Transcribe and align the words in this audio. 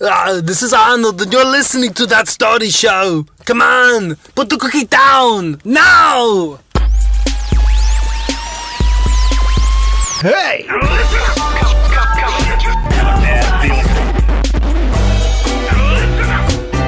Ah, 0.00 0.40
this 0.40 0.62
is 0.62 0.72
Arnold, 0.72 1.20
and 1.20 1.32
you're 1.32 1.44
listening 1.44 1.92
to 1.94 2.06
that 2.06 2.28
story 2.28 2.68
show. 2.70 3.26
Come 3.44 3.60
on, 3.60 4.14
put 4.36 4.48
the 4.48 4.56
cookie 4.56 4.84
down 4.84 5.60
now. 5.64 6.60
Hey! 10.22 10.66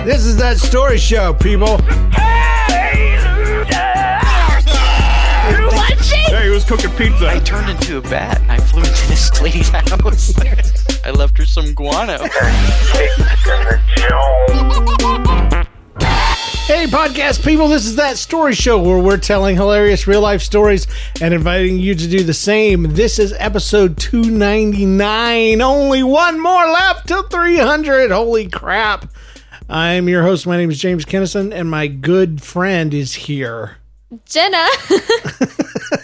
This 0.05 0.25
is 0.25 0.37
that 0.37 0.59
story 0.59 0.99
show, 0.99 1.35
people. 1.35 1.79
Cooking 6.71 6.91
pizza. 6.93 7.29
I 7.29 7.41
turned 7.41 7.69
into 7.69 7.99
a 7.99 8.01
bat 8.01 8.41
and 8.43 8.53
I 8.53 8.59
flew 8.59 8.83
into 8.83 9.09
this 9.09 9.43
lady's 9.43 9.69
house. 9.71 9.91
I 11.05 11.11
left 11.11 11.37
her 11.39 11.45
some 11.45 11.75
guano. 11.75 12.17
Hey, 16.69 16.87
podcast 16.87 17.45
people, 17.45 17.67
this 17.67 17.87
is 17.87 17.97
that 17.97 18.19
story 18.19 18.55
show 18.55 18.81
where 18.81 19.01
we're 19.01 19.17
telling 19.17 19.57
hilarious 19.57 20.07
real 20.07 20.21
life 20.21 20.43
stories 20.43 20.87
and 21.21 21.35
inviting 21.35 21.77
you 21.81 21.97
to 21.97 22.07
do 22.07 22.23
the 22.23 22.33
same. 22.33 22.95
This 22.95 23.19
is 23.19 23.33
episode 23.33 23.99
299. 23.99 25.61
Only 25.61 26.05
one 26.05 26.41
more 26.41 26.67
left 26.67 27.09
till 27.09 27.25
300. 27.25 28.13
Holy 28.13 28.49
crap. 28.49 29.11
I'm 29.69 30.09
your 30.09 30.23
host. 30.23 30.47
My 30.47 30.57
name 30.57 30.71
is 30.71 30.79
James 30.79 31.05
Kennison, 31.05 31.53
and 31.53 31.69
my 31.69 31.89
good 31.89 32.41
friend 32.41 32.95
is 32.95 33.15
here. 33.15 33.79
Jenna. 34.25 34.69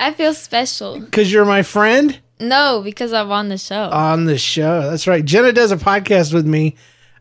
I 0.00 0.12
feel 0.12 0.34
special. 0.34 1.00
Because 1.00 1.32
you're 1.32 1.44
my 1.44 1.62
friend 1.62 2.18
No, 2.40 2.80
because 2.84 3.12
I'm 3.12 3.30
on 3.30 3.48
the 3.48 3.58
show. 3.58 3.90
on 3.90 4.24
the 4.26 4.38
show. 4.38 4.90
That's 4.90 5.06
right. 5.06 5.24
Jenna 5.24 5.52
does 5.52 5.72
a 5.72 5.76
podcast 5.76 6.32
with 6.34 6.46
me 6.46 6.76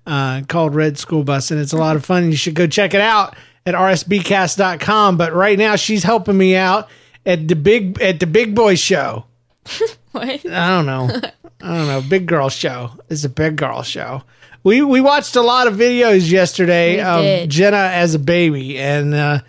uh, 0.06 0.42
called 0.48 0.76
Red 0.76 0.98
School 0.98 1.24
Bus, 1.24 1.52
and 1.52 1.60
it's 1.60 1.74
a 1.74 1.78
lot 1.78 1.96
of 1.96 2.06
fun. 2.06 2.26
You 2.32 2.36
should 2.38 2.54
go 2.56 2.68
check 2.68 2.94
it 2.94 3.02
out 3.02 3.36
at 3.66 3.74
rsbcast.com. 3.74 5.18
But 5.18 5.34
right 5.34 5.58
now, 5.58 5.76
she's 5.76 6.04
helping 6.04 6.38
me 6.38 6.56
out 6.56 6.90
at 7.26 7.48
the 7.48 7.56
big 7.56 8.00
at 8.02 8.20
the 8.20 8.28
Big 8.28 8.54
Boy 8.56 8.76
Show. 8.76 9.26
what? 10.12 10.24
I 10.46 10.70
don't 10.70 10.86
know. 10.86 11.10
I 11.62 11.76
don't 11.78 11.88
know. 11.88 12.02
Big 12.08 12.28
Girl 12.28 12.50
Show. 12.50 12.92
It's 13.10 13.24
a 13.24 13.30
Big 13.30 13.56
Girl 13.56 13.82
Show. 13.84 14.24
We 14.64 14.82
we 14.82 15.02
watched 15.02 15.36
a 15.36 15.42
lot 15.42 15.68
of 15.68 15.76
videos 15.76 16.30
yesterday 16.30 16.96
We 16.98 17.02
of 17.02 17.22
did. 17.22 17.50
Jenna 17.50 17.78
as 17.94 18.14
a 18.16 18.20
baby, 18.20 18.78
and 18.80 19.14
uh, 19.14 19.40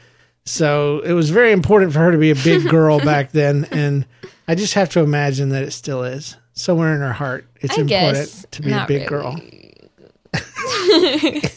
so 0.47 1.01
it 1.01 1.12
was 1.12 1.29
very 1.31 1.53
important 1.53 1.93
for 1.93 1.99
her 1.99 2.12
to 2.12 2.19
be 2.19 2.31
a 2.31 2.34
big 2.34 2.69
girl 2.71 2.99
back 2.99 3.33
then. 3.33 3.67
And 3.71 4.07
I 4.49 4.55
just 4.55 4.75
have 4.75 4.89
to 4.91 5.01
imagine 5.01 5.51
that 5.51 5.62
it 5.62 5.73
still 5.73 6.03
is 6.05 6.37
somewhere 6.55 6.95
in 6.95 7.01
her 7.01 7.12
heart. 7.12 7.47
It's 7.61 7.77
I 7.77 7.83
important 7.83 8.47
to 8.53 8.62
be 8.62 8.73
a 8.73 8.87
big 8.87 9.11
really. 9.11 9.23
girl. 9.23 9.41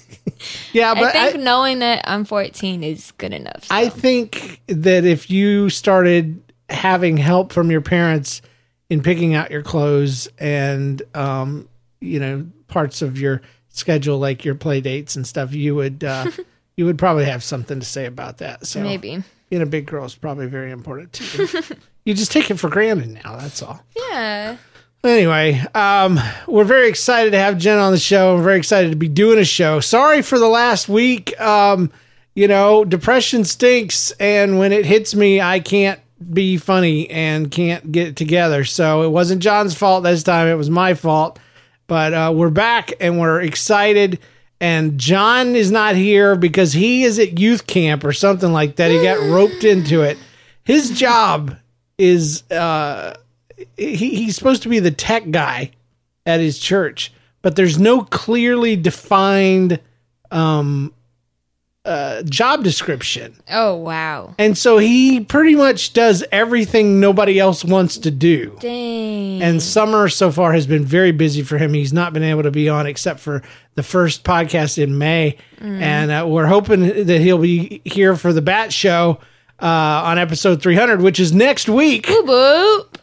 Yeah, 0.72 0.94
but 0.94 1.16
I 1.16 1.28
I, 1.28 1.32
think 1.32 1.44
knowing 1.44 1.80
that 1.80 2.06
I'm 2.08 2.26
14 2.26 2.84
is 2.84 3.12
good 3.18 3.34
enough. 3.34 3.66
so. 3.66 3.76
I 3.76 3.90
think 3.90 4.62
that 4.68 5.06
if 5.06 5.30
you 5.30 5.70
started 5.70 6.42
having 6.70 7.18
help 7.18 7.52
from 7.52 7.72
your 7.72 7.82
parents 7.82 8.42
in 8.90 9.02
picking 9.02 9.36
out 9.36 9.52
your 9.52 9.64
clothes 9.64 10.28
and 10.38 11.02
um, 11.14 11.68
you 12.00 12.20
know 12.20 12.46
parts 12.68 13.02
of 13.02 13.20
your 13.20 13.42
schedule 13.70 14.20
like 14.20 14.46
your 14.46 14.56
play 14.56 14.82
dates 14.82 15.16
and 15.16 15.26
stuff, 15.26 15.54
you 15.54 15.76
would 15.76 16.04
uh, 16.04 16.32
you 16.80 16.86
would 16.86 16.98
probably 16.98 17.26
have 17.26 17.44
something 17.44 17.82
to 17.82 17.86
say 17.86 18.06
about 18.06 18.38
that. 18.38 18.66
So 18.66 18.82
Maybe. 18.82 19.22
being 19.50 19.62
a 19.62 19.66
big 19.66 19.86
girl 19.86 20.06
is 20.06 20.16
probably 20.16 20.48
very 20.48 20.72
important 20.72 21.12
to 21.12 21.44
you. 21.44 21.62
you 22.06 22.14
just 22.14 22.32
take 22.32 22.50
it 22.50 22.58
for 22.58 22.70
granted 22.70 23.10
now. 23.22 23.36
That's 23.36 23.62
all. 23.62 23.84
Yeah. 23.98 24.56
Anyway, 25.04 25.62
um, 25.76 26.18
we're 26.48 26.64
very 26.64 26.88
excited 26.88 27.32
to 27.32 27.38
have 27.38 27.58
Jen 27.58 27.80
on 27.80 27.92
the 27.92 28.00
show. 28.00 28.38
We're 28.38 28.44
very 28.44 28.58
excited 28.60 28.92
to 28.92 28.96
be 28.96 29.10
doing 29.10 29.40
a 29.40 29.44
show. 29.44 29.82
Sorry 29.82 30.22
for 30.22 30.40
the 30.40 30.48
last 30.48 30.88
week. 30.88 31.38
Um, 31.42 31.92
you 32.34 32.48
know, 32.48 32.86
depression 32.86 33.44
stinks, 33.44 34.12
and 34.12 34.58
when 34.58 34.72
it 34.72 34.86
hits 34.86 35.14
me, 35.14 35.42
I 35.42 35.60
can't 35.60 36.00
be 36.34 36.56
funny 36.56 37.10
and 37.10 37.52
can't 37.52 37.92
get 37.92 38.08
it 38.08 38.16
together. 38.16 38.64
So 38.64 39.02
it 39.02 39.10
wasn't 39.10 39.42
John's 39.42 39.76
fault 39.76 40.06
this 40.06 40.24
time; 40.24 40.48
it 40.48 40.56
was 40.56 40.70
my 40.70 40.94
fault. 40.94 41.40
But 41.88 42.14
uh, 42.14 42.32
we're 42.34 42.50
back, 42.52 42.94
and 43.02 43.20
we're 43.20 43.42
excited. 43.42 44.20
And 44.62 44.98
John 44.98 45.56
is 45.56 45.72
not 45.72 45.96
here 45.96 46.36
because 46.36 46.74
he 46.74 47.04
is 47.04 47.18
at 47.18 47.40
youth 47.40 47.66
camp 47.66 48.04
or 48.04 48.12
something 48.12 48.52
like 48.52 48.76
that. 48.76 48.92
He 48.92 49.02
got 49.02 49.20
roped 49.30 49.64
into 49.64 50.02
it. 50.02 50.18
His 50.64 50.92
job 50.92 51.56
is. 51.98 52.50
Uh, 52.52 53.16
he, 53.78 53.96
he's 53.96 54.36
supposed 54.36 54.64
to 54.64 54.70
be 54.70 54.80
the 54.80 54.92
tech 54.92 55.32
guy 55.32 55.72
at 56.26 56.40
his 56.40 56.60
church, 56.60 57.14
but 57.42 57.56
there's 57.56 57.80
no 57.80 58.02
clearly 58.02 58.76
defined 58.76 59.80
um, 60.32 60.94
uh, 61.90 62.22
job 62.24 62.64
description. 62.64 63.36
Oh, 63.50 63.76
wow. 63.76 64.36
And 64.38 64.56
so 64.58 64.78
he 64.78 65.22
pretty 65.22 65.56
much 65.56 65.94
does 65.94 66.24
everything 66.32 67.00
nobody 67.00 67.40
else 67.40 67.66
wants 67.66 67.98
to 68.00 68.12
do. 68.12 68.56
Dang. 68.60 69.42
And 69.42 69.62
summer 69.62 70.08
so 70.08 70.32
far 70.32 70.54
has 70.54 70.68
been 70.68 70.86
very 70.86 71.12
busy 71.12 71.42
for 71.42 71.58
him. 71.58 71.74
He's 71.74 71.92
not 71.92 72.14
been 72.14 72.24
able 72.24 72.44
to 72.44 72.52
be 72.52 72.70
on 72.70 72.86
except 72.86 73.20
for 73.20 73.42
the 73.74 73.82
first 73.84 74.24
podcast 74.24 74.82
in 74.82 74.98
May. 75.00 75.38
And 75.60 76.12
uh, 76.12 76.26
we're 76.30 76.46
hoping 76.46 77.06
that 77.06 77.20
he'll 77.22 77.40
be 77.40 77.82
here 77.84 78.16
for 78.16 78.34
the 78.34 78.42
Bat 78.42 78.72
Show 78.72 79.20
uh, 79.60 79.66
on 79.66 80.20
episode 80.20 80.62
300, 80.62 81.02
which 81.02 81.20
is 81.20 81.34
next 81.34 81.68
week. 81.68 82.06
Boop, 82.06 82.26
boop. 82.28 82.96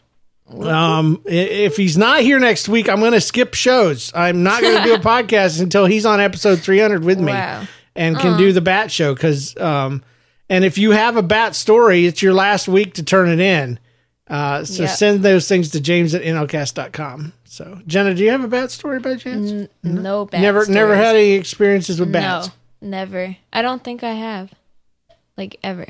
Um, 0.65 1.21
if 1.25 1.75
he's 1.75 1.97
not 1.97 2.21
here 2.21 2.39
next 2.39 2.69
week, 2.69 2.87
I'm 2.87 2.99
going 3.01 3.11
to 3.11 3.19
skip 3.21 3.53
shows. 3.53 4.13
I'm 4.15 4.43
not 4.43 4.61
going 4.61 4.77
to 4.77 4.83
do 4.83 4.93
a 4.93 4.99
podcast 4.99 5.61
until 5.61 5.85
he's 5.85 6.05
on 6.05 6.21
episode 6.21 6.59
300 6.61 7.03
with 7.03 7.19
me 7.19 7.33
Wow. 7.33 7.67
And 7.97 8.17
can 8.17 8.37
do 8.37 8.51
the 8.53 8.61
bat 8.61 8.91
show. 8.91 9.15
Cause, 9.15 9.57
um, 9.57 10.03
and 10.49 10.63
if 10.63 10.77
you 10.77 10.91
have 10.91 11.17
a 11.17 11.21
bat 11.23 11.55
story, 11.55 12.05
it's 12.05 12.21
your 12.21 12.33
last 12.33 12.67
week 12.67 12.93
to 12.95 13.03
turn 13.03 13.27
it 13.29 13.39
in. 13.39 13.79
Uh, 14.29 14.63
so 14.65 14.83
Yep. 14.83 14.91
send 14.91 15.23
those 15.23 15.47
things 15.47 15.69
to 15.71 15.79
james 15.79 16.13
at 16.13 16.21
nlcast.com. 16.21 17.33
So 17.45 17.79
Jenna, 17.87 18.13
do 18.13 18.23
you 18.23 18.29
have 18.31 18.43
a 18.43 18.47
bat 18.47 18.71
story 18.71 18.99
by 18.99 19.15
chance? 19.15 19.69
No 19.83 20.25
bat. 20.25 20.41
never, 20.41 20.65
never 20.67 20.95
had 20.95 21.15
any 21.15 21.31
experiences 21.31 21.99
with 21.99 22.11
bats. 22.11 22.49
No, 22.81 22.89
never. 22.89 23.37
I 23.53 23.61
don't 23.61 23.83
think 23.83 24.03
I 24.03 24.11
have. 24.13 24.51
Like, 25.37 25.57
ever. 25.63 25.87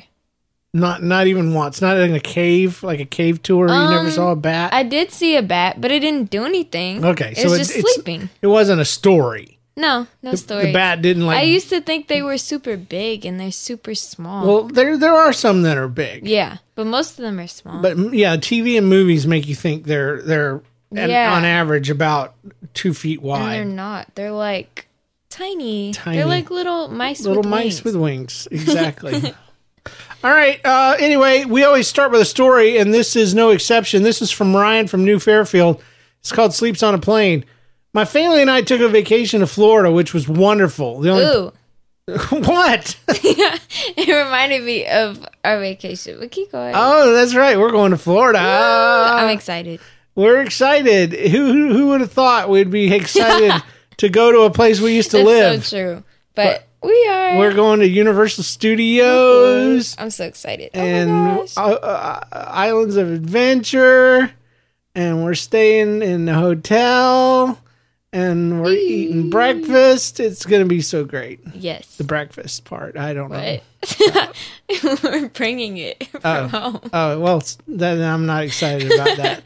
Not, 0.74 1.02
not 1.02 1.26
even 1.28 1.54
once. 1.54 1.82
Not 1.82 1.98
in 1.98 2.14
a 2.14 2.20
cave, 2.20 2.84
like 2.84 3.00
a 3.00 3.06
cave 3.06 3.42
tour. 3.42 3.68
you 3.68 3.74
never 3.74 4.00
Um, 4.08 4.12
saw 4.12 4.32
a 4.32 4.36
bat. 4.36 4.74
I 4.74 4.84
did 4.84 5.12
see 5.12 5.36
a 5.36 5.42
bat, 5.42 5.82
but 5.82 5.92
it 5.92 6.02
didn't 6.02 6.30
do 6.30 6.46
anything. 6.46 7.04
okay. 7.04 7.32
It 7.32 7.38
So 7.38 7.50
was 7.50 7.60
it's, 7.62 7.70
just 7.70 7.80
it's- 7.80 7.94
sleeping. 7.96 8.30
It 8.42 8.48
wasn't 8.48 8.82
a 8.82 8.86
story. 8.86 9.57
No, 9.78 10.08
no 10.24 10.34
story. 10.36 10.66
The 10.66 10.74
bat 10.74 11.02
didn't 11.04 11.26
like 11.28 11.38
I 11.38 11.44
used 11.44 11.70
to 11.70 11.80
think 11.82 12.08
they 12.08 12.22
were 12.24 12.38
super 12.40 12.76
big 12.76 13.26
and 13.26 13.40
they're 13.40 13.52
super 13.52 13.94
small. 13.96 14.46
Well, 14.46 14.64
there 14.64 14.98
there 14.98 15.14
are 15.16 15.32
some 15.32 15.62
that 15.62 15.78
are 15.78 15.88
big, 15.88 16.28
yeah, 16.28 16.58
but 16.76 16.88
most 16.88 17.12
of 17.12 17.18
them 17.18 17.40
are 17.40 17.48
small. 17.48 17.82
but 17.82 17.96
yeah, 18.14 18.38
TV 18.38 18.78
and 18.78 18.90
movies 18.90 19.28
make 19.28 19.48
you 19.48 19.54
think 19.56 19.86
they're 19.86 20.22
they're 20.24 20.62
Yeah. 20.92 21.32
on 21.34 21.46
average 21.46 21.90
about 21.92 22.34
two 22.74 22.94
feet 22.96 23.22
and 23.22 23.52
they're 23.52 23.66
not. 23.66 24.08
They're 24.16 24.32
like 24.32 24.88
tiny. 25.30 25.94
Tiny. 25.94 26.18
They're 26.18 26.26
like 26.26 26.50
little 26.50 26.88
mice 26.88 27.22
Little 27.22 27.44
with 27.44 27.50
mice 27.50 27.64
wings. 27.64 27.84
with 27.84 27.96
wings, 27.96 28.48
exactly. 28.52 29.34
All 30.24 30.32
right. 30.32 30.60
Uh, 30.66 30.96
anyway, 31.00 31.46
we 31.46 31.64
always 31.64 31.88
start 31.88 32.12
with 32.12 32.20
a 32.22 32.26
story, 32.26 32.78
and 32.80 32.92
this 32.94 33.16
is 33.16 33.36
no 33.36 33.52
exception. 33.52 34.02
This 34.02 34.22
is 34.24 34.32
from 34.32 34.56
Ryan 34.56 34.88
from 34.88 35.06
New 35.06 35.20
Fairfield. 35.20 35.84
It's 36.20 36.32
called 36.32 36.54
Sleeps 36.56 36.82
on 36.82 36.96
a 36.96 36.98
Plane. 36.98 37.46
My 37.98 38.06
family 38.06 38.44
and 38.44 38.52
I 38.52 38.62
took 38.62 38.80
a 38.80 38.90
vacation 38.90 39.40
to 39.40 39.48
Florida, 39.48 39.92
which 39.92 40.14
was 40.14 40.30
wonderful. 40.30 41.00
The 41.00 41.10
only 41.10 41.24
Ooh. 41.26 41.52
what? 42.30 42.96
It 43.98 44.08
reminded 44.08 44.62
me 44.62 44.86
of 44.86 45.26
our 45.44 45.60
vacation. 45.60 46.20
But 46.20 46.30
keep 46.30 46.52
going. 46.52 46.74
oh, 46.78 47.12
that's 47.14 47.34
right. 47.34 47.58
We're 47.58 47.72
going 47.72 47.90
to 47.90 47.98
Florida. 47.98 48.38
I'm 48.38 49.36
excited. 49.36 49.80
We're 50.14 50.44
excited. 50.44 51.12
Who 51.14 51.52
who, 51.52 51.74
who 51.74 51.88
would 51.88 52.02
have 52.02 52.12
thought 52.12 52.52
we'd 52.52 52.70
be 52.70 52.94
excited 52.94 53.64
to 53.98 54.10
go 54.10 54.32
to 54.32 54.42
a 54.42 54.52
place 54.52 54.80
we 54.80 54.96
used 54.96 55.10
to 55.12 55.18
That's 55.18 55.28
live? 55.28 55.66
so 55.66 55.78
true. 55.78 56.04
But, 56.36 56.68
we 56.84 57.08
are. 57.10 57.40
We're 57.40 57.56
going 57.56 57.80
to 57.80 57.88
Universal 57.88 58.44
Studios 58.44 59.96
I'm 59.98 60.12
so 60.12 60.26
excited. 60.26 60.70
Oh 60.76 60.80
my 60.80 60.86
and 60.86 61.10
gosh. 61.40 61.58
uh, 61.58 61.62
uh, 61.62 62.46
Islands 62.52 62.96
of 62.96 63.12
Adventure, 63.12 64.32
and 64.94 65.24
we're 65.24 65.34
staying 65.34 66.04
in 66.04 66.26
the 66.26 66.36
hotel, 66.36 67.60
and 68.18 68.62
we're 68.64 68.72
eating 68.74 69.30
breakfast. 69.30 70.20
It's 70.20 70.46
gonna 70.46 70.66
be 70.66 70.82
so 70.82 71.06
great. 71.06 71.40
yes. 71.54 71.98
The 71.98 72.04
breakfast 72.04 72.66
part, 72.66 72.98
I 72.98 73.14
don't 73.14 73.32
know. 73.32 73.60
We're 75.04 75.30
bringing 75.30 75.78
it 75.78 76.08
from 76.08 76.22
Oh. 76.24 76.48
home. 76.48 76.90
Oh 76.94 77.20
well, 77.20 77.44
then 77.68 78.02
I'm 78.02 78.26
not 78.26 78.44
excited 78.44 78.92
about 78.92 79.18
that. 79.18 79.44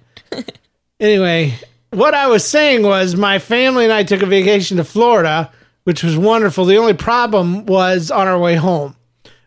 anyway, 1.00 1.54
what 1.92 2.14
I 2.14 2.28
was 2.28 2.48
saying 2.48 2.84
was 2.84 3.16
my 3.16 3.40
family 3.40 3.84
and 3.84 3.94
I 3.94 4.04
took 4.04 4.22
a 4.22 4.26
vacation 4.26 4.78
to 4.78 4.84
Florida, 4.84 5.52
which 5.84 6.04
was 6.04 6.18
wonderful. 6.18 6.66
The 6.66 6.78
only 6.78 6.94
problem 6.94 7.66
was 7.66 8.10
on 8.12 8.28
our 8.28 8.40
way 8.40 8.56
home. 8.56 8.96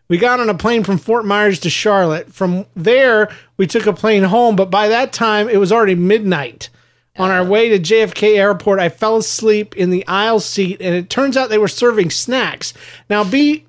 We 0.07 0.19
got 0.19 0.39
on 0.39 0.49
a 0.49 0.53
plane 0.53 0.83
from 0.83 0.99
Fort 0.99 1.25
Myers 1.25 1.59
to 1.61 1.69
Charlotte. 1.71 2.31
From 2.31 2.67
there, 2.75 3.29
we 3.57 3.65
took 3.65 3.87
a 3.87 3.93
plane 3.93 4.21
home, 4.21 4.55
but 4.55 4.69
by 4.69 4.89
that 4.89 5.11
time 5.13 5.49
it 5.49 5.57
was 5.57 5.71
already 5.71 5.95
midnight. 5.95 6.69
On 7.17 7.31
our 7.31 7.45
way 7.45 7.69
to 7.69 7.79
JFK 7.79 8.37
Airport, 8.37 8.79
I 8.79 8.89
fell 8.89 9.15
asleep 9.17 9.75
in 9.77 9.89
the 9.89 10.05
aisle 10.07 10.39
seat, 10.41 10.81
and 10.81 10.93
it 10.93 11.09
turns 11.09 11.37
out 11.37 11.49
they 11.49 11.57
were 11.57 11.67
serving 11.69 12.09
snacks. 12.09 12.73
Now, 13.09 13.23
be 13.23 13.65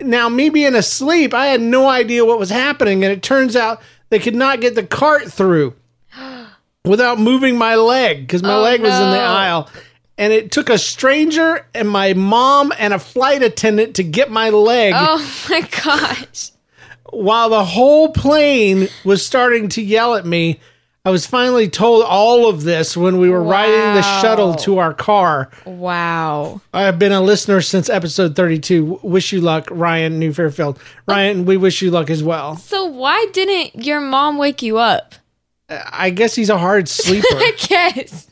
now 0.00 0.28
me 0.28 0.48
being 0.48 0.74
asleep, 0.74 1.34
I 1.34 1.46
had 1.48 1.60
no 1.60 1.88
idea 1.88 2.24
what 2.24 2.38
was 2.38 2.50
happening, 2.50 3.04
and 3.04 3.12
it 3.12 3.22
turns 3.22 3.54
out 3.56 3.82
they 4.08 4.18
could 4.18 4.34
not 4.34 4.60
get 4.62 4.74
the 4.76 4.86
cart 4.86 5.30
through 5.30 5.74
without 6.84 7.18
moving 7.18 7.58
my 7.58 7.74
leg 7.74 8.20
because 8.20 8.42
my 8.42 8.54
Oh, 8.54 8.62
leg 8.62 8.80
was 8.80 8.94
in 8.94 9.10
the 9.10 9.18
aisle. 9.20 9.68
And 10.18 10.32
it 10.32 10.50
took 10.50 10.70
a 10.70 10.78
stranger 10.78 11.66
and 11.74 11.90
my 11.90 12.14
mom 12.14 12.72
and 12.78 12.94
a 12.94 12.98
flight 12.98 13.42
attendant 13.42 13.96
to 13.96 14.02
get 14.02 14.30
my 14.30 14.48
leg 14.48 14.94
Oh 14.96 15.46
my 15.50 15.60
gosh. 15.84 16.52
while 17.10 17.50
the 17.50 17.64
whole 17.64 18.12
plane 18.12 18.88
was 19.04 19.26
starting 19.26 19.68
to 19.70 19.82
yell 19.82 20.14
at 20.14 20.24
me. 20.24 20.60
I 21.06 21.10
was 21.10 21.24
finally 21.24 21.68
told 21.68 22.02
all 22.02 22.48
of 22.48 22.64
this 22.64 22.96
when 22.96 23.18
we 23.18 23.30
were 23.30 23.40
riding 23.40 23.94
the 23.94 24.02
shuttle 24.20 24.54
to 24.56 24.78
our 24.78 24.92
car. 24.92 25.52
Wow. 25.64 26.60
I 26.74 26.82
have 26.82 26.98
been 26.98 27.12
a 27.12 27.20
listener 27.20 27.60
since 27.60 27.88
episode 27.88 28.34
32. 28.34 28.98
Wish 29.04 29.32
you 29.32 29.40
luck, 29.40 29.68
Ryan 29.70 30.18
New 30.18 30.32
Fairfield. 30.32 30.80
Ryan, 31.06 31.44
we 31.44 31.56
wish 31.58 31.80
you 31.80 31.92
luck 31.92 32.10
as 32.10 32.24
well. 32.24 32.56
So 32.56 32.86
why 32.86 33.24
didn't 33.32 33.86
your 33.86 34.00
mom 34.00 34.36
wake 34.36 34.62
you 34.62 34.78
up? 34.78 35.14
I 35.68 36.10
guess 36.10 36.34
he's 36.34 36.50
a 36.50 36.58
hard 36.58 36.88
sleeper. 36.88 37.28
I 37.30 37.52
guess. 37.56 38.28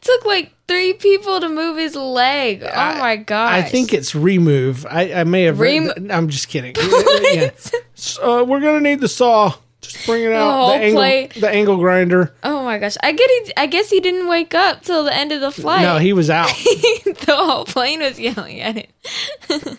Took 0.00 0.24
like 0.24 0.52
three 0.66 0.94
people 0.94 1.38
to 1.38 1.48
move 1.48 1.76
his 1.76 1.94
leg. 1.94 2.64
Oh 2.64 2.98
my 2.98 3.14
god! 3.14 3.54
I 3.54 3.62
think 3.62 3.92
it's 3.92 4.12
remove. 4.12 4.84
I, 4.86 5.12
I 5.12 5.22
may 5.22 5.44
have. 5.44 5.60
Rem- 5.60 6.10
I'm 6.10 6.28
just 6.30 6.48
kidding. 6.48 6.74
yeah. 7.32 7.50
So, 7.94 8.40
uh, 8.40 8.44
we're 8.44 8.58
gonna 8.58 8.80
need 8.80 8.98
the 9.00 9.06
saw. 9.06 9.54
Just 9.82 10.06
bring 10.06 10.22
it 10.24 10.32
out. 10.32 10.52
whole 10.52 10.68
The, 10.68 10.74
angle, 10.74 11.00
plate. 11.00 11.34
the 11.34 11.50
angle 11.50 11.76
grinder. 11.76 12.32
Oh 12.42 12.64
my 12.64 12.78
gosh. 12.78 12.96
I 13.02 13.12
get 13.12 13.28
he, 13.30 13.52
I 13.56 13.66
guess 13.66 13.90
he 13.90 14.00
didn't 14.00 14.28
wake 14.28 14.54
up 14.54 14.82
till 14.82 15.04
the 15.04 15.14
end 15.14 15.32
of 15.32 15.40
the 15.40 15.50
flight. 15.50 15.82
No, 15.82 15.98
he 15.98 16.12
was 16.12 16.30
out. 16.30 16.46
the 17.04 17.34
whole 17.36 17.64
plane 17.64 18.00
was 18.00 18.18
yelling 18.18 18.60
at 18.60 18.76
him. 18.76 19.78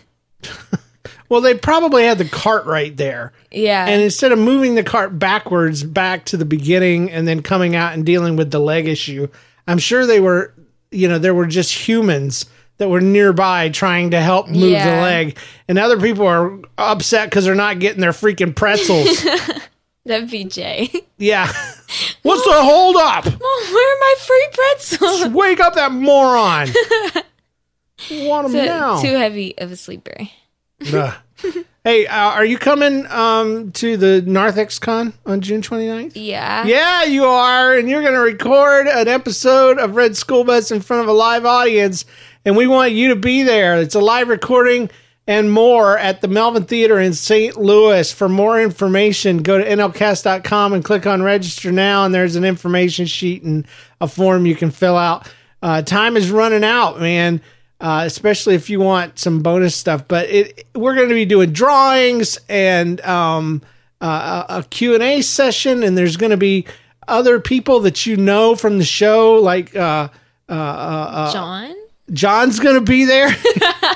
well, 1.28 1.40
they 1.40 1.54
probably 1.54 2.04
had 2.04 2.18
the 2.18 2.24
cart 2.28 2.66
right 2.66 2.94
there, 2.96 3.32
Yeah. 3.50 3.86
and 3.86 4.02
instead 4.02 4.30
of 4.32 4.38
moving 4.38 4.74
the 4.74 4.82
cart 4.82 5.18
backwards 5.18 5.82
back 5.82 6.26
to 6.26 6.36
the 6.36 6.44
beginning 6.44 7.10
and 7.10 7.26
then 7.26 7.42
coming 7.42 7.74
out 7.74 7.94
and 7.94 8.04
dealing 8.04 8.36
with 8.36 8.50
the 8.50 8.60
leg 8.60 8.86
issue, 8.86 9.28
I'm 9.66 9.78
sure 9.78 10.06
they 10.06 10.20
were. 10.20 10.52
You 10.90 11.08
know, 11.08 11.18
there 11.18 11.34
were 11.34 11.46
just 11.46 11.72
humans 11.72 12.46
that 12.76 12.88
were 12.88 13.00
nearby 13.00 13.68
trying 13.70 14.10
to 14.12 14.20
help 14.20 14.46
move 14.48 14.60
the 14.70 15.00
leg, 15.00 15.36
and 15.66 15.76
other 15.78 15.98
people 16.00 16.26
are 16.26 16.56
upset 16.78 17.30
because 17.30 17.46
they're 17.46 17.54
not 17.56 17.78
getting 17.80 18.00
their 18.00 18.12
freaking 18.12 18.54
pretzels. 18.54 19.24
That'd 20.06 20.30
be 20.30 20.44
Jay. 20.44 20.90
yeah. 21.16 21.46
What's 22.22 22.44
the 22.44 22.52
hold 22.52 22.96
up? 22.96 23.24
Mom, 23.24 23.72
where 23.72 23.96
are 23.96 24.00
my 24.00 24.14
free 24.18 24.48
pretzels? 24.52 25.28
Wake 25.28 25.60
up 25.60 25.74
that 25.74 25.92
moron. 25.92 26.68
Want 28.10 28.48
them 28.48 28.60
Too- 28.60 28.66
now. 28.66 29.00
Too 29.00 29.14
heavy 29.14 29.56
of 29.58 29.72
a 29.72 29.76
sleeper. 29.76 30.16
Ugh. 30.92 31.14
hey, 31.84 32.06
uh, 32.06 32.30
are 32.30 32.44
you 32.44 32.58
coming 32.58 33.06
um, 33.06 33.72
to 33.72 33.96
the 33.96 34.22
Narthex 34.22 34.78
Con 34.78 35.12
on 35.24 35.40
June 35.40 35.62
29th? 35.62 36.12
Yeah. 36.14 36.64
Yeah, 36.64 37.04
you 37.04 37.24
are. 37.24 37.74
And 37.76 37.88
you're 37.88 38.02
going 38.02 38.14
to 38.14 38.20
record 38.20 38.86
an 38.86 39.08
episode 39.08 39.78
of 39.78 39.96
Red 39.96 40.16
School 40.16 40.44
Bus 40.44 40.70
in 40.70 40.80
front 40.80 41.02
of 41.02 41.08
a 41.08 41.12
live 41.12 41.46
audience. 41.46 42.04
And 42.44 42.56
we 42.56 42.66
want 42.66 42.92
you 42.92 43.08
to 43.08 43.16
be 43.16 43.42
there. 43.42 43.80
It's 43.80 43.94
a 43.94 44.00
live 44.00 44.28
recording 44.28 44.90
and 45.26 45.50
more 45.50 45.98
at 45.98 46.20
the 46.20 46.28
Melvin 46.28 46.64
Theater 46.64 47.00
in 47.00 47.14
St. 47.14 47.56
Louis. 47.56 48.12
For 48.12 48.28
more 48.28 48.60
information, 48.60 49.38
go 49.38 49.58
to 49.58 49.64
nlcast.com 49.64 50.72
and 50.72 50.84
click 50.84 51.06
on 51.06 51.22
register 51.22 51.72
now. 51.72 52.04
And 52.04 52.14
there's 52.14 52.36
an 52.36 52.44
information 52.44 53.06
sheet 53.06 53.42
and 53.42 53.66
a 54.00 54.08
form 54.08 54.46
you 54.46 54.54
can 54.54 54.70
fill 54.70 54.96
out. 54.96 55.30
Uh, 55.62 55.80
time 55.82 56.16
is 56.16 56.30
running 56.30 56.64
out, 56.64 57.00
man. 57.00 57.40
Uh, 57.80 58.04
especially 58.06 58.54
if 58.54 58.70
you 58.70 58.80
want 58.80 59.18
some 59.18 59.42
bonus 59.42 59.74
stuff, 59.74 60.06
but 60.06 60.28
it 60.30 60.66
we're 60.74 60.94
going 60.94 61.08
to 61.08 61.14
be 61.14 61.26
doing 61.26 61.52
drawings 61.52 62.38
and 62.48 63.00
um, 63.02 63.60
uh, 64.00 64.44
a 64.48 64.58
a 64.58 64.62
Q&A 64.62 65.20
session 65.20 65.82
and 65.82 65.98
there's 65.98 66.16
going 66.16 66.30
to 66.30 66.36
be 66.36 66.66
other 67.08 67.40
people 67.40 67.80
that 67.80 68.06
you 68.06 68.16
know 68.16 68.54
from 68.54 68.78
the 68.78 68.84
show 68.84 69.34
like 69.34 69.74
uh, 69.76 70.08
John? 71.32 71.74
John's 72.12 72.60
going 72.60 72.76
to 72.76 72.80
be 72.80 73.04
there. 73.04 73.34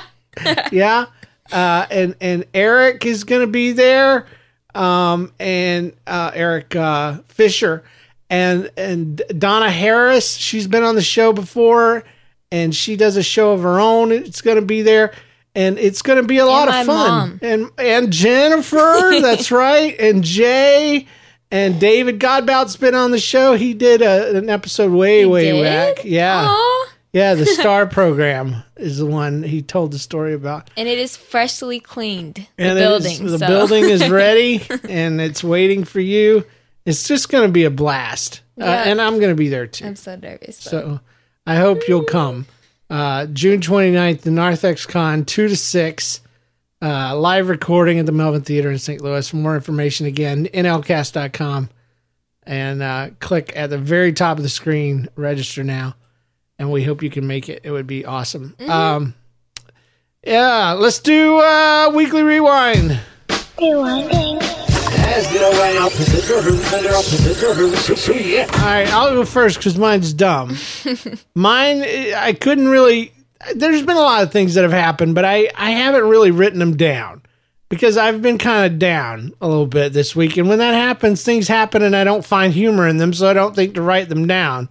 yeah. 0.72 1.06
Uh, 1.50 1.86
and 1.90 2.16
and 2.20 2.44
Eric 2.54 3.06
is 3.06 3.24
going 3.24 3.40
to 3.40 3.46
be 3.46 3.72
there. 3.72 4.26
Um, 4.74 5.32
and 5.40 5.92
uh, 6.06 6.30
Eric 6.34 6.76
uh, 6.76 7.18
Fisher 7.28 7.84
and 8.30 8.70
and 8.76 9.22
Donna 9.36 9.70
Harris, 9.70 10.34
she's 10.34 10.66
been 10.66 10.82
on 10.82 10.94
the 10.94 11.02
show 11.02 11.32
before 11.32 12.04
and 12.50 12.74
she 12.74 12.96
does 12.96 13.16
a 13.16 13.22
show 13.22 13.52
of 13.52 13.62
her 13.62 13.80
own. 13.80 14.12
It's 14.12 14.40
going 14.40 14.56
to 14.56 14.64
be 14.64 14.82
there 14.82 15.12
and 15.54 15.78
it's 15.78 16.02
going 16.02 16.20
to 16.20 16.26
be 16.26 16.38
a 16.38 16.46
lot 16.46 16.68
of 16.68 16.74
fun. 16.74 16.86
mom. 16.86 17.38
And 17.42 17.70
and 17.78 18.12
Jennifer, 18.12 18.76
that's 19.20 19.50
right, 19.50 19.98
and 19.98 20.22
Jay 20.22 21.06
and 21.50 21.80
David 21.80 22.20
Godbout's 22.20 22.76
been 22.76 22.94
on 22.94 23.10
the 23.10 23.18
show. 23.18 23.54
He 23.54 23.74
did 23.74 24.02
a, 24.02 24.36
an 24.36 24.48
episode 24.48 24.92
way 24.92 25.26
way 25.26 25.50
did? 25.50 25.62
back. 25.62 26.04
Yeah. 26.04 26.46
Aw. 26.48 26.77
Yeah, 27.12 27.34
the 27.34 27.46
Star 27.60 27.86
program 27.86 28.62
is 28.76 28.98
the 28.98 29.06
one 29.06 29.42
he 29.42 29.62
told 29.62 29.92
the 29.92 29.98
story 29.98 30.34
about. 30.34 30.70
And 30.76 30.88
it 30.88 30.98
is 30.98 31.16
freshly 31.16 31.80
cleaned. 31.80 32.46
The 32.56 32.64
And 32.64 32.78
it 32.78 32.82
is- 32.82 33.18
building. 33.18 33.26
the 33.32 33.38
so- 33.38 33.46
building 33.46 33.84
is 33.84 34.08
ready 34.10 34.62
and 34.88 35.20
it's 35.20 35.42
waiting 35.42 35.84
for 35.84 36.00
you. 36.00 36.44
It's 36.84 37.06
just 37.08 37.28
going 37.28 37.46
to 37.48 37.52
be 37.52 37.64
a 37.64 37.70
blast. 37.70 38.40
Uh, 38.60 38.64
and 38.64 39.00
I'm 39.00 39.18
going 39.18 39.30
to 39.30 39.34
be 39.36 39.48
there 39.48 39.66
too. 39.66 39.86
I'm 39.86 39.96
so 39.96 40.16
nervous. 40.16 40.62
though. 40.64 40.70
So 40.70 41.00
I 41.46 41.56
hope 41.56 41.86
you'll 41.88 42.04
come. 42.04 42.46
Uh, 42.90 43.26
June 43.26 43.60
29th, 43.60 44.22
the 44.22 44.30
Narthex 44.30 44.86
Con, 44.86 45.24
2 45.24 45.48
to 45.48 45.56
6. 45.56 46.20
Uh, 46.80 47.16
live 47.16 47.48
recording 47.48 47.98
at 47.98 48.06
the 48.06 48.12
Melvin 48.12 48.40
Theater 48.42 48.70
in 48.70 48.78
St. 48.78 49.00
Louis. 49.02 49.28
For 49.28 49.36
more 49.36 49.54
information, 49.54 50.06
again, 50.06 50.46
nlcast.com. 50.46 51.68
And 52.44 52.82
uh, 52.82 53.10
click 53.20 53.52
at 53.54 53.68
the 53.70 53.78
very 53.78 54.12
top 54.12 54.38
of 54.38 54.42
the 54.42 54.48
screen, 54.48 55.08
register 55.16 55.62
now. 55.62 55.94
And 56.58 56.72
we 56.72 56.82
hope 56.82 57.02
you 57.02 57.10
can 57.10 57.26
make 57.26 57.48
it. 57.48 57.60
It 57.64 57.70
would 57.70 57.86
be 57.86 58.04
awesome. 58.04 58.56
Um, 58.68 59.14
yeah, 60.26 60.72
let's 60.72 60.98
do 60.98 61.38
uh, 61.38 61.90
Weekly 61.94 62.22
Rewind. 62.22 63.00
All 68.52 68.58
right, 68.60 68.92
I'll 68.92 69.14
go 69.14 69.24
first 69.24 69.58
because 69.58 69.78
mine's 69.78 70.12
dumb. 70.12 70.56
Mine, 71.34 71.82
I 71.82 72.36
couldn't 72.38 72.68
really. 72.68 73.12
There's 73.54 73.82
been 73.82 73.96
a 73.96 74.00
lot 74.00 74.22
of 74.22 74.32
things 74.32 74.54
that 74.54 74.62
have 74.62 74.72
happened, 74.72 75.14
but 75.14 75.24
I, 75.24 75.48
I 75.56 75.70
haven't 75.70 76.04
really 76.08 76.30
written 76.32 76.58
them 76.58 76.76
down 76.76 77.22
because 77.68 77.96
I've 77.96 78.20
been 78.20 78.38
kind 78.38 78.70
of 78.72 78.78
down 78.78 79.32
a 79.40 79.48
little 79.48 79.66
bit 79.66 79.92
this 79.92 80.16
week. 80.16 80.36
And 80.36 80.48
when 80.48 80.58
that 80.58 80.74
happens, 80.74 81.22
things 81.22 81.46
happen 81.48 81.82
and 81.82 81.94
I 81.94 82.04
don't 82.04 82.24
find 82.24 82.52
humor 82.52 82.88
in 82.88 82.96
them, 82.96 83.12
so 83.12 83.28
I 83.28 83.32
don't 83.32 83.54
think 83.54 83.74
to 83.74 83.82
write 83.82 84.08
them 84.08 84.26
down. 84.26 84.70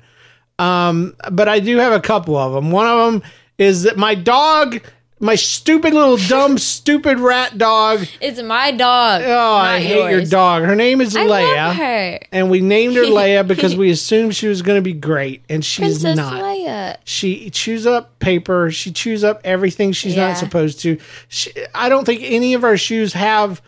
Um, 0.60 1.16
but 1.32 1.48
I 1.48 1.60
do 1.60 1.78
have 1.78 1.94
a 1.94 2.00
couple 2.02 2.36
of 2.36 2.54
them. 2.54 2.72
One 2.72 2.88
of 2.88 3.14
them 3.14 3.32
is 3.58 3.84
that 3.84 3.98
my 3.98 4.16
dog 4.16 4.82
my 5.20 5.34
stupid 5.34 5.96
little 5.96 6.18
dumb 6.18 6.58
stupid 6.60 7.20
rat 7.20 7.58
dog. 7.58 8.06
It's 8.22 8.40
my 8.40 8.70
dog. 8.72 9.24
Oh, 9.26 9.54
I 9.56 9.80
hate 9.80 10.12
your 10.12 10.24
dog. 10.24 10.62
Her 10.64 10.76
name 10.76 11.02
is 11.02 11.16
I 11.16 11.26
Leia. 11.26 12.20
And 12.32 12.52
we 12.52 12.62
named 12.62 12.96
her 12.96 13.02
Leia 13.06 13.48
because 13.48 13.76
we 13.76 13.90
assumed 13.90 14.36
she 14.36 14.48
was 14.48 14.62
going 14.62 14.78
to 14.78 14.82
be 14.84 14.94
great, 14.94 15.42
and 15.50 15.66
she's 15.66 16.04
Princess 16.04 16.18
not. 16.18 16.34
Leia. 16.34 16.98
She 17.04 17.50
chews 17.50 17.88
up 17.88 18.20
paper. 18.20 18.70
She 18.70 18.92
chews 18.92 19.24
up 19.24 19.42
everything 19.44 19.92
she's 19.92 20.16
Yeah. 20.16 20.28
not 20.28 20.38
supposed 20.38 20.82
to. 20.82 21.00
She, 21.30 21.52
I 21.74 21.90
don't 21.90 22.06
think 22.06 22.22
any 22.24 22.54
of 22.54 22.64
our 22.64 22.78
shoes 22.78 23.14
have 23.14 23.60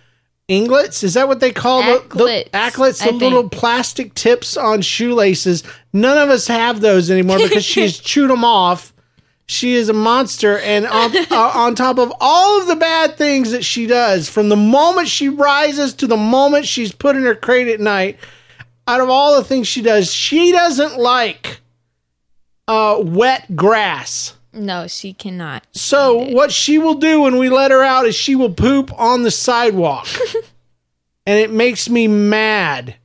inglets. 0.48 1.04
Is 1.04 1.16
that 1.16 1.28
what 1.28 1.40
they 1.40 1.52
call 1.52 1.82
the, 1.82 2.04
the 2.16 2.46
Acklets? 2.54 3.02
I 3.02 3.08
The 3.08 3.12
little 3.14 3.42
think. 3.44 3.54
plastic 3.54 4.14
tips 4.14 4.56
on 4.56 4.82
shoelaces. 4.82 5.64
None 5.92 6.18
of 6.18 6.30
us 6.30 6.48
have 6.48 6.82
those 6.82 7.10
anymore 7.10 7.40
because 7.40 7.66
she's 7.66 7.98
chewed 8.00 8.30
them 8.30 8.46
off. 8.46 8.94
She 9.48 9.74
is 9.74 9.90
a 9.90 9.94
monster, 9.94 10.60
and 10.60 10.86
on, 10.86 11.18
uh, 11.32 11.52
on 11.56 11.74
top 11.74 11.98
of 11.98 12.14
all 12.20 12.62
of 12.62 12.68
the 12.68 12.76
bad 12.76 13.18
things 13.18 13.52
that 13.52 13.66
she 13.66 13.88
does, 13.88 14.30
from 14.30 14.50
the 14.50 14.56
moment 14.56 15.08
she 15.08 15.28
rises 15.28 15.94
to 15.96 16.08
the 16.08 16.18
moment 16.18 16.68
she's 16.68 16.92
put 16.92 17.16
in 17.16 17.24
her 17.24 17.34
crate 17.34 17.68
at 17.68 17.80
night, 17.80 18.20
out 18.88 19.02
of 19.02 19.10
all 19.10 19.36
the 19.36 19.44
things 19.44 19.68
she 19.68 19.82
does, 19.82 20.14
she 20.14 20.52
doesn't 20.52 21.00
like 21.00 21.62
uh, 22.68 23.02
wet 23.04 23.56
grass. 23.56 24.36
No, 24.54 24.88
she 24.88 25.14
cannot. 25.14 25.66
So 25.72 26.32
what 26.32 26.52
she 26.52 26.78
will 26.78 26.96
do 26.96 27.22
when 27.22 27.38
we 27.38 27.50
let 27.50 27.72
her 27.72 27.84
out 27.84 28.06
is 28.06 28.16
she 28.16 28.36
will 28.36 28.54
poop 28.54 28.92
on 29.00 29.24
the 29.24 29.32
sidewalk. 29.32 30.08
and 31.26 31.40
it 31.40 31.52
makes 31.52 31.90
me 31.90 32.08
mad. 32.08 32.96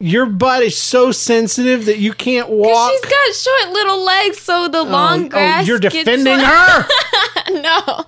Your 0.00 0.26
butt 0.26 0.62
is 0.62 0.76
so 0.76 1.12
sensitive 1.12 1.86
that 1.86 1.98
you 1.98 2.12
can't 2.12 2.48
walk. 2.48 2.90
She's 2.90 3.00
got 3.10 3.34
short 3.34 3.72
little 3.72 4.04
legs, 4.04 4.38
so 4.38 4.68
the 4.68 4.78
oh, 4.78 4.82
long 4.84 5.26
Oh, 5.26 5.28
grass. 5.28 5.66
you're 5.66 5.78
defending 5.78 6.38
her. 6.38 6.86
no, 7.50 8.04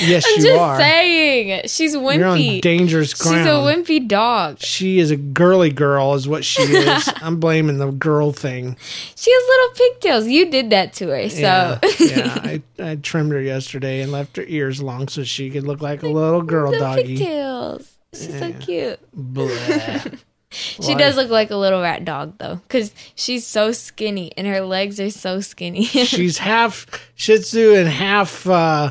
Yes, 0.00 0.24
I'm 0.24 0.36
you 0.36 0.42
just 0.46 0.60
are. 0.60 0.78
saying 0.78 1.62
she's 1.66 1.96
wimpy. 1.96 2.18
You're 2.18 2.26
on 2.28 2.60
dangerous 2.60 3.14
ground. 3.14 3.38
She's 3.38 3.46
a 3.46 3.50
wimpy 3.98 4.06
dog. 4.06 4.60
She 4.60 5.00
is 5.00 5.10
a 5.10 5.16
girly 5.16 5.70
girl, 5.70 6.14
is 6.14 6.28
what 6.28 6.44
she 6.44 6.62
is. 6.62 7.08
I'm 7.16 7.40
blaming 7.40 7.78
the 7.78 7.90
girl 7.90 8.30
thing. 8.30 8.76
She 9.16 9.32
has 9.32 9.42
little 9.48 9.88
pigtails. 9.90 10.28
You 10.28 10.48
did 10.52 10.70
that 10.70 10.92
to 10.94 11.08
her, 11.08 11.28
so 11.28 11.38
Yeah, 11.40 11.78
yeah. 11.98 12.38
I, 12.44 12.62
I 12.78 12.94
trimmed 12.96 13.32
her 13.32 13.40
yesterday 13.40 14.02
and 14.02 14.12
left 14.12 14.36
her 14.36 14.44
ears 14.46 14.80
long 14.80 15.08
so 15.08 15.24
she 15.24 15.50
could 15.50 15.64
look 15.64 15.80
like 15.80 16.04
a 16.04 16.08
little 16.08 16.42
girl 16.42 16.70
the 16.70 16.78
doggy. 16.78 17.16
pigtails. 17.16 17.91
She's 18.14 18.38
so 18.38 18.52
cute. 18.54 18.98
She 20.54 20.94
does 20.94 21.16
look 21.16 21.30
like 21.30 21.50
a 21.50 21.56
little 21.56 21.80
rat 21.80 22.04
dog 22.04 22.36
though, 22.36 22.56
because 22.56 22.92
she's 23.14 23.46
so 23.46 23.72
skinny 23.72 24.32
and 24.36 24.46
her 24.46 24.60
legs 24.60 25.00
are 25.00 25.08
so 25.08 25.40
skinny. 25.40 25.84
She's 25.84 26.36
half 26.36 26.86
Shih 27.14 27.38
Tzu 27.38 27.74
and 27.74 27.88
half 27.88 28.46
uh, 28.46 28.90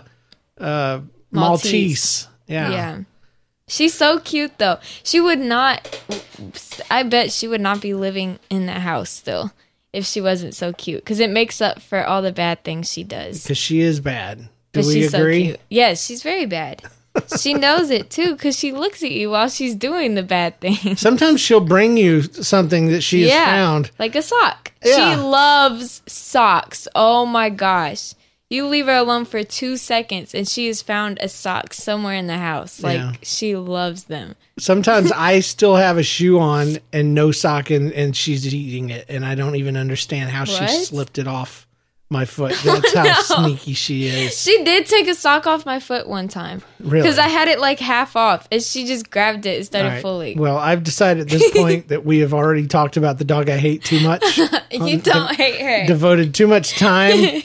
uh, 0.57 1.01
Maltese. 1.31 1.31
Maltese. 1.31 2.27
Yeah. 2.47 2.69
yeah. 2.71 2.99
She's 3.67 3.93
so 3.93 4.19
cute 4.19 4.57
though. 4.57 4.79
She 5.03 5.19
would 5.21 5.37
not 5.37 6.01
I 6.89 7.03
bet 7.03 7.31
she 7.31 7.47
would 7.47 7.61
not 7.61 7.79
be 7.79 7.93
living 7.93 8.39
in 8.49 8.65
that 8.65 8.81
house 8.81 9.11
still 9.11 9.51
if 9.93 10.03
she 10.05 10.19
wasn't 10.19 10.55
so 10.55 10.73
cute 10.73 11.05
cuz 11.05 11.19
it 11.19 11.29
makes 11.29 11.61
up 11.61 11.79
for 11.79 12.03
all 12.03 12.23
the 12.23 12.31
bad 12.31 12.63
things 12.63 12.91
she 12.91 13.03
does. 13.03 13.43
Because 13.43 13.59
she 13.59 13.81
is 13.81 13.99
bad. 13.99 14.39
Do 14.39 14.47
But 14.79 14.85
we 14.85 14.93
she's 14.93 15.13
agree? 15.13 15.41
so 15.41 15.45
cute. 15.49 15.59
Yes, 15.69 16.03
she's 16.03 16.23
very 16.23 16.47
bad. 16.47 16.81
She 17.41 17.53
knows 17.53 17.89
it 17.89 18.09
too 18.09 18.35
cuz 18.35 18.57
she 18.57 18.71
looks 18.71 19.03
at 19.03 19.11
you 19.11 19.29
while 19.31 19.49
she's 19.49 19.75
doing 19.75 20.15
the 20.15 20.23
bad 20.23 20.59
thing. 20.59 20.95
Sometimes 20.95 21.41
she'll 21.41 21.59
bring 21.59 21.97
you 21.97 22.21
something 22.23 22.87
that 22.87 23.01
she 23.01 23.23
has 23.23 23.31
found. 23.45 23.91
Like 23.99 24.15
a 24.15 24.21
sock. 24.21 24.71
Yeah. 24.83 25.15
She 25.15 25.21
loves 25.21 26.01
socks. 26.07 26.87
Oh 26.95 27.25
my 27.25 27.49
gosh. 27.49 28.13
You 28.49 28.67
leave 28.67 28.87
her 28.87 28.95
alone 28.97 29.23
for 29.23 29.43
two 29.43 29.77
seconds 29.77 30.35
and 30.35 30.45
she 30.47 30.67
has 30.67 30.81
found 30.81 31.17
a 31.21 31.29
sock 31.29 31.73
somewhere 31.73 32.15
in 32.15 32.27
the 32.27 32.37
house. 32.37 32.83
Like 32.83 32.97
Yeah. 32.99 33.13
she 33.23 33.55
loves 33.55 34.05
them. 34.05 34.35
Sometimes 34.59 35.11
I 35.15 35.39
still 35.39 35.75
have 35.77 35.97
a 35.97 36.03
shoe 36.03 36.37
on 36.39 36.77
and 36.91 37.13
no 37.15 37.31
sock, 37.31 37.69
and, 37.69 37.93
and 37.93 38.13
she's 38.15 38.53
eating 38.53 38.89
it, 38.89 39.05
and 39.07 39.25
I 39.25 39.35
don't 39.35 39.55
even 39.55 39.77
understand 39.77 40.31
how 40.31 40.43
she 40.43 40.67
slipped 40.67 41.17
it 41.17 41.27
off 41.27 41.65
my 42.11 42.25
foot. 42.25 42.53
That's 42.63 42.93
how 42.93 43.21
sneaky 43.43 43.73
she 43.73 44.05
is. 44.07 44.37
She 44.39 44.63
did 44.63 44.85
take 44.85 45.07
a 45.07 45.15
sock 45.15 45.47
off 45.47 45.65
my 45.65 45.79
foot 45.79 46.07
one 46.07 46.27
time. 46.27 46.61
Really? 46.79 47.01
Because 47.01 47.17
I 47.17 47.27
had 47.27 47.47
it 47.47 47.59
like 47.59 47.79
half 47.79 48.15
off 48.15 48.47
and 48.51 48.61
she 48.61 48.85
just 48.85 49.09
grabbed 49.09 49.45
it 49.45 49.57
instead 49.57 49.81
All 49.83 49.87
of 49.87 49.93
right. 49.93 50.01
fully. 50.01 50.35
Well, 50.35 50.57
I've 50.57 50.83
decided 50.83 51.21
at 51.21 51.29
this 51.29 51.51
point 51.55 51.87
that 51.87 52.05
we 52.05 52.19
have 52.19 52.33
already 52.33 52.67
talked 52.67 52.97
about 52.97 53.17
the 53.17 53.23
dog 53.25 53.49
I 53.49 53.57
hate 53.57 53.83
too 53.83 53.99
much. 54.01 54.37
you 54.71 54.99
don't 54.99 55.33
hate 55.35 55.61
her. 55.61 55.87
devoted 55.87 56.35
too 56.35 56.47
much 56.47 56.77
time 56.77 57.41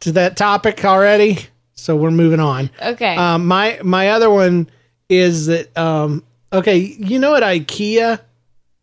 to 0.00 0.12
that 0.12 0.36
topic 0.36 0.84
already. 0.84 1.38
So 1.74 1.96
we're 1.96 2.10
moving 2.10 2.40
on. 2.40 2.68
okay. 2.82 3.16
Um, 3.16 3.46
my 3.46 3.78
my 3.82 4.10
other 4.10 4.28
one 4.28 4.68
is 5.08 5.46
that 5.46 5.74
um, 5.78 6.22
okay, 6.52 6.76
you 6.76 7.18
know 7.18 7.34
at 7.34 7.42
IKEA, 7.42 8.20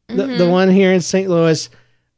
the, 0.07 0.13
Mm-hmm. 0.13 0.37
the 0.37 0.49
one 0.49 0.69
here 0.71 0.91
in 0.93 1.01
St. 1.01 1.29
Louis, 1.29 1.69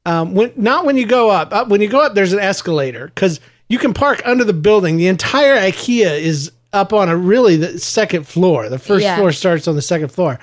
um, 0.09 0.33
when 0.33 0.51
not 0.55 0.85
when 0.85 0.97
you 0.97 1.05
go 1.05 1.29
up, 1.29 1.53
up 1.53 1.67
when 1.67 1.81
you 1.81 1.87
go 1.87 2.01
up, 2.01 2.15
there's 2.15 2.33
an 2.33 2.39
escalator 2.39 3.07
because 3.13 3.39
you 3.67 3.77
can 3.77 3.93
park 3.93 4.21
under 4.25 4.43
the 4.43 4.53
building. 4.53 4.97
The 4.97 5.07
entire 5.07 5.55
IKEA 5.55 6.19
is 6.19 6.51
up 6.73 6.93
on 6.93 7.09
a 7.09 7.15
really 7.17 7.55
the 7.57 7.79
second 7.79 8.27
floor. 8.27 8.69
The 8.69 8.79
first 8.79 9.03
Yeah. 9.03 9.17
floor 9.17 9.31
starts 9.31 9.67
on 9.67 9.75
the 9.75 9.81
second 9.81 10.09
floor. 10.09 10.39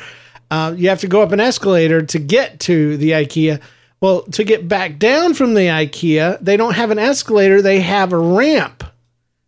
Uh, 0.50 0.74
you 0.76 0.88
have 0.88 1.00
to 1.00 1.08
go 1.08 1.22
up 1.22 1.32
an 1.32 1.40
escalator 1.40 2.02
to 2.02 2.18
get 2.18 2.60
to 2.60 2.96
the 2.96 3.10
IKEA. 3.12 3.60
Well, 4.00 4.22
to 4.32 4.44
get 4.44 4.68
back 4.68 4.98
down 4.98 5.34
from 5.34 5.54
the 5.54 5.62
IKEA, 5.68 6.38
they 6.40 6.56
don't 6.56 6.74
have 6.74 6.90
an 6.90 6.98
escalator; 6.98 7.60
they 7.62 7.80
have 7.80 8.12
a 8.12 8.18
ramp 8.18 8.84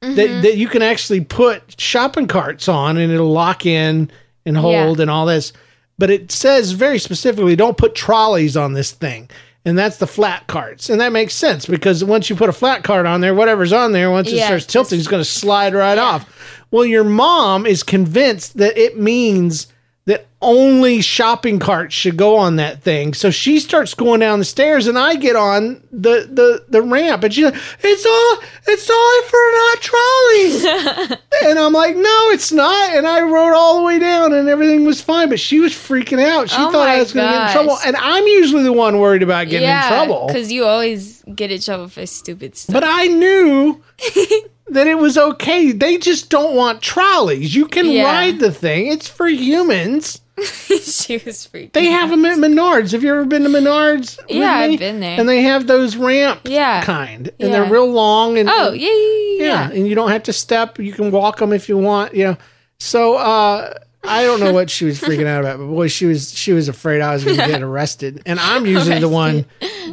that, 0.01 0.43
that 0.43 0.57
you 0.57 0.69
can 0.69 0.83
actually 0.83 1.21
put 1.21 1.81
shopping 1.81 2.27
carts 2.29 2.69
on 2.69 2.97
and 2.97 3.13
it'll 3.13 3.31
lock 3.33 3.67
in 3.67 4.11
and 4.47 4.57
hold 4.57 4.99
Yeah. 4.99 5.03
and 5.03 5.11
all 5.11 5.27
this. 5.27 5.53
But 5.99 6.11
it 6.11 6.31
says 6.33 6.73
very 6.73 6.99
specifically 6.99 7.57
don't 7.57 7.77
put 7.77 7.95
trolleys 7.95 8.57
on 8.57 8.73
this 8.73 8.91
thing. 8.93 9.29
And 9.69 9.77
that's 9.77 9.99
the 9.99 10.07
flat 10.07 10.47
carts. 10.47 10.89
And 10.89 10.99
that 11.03 11.13
makes 11.13 11.35
sense 11.35 11.67
because 11.67 12.03
once 12.03 12.31
you 12.31 12.37
put 12.37 12.49
a 12.49 12.55
flat 12.55 12.85
cart 12.85 13.05
on 13.05 13.21
there, 13.21 13.35
whatever's 13.35 13.73
on 13.73 13.93
there, 13.93 14.11
once 14.11 14.33
it 14.33 14.43
starts 14.43 14.65
tilting, 14.65 14.99
it's 14.99 15.09
going 15.09 15.21
to 15.21 15.29
slide 15.29 15.75
right 15.75 15.99
off. 15.99 16.27
Well, 16.71 16.87
your 16.87 17.05
mom 17.05 17.67
is 17.67 17.83
convinced 17.83 18.57
that 18.57 18.79
it 18.79 18.99
means 18.99 19.67
that 20.09 20.27
only 20.41 21.03
shopping 21.03 21.59
carts 21.59 21.95
should 21.95 22.17
go 22.17 22.37
on 22.37 22.57
that 22.57 22.83
thing. 22.83 23.13
So 23.13 23.31
she 23.31 23.61
starts 23.61 23.93
going 23.93 24.21
down 24.21 24.39
the 24.39 24.45
stairs 24.47 24.87
and 24.87 24.99
I 24.99 25.17
get 25.17 25.37
on 25.37 25.83
the 25.93 26.27
the, 26.33 26.65
the 26.67 26.81
ramp 26.81 27.25
and 27.25 27.35
she's 27.35 27.45
like, 27.45 27.55
It's 27.81 28.07
all 28.07 28.39
it's 28.67 28.89
all 28.89 29.23
for 29.25 29.37
not 29.53 29.83
trolleys. 29.83 31.19
and 31.45 31.59
I'm 31.59 31.75
like, 31.75 31.95
No, 31.95 32.31
it's 32.31 32.51
not. 32.51 32.97
And 32.97 33.07
I 33.07 33.21
rode 33.21 33.55
all 33.55 33.77
the 33.81 33.85
way 33.85 33.99
down 33.99 34.33
and 34.33 34.49
everything 34.49 34.87
was 34.87 35.03
fine. 35.03 35.29
But 35.29 35.41
she 35.41 35.61
was 35.61 35.73
freaking 35.75 36.25
out. 36.25 36.49
She 36.49 36.57
Oh 36.59 36.73
thought 36.73 36.89
I 36.89 37.01
was 37.01 37.13
gonna 37.13 37.31
get 37.31 37.47
in 37.49 37.53
trouble. 37.53 37.79
And 37.85 37.95
I'm 37.95 38.27
usually 38.27 38.63
the 38.63 38.73
one 38.73 39.01
worried 39.01 39.23
about 39.23 39.49
getting 39.49 39.69
in 39.69 39.89
trouble. 39.89 40.27
Because 40.27 40.51
you 40.51 40.65
always 40.65 41.23
get 41.35 41.53
in 41.53 41.61
trouble 41.61 41.89
for 41.89 42.07
stupid 42.07 42.57
stuff. 42.57 42.73
But 42.73 42.85
I 42.85 43.09
knew 43.09 43.83
that 44.71 44.87
it 44.87 44.99
was 44.99 45.17
okay. 45.19 45.73
They 45.73 45.99
just 45.99 46.31
don't 46.31 46.55
want 46.55 46.83
trolleys. 46.83 47.55
You 47.55 47.67
can 47.67 47.87
Yeah. 47.87 48.05
ride 48.05 48.39
the 48.41 48.53
thing. 48.53 48.87
It's 48.89 49.09
for 49.09 49.27
humans. 49.29 50.21
she 50.39 51.17
was 51.19 51.49
freaking 51.53 51.73
They 51.73 51.87
have 51.87 52.11
them 52.11 52.25
at 52.25 52.39
Menards. 52.39 52.93
Have 52.93 53.03
you 53.03 53.11
ever 53.11 53.25
been 53.25 53.43
to 53.43 53.49
Menards? 53.49 54.19
Yeah, 54.29 54.53
I've 54.53 54.79
been 54.79 55.01
there. 55.01 55.19
And 55.19 55.29
they 55.29 55.43
have 55.43 55.67
those 55.67 55.97
ramp 55.97 56.43
Yeah. 56.45 56.83
kind, 56.85 57.29
and 57.41 57.51
Yeah. 57.51 57.61
they're 57.63 57.71
real 57.71 57.91
long. 57.91 58.39
And 58.39 58.49
Oh, 58.49 58.73
yeah, 58.73 58.89
yeah, 58.89 59.45
yeah. 59.47 59.69
yeah, 59.71 59.71
and 59.77 59.89
you 59.89 59.97
don't 59.97 60.11
have 60.11 60.23
to 60.25 60.33
step. 60.33 60.79
You 60.79 60.93
can 60.93 61.11
walk 61.11 61.39
them 61.39 61.53
if 61.53 61.69
you 61.69 61.77
want. 61.77 62.15
You 62.15 62.25
know. 62.25 62.37
So 62.79 63.17
uh, 63.17 63.75
I 64.05 64.25
don't 64.25 64.41
know 64.41 64.53
what 64.53 64.71
she 64.71 64.85
was 64.85 65.01
freaking 65.01 65.27
out 65.27 65.41
about, 65.41 65.59
but 65.59 65.67
boy, 65.67 65.89
she 65.89 66.07
was 66.07 66.33
she 66.37 66.53
was 66.53 66.69
afraid 66.69 67.01
I 67.01 67.15
was 67.15 67.25
going 67.25 67.37
to 67.37 67.47
get 67.47 67.63
arrested, 67.63 68.23
and 68.27 68.39
I'm 68.39 68.65
usually 68.65 69.01
the 69.01 69.09
one 69.09 69.45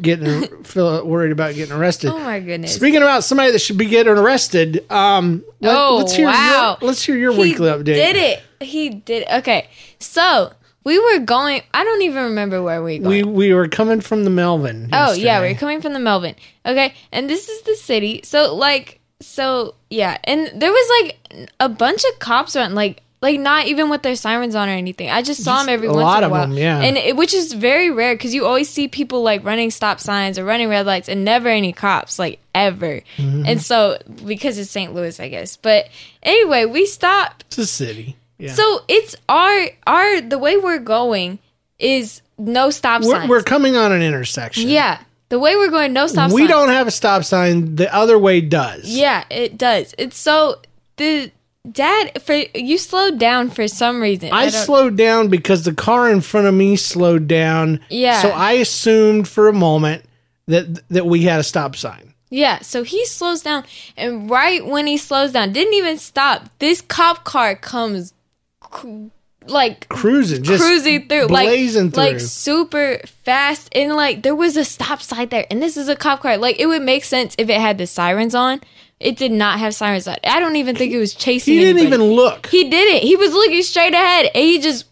getting 0.01 0.63
feel 0.63 1.05
worried 1.05 1.31
about 1.31 1.55
getting 1.55 1.75
arrested. 1.75 2.11
Oh 2.11 2.19
my 2.19 2.39
goodness. 2.39 2.75
Speaking 2.75 3.01
about 3.01 3.23
somebody 3.23 3.51
that 3.51 3.59
should 3.59 3.77
be 3.77 3.87
getting 3.87 4.13
arrested, 4.13 4.89
um, 4.91 5.43
let, 5.59 5.75
oh, 5.75 6.03
us 6.03 6.15
hear 6.15 6.27
wow. 6.27 6.77
your, 6.79 6.87
let's 6.87 7.03
hear 7.03 7.17
your 7.17 7.33
He 7.33 7.39
weekly 7.39 7.67
update. 7.67 7.85
Did 7.85 8.15
it. 8.15 8.43
He 8.61 8.89
did 8.89 9.23
it. 9.23 9.39
Okay. 9.39 9.69
So 9.99 10.53
we 10.83 10.99
were 10.99 11.19
going 11.19 11.63
I 11.73 11.83
don't 11.83 12.01
even 12.03 12.23
remember 12.25 12.63
where 12.63 12.81
we 12.81 12.99
were 12.99 13.09
We 13.09 13.23
we 13.23 13.53
were 13.53 13.67
coming 13.67 14.01
from 14.01 14.23
the 14.23 14.29
Melvin. 14.29 14.89
oh 14.93 15.13
yeah, 15.13 15.41
we 15.41 15.47
are 15.47 15.55
coming 15.55 15.81
from 15.81 15.93
the 15.93 15.99
Melvin. 15.99 16.35
Okay. 16.65 16.93
And 17.11 17.29
this 17.29 17.49
is 17.49 17.61
the 17.63 17.75
city. 17.75 18.21
So 18.23 18.55
like 18.55 19.01
so 19.19 19.75
yeah. 19.89 20.17
And 20.23 20.51
there 20.61 20.71
was 20.71 21.03
like 21.03 21.49
a 21.59 21.67
bunch 21.67 22.03
of 22.05 22.19
cops 22.19 22.55
around 22.55 22.75
like 22.75 23.01
like 23.25 23.39
not 23.39 23.65
even 23.65 23.89
with 23.89 24.03
their 24.03 24.15
sirens 24.15 24.55
on 24.55 24.69
or 24.69 24.73
anything. 24.73 25.09
I 25.09 25.21
just 25.21 25.43
saw 25.43 25.55
Just 25.55 25.65
them 25.65 25.73
every 25.73 25.87
a 25.87 25.91
once 25.91 26.03
lot 26.03 26.17
in 26.19 26.23
a 26.23 26.27
of 26.27 26.31
while. 26.31 26.47
them, 26.47 26.57
yeah. 26.57 26.79
And 26.79 26.95
it, 26.97 27.15
which 27.15 27.33
is 27.33 27.53
very 27.53 27.89
rare 27.89 28.13
because 28.15 28.33
you 28.33 28.45
always 28.45 28.69
see 28.69 28.87
people 28.87 29.23
like 29.23 29.43
running 29.43 29.71
stop 29.71 29.99
signs 29.99 30.37
or 30.37 30.45
running 30.45 30.69
red 30.69 30.85
lights 30.85 31.09
and 31.09 31.25
never 31.25 31.49
any 31.49 31.73
cops 31.73 32.19
like 32.19 32.39
ever. 32.53 33.01
Mm-hmm. 33.17 33.43
And 33.47 33.61
so 33.61 33.97
because 34.25 34.57
it's 34.59 34.69
St. 34.71 34.93
Louis, 34.93 35.19
I 35.19 35.29
guess. 35.29 35.57
But 35.57 35.89
anyway, 36.23 36.65
we 36.65 36.85
stopped 36.85 37.43
It's 37.47 37.57
a 37.57 37.65
city. 37.65 38.15
Yeah. 38.37 38.53
so 38.53 38.81
it's 38.87 39.15
our 39.29 39.67
our 39.87 40.21
the 40.21 40.37
way 40.37 40.57
we're 40.57 40.79
going 40.79 41.39
is 41.79 42.21
no 42.37 42.69
stop 42.69 43.01
we're, 43.01 43.11
signs. 43.15 43.29
we're 43.29 43.43
coming 43.43 43.75
on 43.75 43.91
an 43.91 44.01
intersection. 44.01 44.69
yeah. 44.69 44.99
The 45.29 45.39
way 45.39 45.55
we're 45.55 45.71
going, 45.71 45.91
no 45.91 46.05
stop 46.05 46.29
sign. 46.29 46.35
we 46.35 46.41
sign. 46.43 46.49
don't 46.49 46.69
have 46.69 46.85
a 46.87 46.91
stop 46.91 47.23
sign. 47.23 47.75
The 47.75 47.93
other 47.93 48.19
way 48.19 48.41
does. 48.41 48.83
Yeah, 48.87 49.23
it 49.31 49.57
does. 49.57 49.95
It's 49.97 50.17
so 50.17 50.61
the 50.97 51.31
dad 51.71 52.21
for 52.21 52.33
you 52.53 52.77
slowed 52.77 53.19
down 53.19 53.49
for 53.49 53.67
some 53.67 54.01
reason. 54.01 54.31
I, 54.31 54.49
don't- 54.49 54.65
slowed 54.65 54.95
down 54.97 55.29
because 55.29 55.63
the 55.63 55.73
car 55.73 56.09
in 56.11 56.21
front 56.21 56.47
of 56.47 56.53
me 56.53 56.75
slowed 56.75 57.27
down. 57.27 57.79
Yeah. 57.89 58.21
So 58.21 58.29
I 58.29 58.53
assumed 58.53 59.27
for 59.27 59.47
a 59.47 59.53
moment 59.53 60.03
that 60.47 60.87
that 60.89 61.05
we 61.05 61.23
had 61.23 61.39
a 61.39 61.43
stop 61.43 61.75
sign. 61.75 62.13
Yeah, 62.31 62.59
so 62.59 62.83
he 62.83 63.05
slows 63.05 63.41
down, 63.43 63.63
and 63.95 64.29
right 64.29 64.65
when 64.65 64.87
he 64.87 64.97
slows 64.97 65.31
down, 65.31 65.53
didn't 65.53 65.75
even 65.75 65.97
stop. 65.99 66.49
This 66.59 66.81
cop 66.81 67.23
car 67.23 67.55
comes, 67.55 68.13
cr- 68.59 69.05
like 69.47 69.87
Cruising, 69.89 70.43
just 70.43 70.61
cruising 70.61 71.07
through, 71.07 71.27
blazing 71.27 71.85
like 71.85 71.93
through. 71.93 72.03
like 72.03 72.19
super 72.19 72.99
fast, 73.23 73.69
and 73.73 73.95
like 73.95 74.23
there 74.23 74.35
was 74.35 74.57
a 74.57 74.65
stop 74.65 75.01
sign 75.03 75.29
there, 75.29 75.45
and 75.51 75.61
this 75.61 75.77
is 75.77 75.87
a 75.87 75.95
cop 75.95 76.21
car. 76.21 76.35
Like 76.37 76.59
it 76.59 76.65
would 76.65 76.81
make 76.81 77.03
sense 77.05 77.35
if 77.37 77.47
it 77.47 77.61
had 77.61 77.77
the 77.77 77.87
sirens 77.87 78.33
on. 78.35 78.59
It 78.99 79.17
did 79.17 79.31
not 79.31 79.59
have 79.59 79.75
sirens 79.75 80.07
on. 80.07 80.15
I 80.23 80.39
don't 80.39 80.55
even 80.55 80.75
think 80.75 80.93
it 80.93 80.99
was 80.99 81.13
chasing. 81.13 81.53
he 81.53 81.59
didn't 81.59 81.79
anybody. 81.79 82.03
even 82.03 82.15
look. 82.15 82.47
He 82.47 82.69
didn't. 82.69 83.03
He 83.03 83.15
was 83.15 83.33
looking 83.33 83.61
straight 83.61 83.93
ahead, 83.93 84.31
and 84.33 84.43
he 84.43 84.59
just 84.59 84.85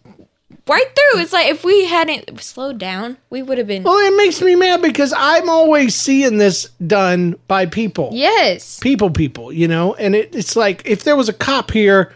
right 0.67 0.85
through. 0.85 1.21
It's 1.21 1.31
like 1.33 1.47
if 1.47 1.63
we 1.63 1.85
hadn't 1.85 2.39
slowed 2.41 2.77
down, 2.77 3.17
we 3.29 3.41
would 3.41 3.57
have 3.57 3.67
been. 3.67 3.83
well, 3.83 3.97
it 3.99 4.15
makes 4.17 4.41
me 4.41 4.55
mad 4.55 4.81
because 4.81 5.13
I'm 5.15 5.49
always 5.49 5.95
seeing 5.95 6.37
this 6.37 6.69
done 6.85 7.35
by 7.47 7.65
people. 7.65 8.09
yes. 8.11 8.79
people 8.79 9.09
people 9.09 9.51
you 9.53 9.67
know 9.67 9.93
and 9.95 10.15
it, 10.15 10.35
it's 10.35 10.55
like 10.55 10.81
if 10.85 11.03
there 11.03 11.15
was 11.15 11.29
a 11.29 11.33
cop 11.33 11.71
here 11.71 12.13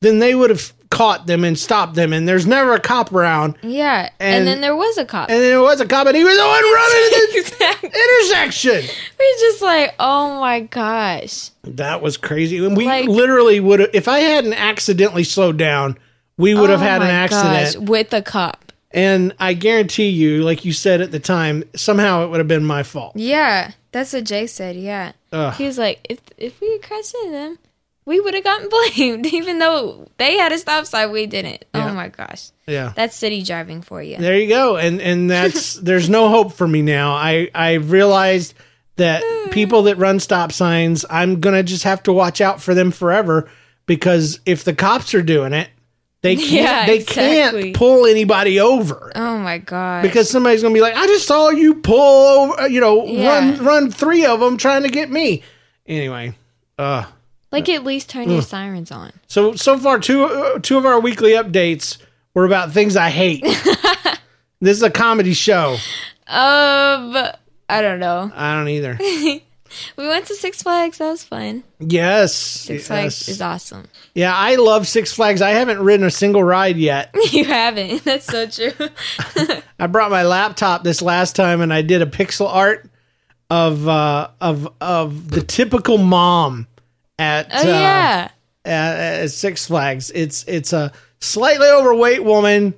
then 0.00 0.18
they 0.18 0.34
would 0.34 0.50
have 0.50 0.72
caught 0.92 1.26
them 1.26 1.42
and 1.42 1.58
stopped 1.58 1.94
them 1.94 2.12
and 2.12 2.28
there's 2.28 2.46
never 2.46 2.74
a 2.74 2.78
cop 2.80 3.10
around 3.12 3.56
Yeah, 3.62 4.10
And- 4.20 4.40
and, 4.40 4.46
then 4.46 4.60
there 4.60 4.76
was 4.76 4.98
a 4.98 5.06
cop. 5.06 5.30
and 5.30 5.38
then 5.40 5.48
there 5.48 5.60
was 5.62 5.80
a 5.80 5.86
cop 5.86 6.06
and 6.06 6.14
he 6.14 6.22
was 6.22 6.36
the 6.36 6.44
one 6.44 6.62
running 6.62 7.10
the 7.10 7.28
exactly. 7.40 7.88
intersection 7.90 8.94
We're 9.18 9.38
just 9.40 9.62
like, 9.62 9.94
oh 9.98 10.38
my 10.38 10.60
gosh. 10.60 11.50
that 11.64 12.02
was 12.02 12.16
crazy 12.18 12.64
and 12.64 12.76
we 12.76 12.84
Like- 12.84 13.08
literally 13.08 13.58
would 13.58 13.80
have 13.80 13.90
if 13.94 14.06
i 14.06 14.18
hadn't 14.18 14.52
accidentally 14.54 15.24
slowed 15.24 15.56
down 15.56 15.96
we 16.36 16.54
would 16.54 16.70
have 16.70 16.80
Oh 16.80 16.84
had 16.84 17.00
an 17.02 17.08
accident 17.08 17.74
gosh, 17.74 17.88
with 17.88 18.12
a 18.12 18.20
cop. 18.22 18.72
and 18.90 19.32
i 19.38 19.54
guarantee 19.54 20.08
you 20.10 20.42
like 20.44 20.64
you 20.64 20.72
said 20.74 21.00
at 21.00 21.10
the 21.10 21.20
time 21.20 21.64
somehow 21.74 22.22
it 22.24 22.28
would 22.30 22.38
have 22.38 22.48
been 22.48 22.64
my 22.64 22.82
fault 22.82 23.12
Yeah, 23.16 23.72
that's 23.92 24.12
what 24.12 24.24
Jay 24.24 24.46
said. 24.46 24.76
Yeah, 24.76 25.12
Ugh. 25.32 25.54
he 25.54 25.64
was 25.66 25.76
like, 25.78 26.00
if 26.08 26.18
if 26.38 26.60
we 26.60 26.72
had 26.72 26.82
crashed 26.82 27.14
into 27.22 27.30
them, 27.32 27.58
we 28.04 28.18
would 28.20 28.34
have 28.34 28.44
gotten 28.44 28.68
blamed, 28.96 29.26
even 29.26 29.58
though 29.58 30.06
they 30.18 30.36
had 30.36 30.52
a 30.52 30.58
stop 30.58 30.86
sign, 30.86 31.10
we 31.12 31.26
didn't. 31.26 31.64
Yeah. 31.74 31.90
Oh 31.90 31.94
my 31.94 32.08
gosh, 32.08 32.50
yeah 32.66 32.92
that's 32.96 33.16
city 33.16 33.42
driving 33.42 33.82
for 33.82 34.02
you. 34.02 34.16
There 34.18 34.38
you 34.38 34.48
go. 34.48 34.76
And 34.76 35.00
and 35.00 35.30
that's 35.30 35.74
there's 35.82 36.08
no 36.08 36.28
hope 36.28 36.52
for 36.52 36.66
me 36.68 36.82
now. 36.82 37.12
I 37.14 37.50
I 37.54 37.74
realized 37.74 38.54
that 38.96 39.22
people 39.52 39.84
that 39.84 39.96
run 39.96 40.20
stop 40.20 40.52
signs, 40.52 41.04
I'm 41.08 41.40
gonna 41.40 41.62
just 41.62 41.84
have 41.84 42.02
to 42.04 42.12
watch 42.12 42.40
out 42.40 42.60
for 42.60 42.74
them 42.74 42.90
forever 42.90 43.48
because 43.86 44.40
if 44.46 44.64
the 44.64 44.74
cops 44.74 45.14
are 45.14 45.22
doing 45.22 45.52
it, 45.54 45.68
they 46.20 46.36
can't 46.36 46.50
Yeah, 46.50 46.86
they 46.86 46.96
exactly. 46.98 47.62
can't 47.62 47.76
pull 47.76 48.06
anybody 48.06 48.60
over. 48.60 49.10
Oh 49.14 49.38
my 49.38 49.58
gosh. 49.58 50.02
Because 50.02 50.28
somebody's 50.28 50.62
gonna 50.62 50.74
be 50.74 50.80
like, 50.82 50.94
I 50.94 51.06
just 51.06 51.26
saw 51.26 51.48
you 51.50 51.76
pull 51.76 51.98
over, 52.52 52.68
you 52.68 52.80
know, 52.80 53.06
Yeah. 53.06 53.28
run 53.28 53.64
run 53.64 53.90
three 53.90 54.26
of 54.26 54.40
them 54.40 54.56
trying 54.56 54.82
to 54.82 54.90
get 54.90 55.10
me. 55.10 55.42
Anyway, 55.86 56.34
uh, 56.78 57.04
like 57.52 57.68
at 57.68 57.84
least 57.84 58.10
turn 58.10 58.30
your 58.30 58.42
sirens 58.42 58.90
on. 58.90 59.12
so 59.28 59.54
so 59.54 59.78
far 59.78 59.98
two 59.98 60.24
uh, 60.24 60.58
two 60.58 60.78
of 60.78 60.86
our 60.86 60.98
weekly 61.00 61.32
updates 61.32 61.98
were 62.34 62.44
about 62.44 62.72
things 62.72 62.96
I 62.96 63.10
hate. 63.10 63.42
this 64.60 64.76
is 64.76 64.82
a 64.82 64.90
comedy 64.90 65.34
show. 65.34 65.76
Um, 66.26 67.16
I 67.68 67.80
don't 67.82 68.00
know. 68.00 68.32
I 68.34 68.54
don't 68.56 68.68
either. 68.68 68.98
We 69.96 70.06
went 70.06 70.26
to 70.26 70.34
Six 70.34 70.62
Flags. 70.62 70.98
That 70.98 71.10
was 71.10 71.24
fun. 71.24 71.64
Yes. 71.78 72.34
Six 72.34 72.80
yes. 72.82 72.86
Flags 72.86 73.28
is 73.28 73.40
awesome. 73.40 73.88
Yeah, 74.14 74.34
I 74.34 74.56
love 74.56 74.86
Six 74.86 75.12
Flags. 75.12 75.40
I 75.40 75.50
haven't 75.50 75.80
ridden 75.80 76.04
a 76.06 76.10
single 76.10 76.44
ride 76.44 76.76
yet. 76.76 77.10
you 77.32 77.44
haven't. 77.44 78.04
That's 78.04 78.26
so 78.26 78.46
true. 78.46 78.72
I 79.78 79.86
brought 79.86 80.10
my 80.10 80.24
laptop 80.24 80.84
this 80.84 81.00
last 81.00 81.36
time 81.36 81.60
and 81.60 81.72
I 81.72 81.82
did 81.82 82.02
a 82.02 82.06
pixel 82.06 82.48
art 82.48 82.88
of 83.50 83.86
uh 83.86 84.28
of 84.40 84.68
of 84.80 85.30
the 85.30 85.42
typical 85.42 85.98
mom 85.98 86.66
at 87.22 87.48
Oh 87.52 87.58
uh, 87.58 87.72
yeah. 87.72 88.30
at, 88.64 89.22
at 89.22 89.30
Six 89.30 89.66
Flags. 89.66 90.10
It's 90.10 90.44
it's 90.44 90.72
a 90.72 90.92
slightly 91.20 91.68
overweight 91.68 92.24
woman 92.24 92.74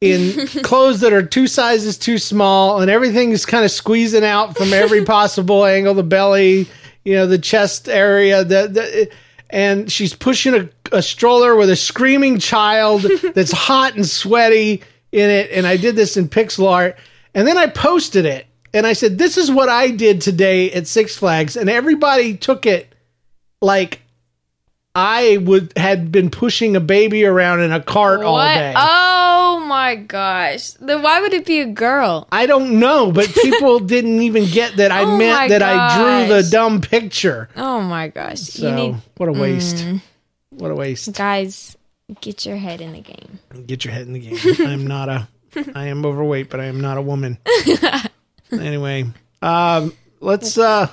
in 0.00 0.46
clothes 0.62 1.00
that 1.00 1.12
are 1.12 1.24
two 1.24 1.46
sizes 1.46 1.96
too 1.96 2.18
small, 2.18 2.80
and 2.80 2.90
everything 2.90 3.30
is 3.30 3.46
kind 3.46 3.64
of 3.64 3.70
squeezing 3.70 4.24
out 4.24 4.56
from 4.56 4.72
every 4.72 5.04
possible 5.16 5.64
angle. 5.64 5.94
The 5.94 6.02
belly, 6.02 6.66
you 7.04 7.14
know, 7.14 7.26
the 7.26 7.38
chest 7.38 7.88
area, 7.88 8.44
the, 8.44 8.68
the 8.68 9.10
and 9.48 9.90
she's 9.90 10.14
pushing 10.14 10.54
a, 10.54 10.68
a 10.92 11.02
stroller 11.02 11.54
with 11.56 11.70
a 11.70 11.76
screaming 11.76 12.38
child 12.38 13.02
that's 13.34 13.52
hot 13.52 13.94
and 13.94 14.06
sweaty 14.06 14.82
in 15.12 15.30
it. 15.30 15.50
And 15.52 15.66
I 15.66 15.76
did 15.76 15.96
this 15.96 16.16
in 16.16 16.28
pixel 16.28 16.68
art, 16.70 16.96
and 17.34 17.46
then 17.46 17.56
I 17.56 17.68
posted 17.68 18.26
it, 18.26 18.46
and 18.74 18.86
I 18.86 18.92
said, 18.92 19.16
"This 19.16 19.38
is 19.38 19.50
what 19.50 19.70
I 19.70 19.90
did 19.90 20.20
today 20.20 20.70
at 20.72 20.86
Six 20.86 21.16
Flags," 21.16 21.56
and 21.56 21.70
everybody 21.70 22.36
took 22.36 22.66
it 22.66 22.92
like 23.66 24.00
I 24.94 25.36
would 25.38 25.72
had 25.76 26.10
been 26.10 26.30
pushing 26.30 26.74
a 26.74 26.80
baby 26.80 27.24
around 27.26 27.60
in 27.60 27.70
a 27.72 27.82
cart 27.82 28.22
all 28.22 28.38
day. 28.38 28.72
Oh 28.76 29.62
my 29.68 29.94
gosh. 29.96 30.70
Then 30.80 31.02
why 31.02 31.20
would 31.20 31.34
it 31.34 31.44
be 31.44 31.60
a 31.60 31.66
girl? 31.66 32.26
I 32.32 32.46
don't 32.46 32.78
know, 32.80 33.12
but 33.12 33.28
people 33.34 33.78
didn't 33.94 34.22
even 34.22 34.46
get 34.46 34.76
that 34.76 34.90
I 34.92 35.02
Oh 35.02 35.18
meant 35.18 35.50
that 35.50 35.62
I 35.62 35.96
drew 35.96 36.34
the 36.34 36.48
dumb 36.48 36.80
picture. 36.80 37.50
Oh 37.56 37.82
my 37.82 38.08
gosh. 38.08 38.40
So 38.40 38.68
you 38.68 38.74
need 38.74 38.92
Mm. 38.94 39.00
what 39.18 39.28
a 39.28 39.32
waste. 39.32 39.84
What 40.50 40.70
a 40.70 40.74
waste. 40.74 41.12
guys 41.12 41.76
get 42.22 42.46
your 42.46 42.56
head 42.56 42.80
in 42.80 42.92
the 42.92 43.00
game. 43.00 43.38
Get 43.66 43.84
your 43.84 43.92
head 43.92 44.06
in 44.06 44.14
the 44.14 44.20
game. 44.20 44.38
I'm 44.66 44.86
not 44.86 45.10
a 45.10 45.28
I 45.74 45.86
am 45.88 46.06
overweight, 46.06 46.48
but 46.48 46.60
I 46.60 46.66
am 46.66 46.80
not 46.80 46.96
a 46.96 47.02
woman. 47.02 47.36
anyway, 48.52 49.04
um 49.42 49.92
let's 50.20 50.56
uh 50.56 50.88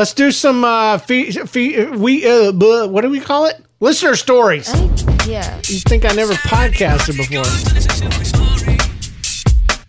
let's 0.00 0.14
do 0.14 0.30
some 0.30 0.64
uh 0.64 0.96
fee, 0.96 1.30
fee, 1.30 1.84
we 1.84 2.26
uh 2.26 2.52
blah, 2.52 2.86
what 2.86 3.02
do 3.02 3.10
we 3.10 3.20
call 3.20 3.44
it? 3.44 3.62
Listener 3.80 4.16
stories. 4.16 4.72
Yeah. 5.28 5.56
You 5.66 5.78
think 5.80 6.06
I 6.06 6.14
never 6.14 6.32
podcasted 6.32 7.18
before? 7.18 7.44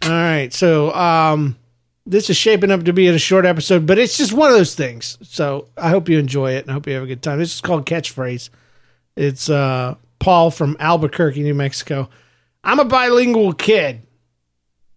All 0.04 0.18
right, 0.18 0.52
so 0.52 0.94
um, 0.94 1.58
this 2.06 2.30
is 2.30 2.36
shaping 2.36 2.72
up 2.72 2.84
to 2.84 2.92
be 2.92 3.08
a 3.08 3.18
short 3.18 3.46
episode, 3.46 3.86
but 3.86 3.98
it's 3.98 4.18
just 4.18 4.34
one 4.34 4.50
of 4.50 4.58
those 4.58 4.76
things. 4.76 5.18
So 5.22 5.70
I 5.78 5.90
hope 5.90 6.10
you 6.10 6.20
enjoy 6.20 6.54
it 6.54 6.64
and 6.66 6.72
I 6.72 6.74
hope 6.74 6.88
you 6.88 6.94
have 6.96 7.04
a 7.04 7.08
good 7.08 7.22
time. 7.22 7.40
This 7.40 7.56
is 7.56 7.62
called 7.62 7.86
Catchphrase. 7.86 8.50
It's 9.16 9.50
uh, 9.50 9.96
Paul 10.20 10.52
from 10.52 10.76
Albuquerque, 10.80 11.42
New 11.42 11.54
Mexico. 11.54 12.10
I'm 12.66 12.80
a 12.80 12.86
bilingual 12.86 13.54
kid. 13.54 14.02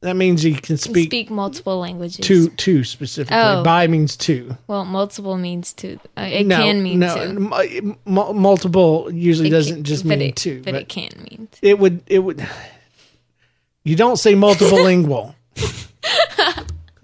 That 0.04 0.16
means 0.16 0.42
he 0.42 0.54
can 0.54 0.76
Speak, 0.76 1.08
speak, 1.08 1.30
multiple 1.30 1.78
languages. 1.80 2.18
two, 2.26 2.50
two 2.50 2.84
specifically. 2.84 3.36
Oh. 3.38 3.62
Bi 3.64 3.86
means 3.86 4.16
two. 4.18 4.56
Well, 4.66 4.84
multiple 4.84 5.38
means 5.38 5.72
two. 5.72 5.98
Uh, 6.16 6.28
it 6.30 6.46
no, 6.46 6.56
can 6.58 6.82
mean 6.82 6.98
no, 6.98 7.14
two. 7.14 7.20
m- 7.20 7.96
m- 8.06 8.36
multiple 8.36 9.08
usually 9.10 9.48
It 9.48 9.52
doesn't 9.52 9.76
can- 9.76 9.84
just 9.84 10.04
mean 10.04 10.20
it, 10.20 10.36
two, 10.36 10.62
but, 10.62 10.72
but 10.74 10.82
it 10.82 10.88
can 10.90 11.08
mean 11.30 11.48
two. 11.52 11.66
it 11.66 11.78
would 11.78 12.02
it 12.06 12.18
would 12.18 12.46
you 13.82 13.96
don't 13.96 14.16
say 14.18 14.34
multiple 14.34 14.82
lingual 14.84 15.34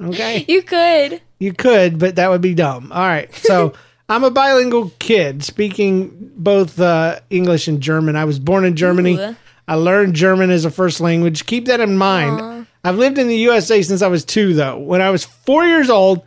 okay 0.01 0.45
You 0.49 0.63
could. 0.63 1.21
you 1.39 1.53
could 1.53 1.99
but 1.99 2.17
that 2.17 2.31
would 2.31 2.41
be 2.41 2.55
dumb 2.55 2.91
all 2.93 3.01
right 3.07 3.35
so 3.35 3.73
i'm 4.09 4.25
a 4.25 4.31
bilingual 4.31 4.91
kid 4.99 5.43
speaking 5.45 6.33
both 6.37 6.81
uh, 6.81 7.21
english 7.31 7.69
and 7.69 7.81
german 7.81 8.17
i 8.17 8.25
was 8.25 8.39
born 8.39 8.65
in 8.65 8.77
germany 8.77 9.19
Ooh. 9.19 9.37
i 9.69 9.75
learned 9.75 10.15
german 10.15 10.51
as 10.51 10.65
a 10.65 10.71
first 10.71 11.01
language 11.01 11.45
keep 11.47 11.67
that 11.67 11.81
in 11.81 11.97
mind 11.99 12.41
i've 12.85 12.99
lived 12.99 13.19
in 13.19 13.29
the 13.29 13.37
usa 13.37 13.83
since 13.83 14.03
i 14.03 14.09
was 14.09 14.25
two 14.25 14.55
though 14.55 14.79
when 14.79 15.01
i 15.01 15.11
was 15.11 15.25
four 15.25 15.65
years 15.65 15.91
old 15.91 16.23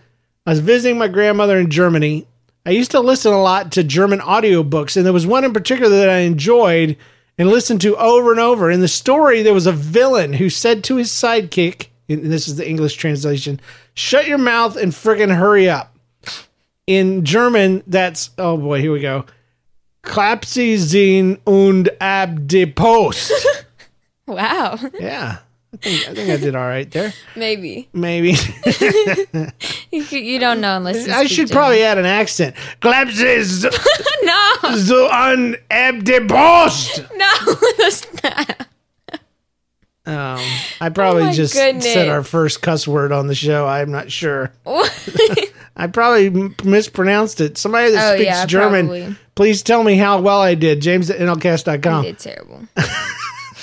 i 0.46 0.50
was 0.52 0.60
visiting 0.60 0.98
my 0.98 1.08
grandmother 1.08 1.58
in 1.58 1.70
germany 1.70 2.26
I 2.66 2.70
used 2.70 2.92
to 2.92 3.02
listen 3.02 3.34
a 3.34 3.42
lot 3.42 3.74
to 3.74 3.84
German 3.84 4.20
audiobooks, 4.20 4.96
and 4.96 5.06
there 5.06 5.12
was 5.12 5.28
one 5.28 5.44
in 5.44 5.52
particular 5.52 5.98
that 5.98 6.10
I 6.10 6.20
enjoyed 6.20 6.96
and 7.38 7.50
listened 7.50 7.82
to 7.82 7.98
over 7.98 8.32
and 8.32 8.39
over. 8.39 8.72
In 8.72 8.80
the 8.80 8.88
story, 8.88 9.42
there 9.42 9.54
was 9.54 9.68
a 9.68 9.74
villain 9.74 10.34
who 10.34 10.50
said 10.50 10.84
to 10.86 10.96
his 10.96 11.10
sidekick, 11.10 11.88
and 12.08 12.32
this 12.32 12.48
is 12.48 12.56
the 12.56 12.68
English 12.68 12.96
translation, 12.96 13.60
shut 13.96 14.28
your 14.28 14.38
mouth 14.38 14.78
and 14.78 14.94
friggin' 14.94 15.36
hurry 15.36 15.70
up. 15.70 15.98
In 16.88 17.26
German, 17.26 17.84
that's, 17.86 18.30
oh 18.38 18.56
boy, 18.58 18.80
here 18.80 18.94
we 18.94 19.02
go. 19.02 19.26
Klapp 20.04 20.46
Sie 20.46 21.38
und 21.46 21.89
ab 22.00 22.48
die 22.48 22.66
Post. 22.66 23.32
Wow. 24.26 24.80
yeah, 24.98 25.39
I 25.74 25.78
think, 25.78 26.08
I 26.10 26.14
think 26.14 26.30
I 26.30 26.38
did 26.38 26.56
all 26.56 26.62
right 26.68 26.90
there. 26.92 27.14
Maybe. 27.36 27.90
Maybe. 27.94 28.36
You, 29.92 30.40
don't 30.40 30.60
know 30.62 30.78
unless 30.78 31.08
I 31.08 31.26
should 31.26 31.50
probably 31.52 31.84
add 31.84 31.98
an 32.00 32.06
accent. 32.06 32.56
Sie 32.84 33.70
No. 34.24 34.76
so 34.78 35.08
an 35.12 35.56
ab 35.70 36.04
die 36.04 36.20
Post. 36.28 37.04
No. 37.16 37.30
That's 37.78 38.08
not. 38.24 38.68
Um, 40.06 40.44
I 40.82 40.90
probably 40.94 41.24
Oh 41.24 41.32
just 41.32 41.54
said 41.54 42.10
our 42.10 42.24
first 42.24 42.62
cuss 42.62 42.88
word 42.88 43.12
on 43.12 43.28
the 43.28 43.36
show. 43.36 43.66
I'm 43.68 43.92
not 43.92 44.12
sure. 44.12 44.52
I 45.76 45.88
probably 45.88 46.30
mispronounced 46.64 47.40
it. 47.40 47.58
Somebody 47.58 47.92
that 47.92 48.14
Oh, 48.14 48.16
speaks 48.16 48.26
yeah, 48.26 48.46
German, 48.46 48.88
probably. 48.88 49.16
please 49.36 49.64
tell 49.64 49.84
me 49.84 49.96
how 49.98 50.20
well 50.22 50.42
I 50.42 50.56
did. 50.56 50.82
James 50.82 51.10
at 51.10 51.20
NLCast.com. 51.20 52.04
did 52.04 52.20
terrible. 52.20 52.68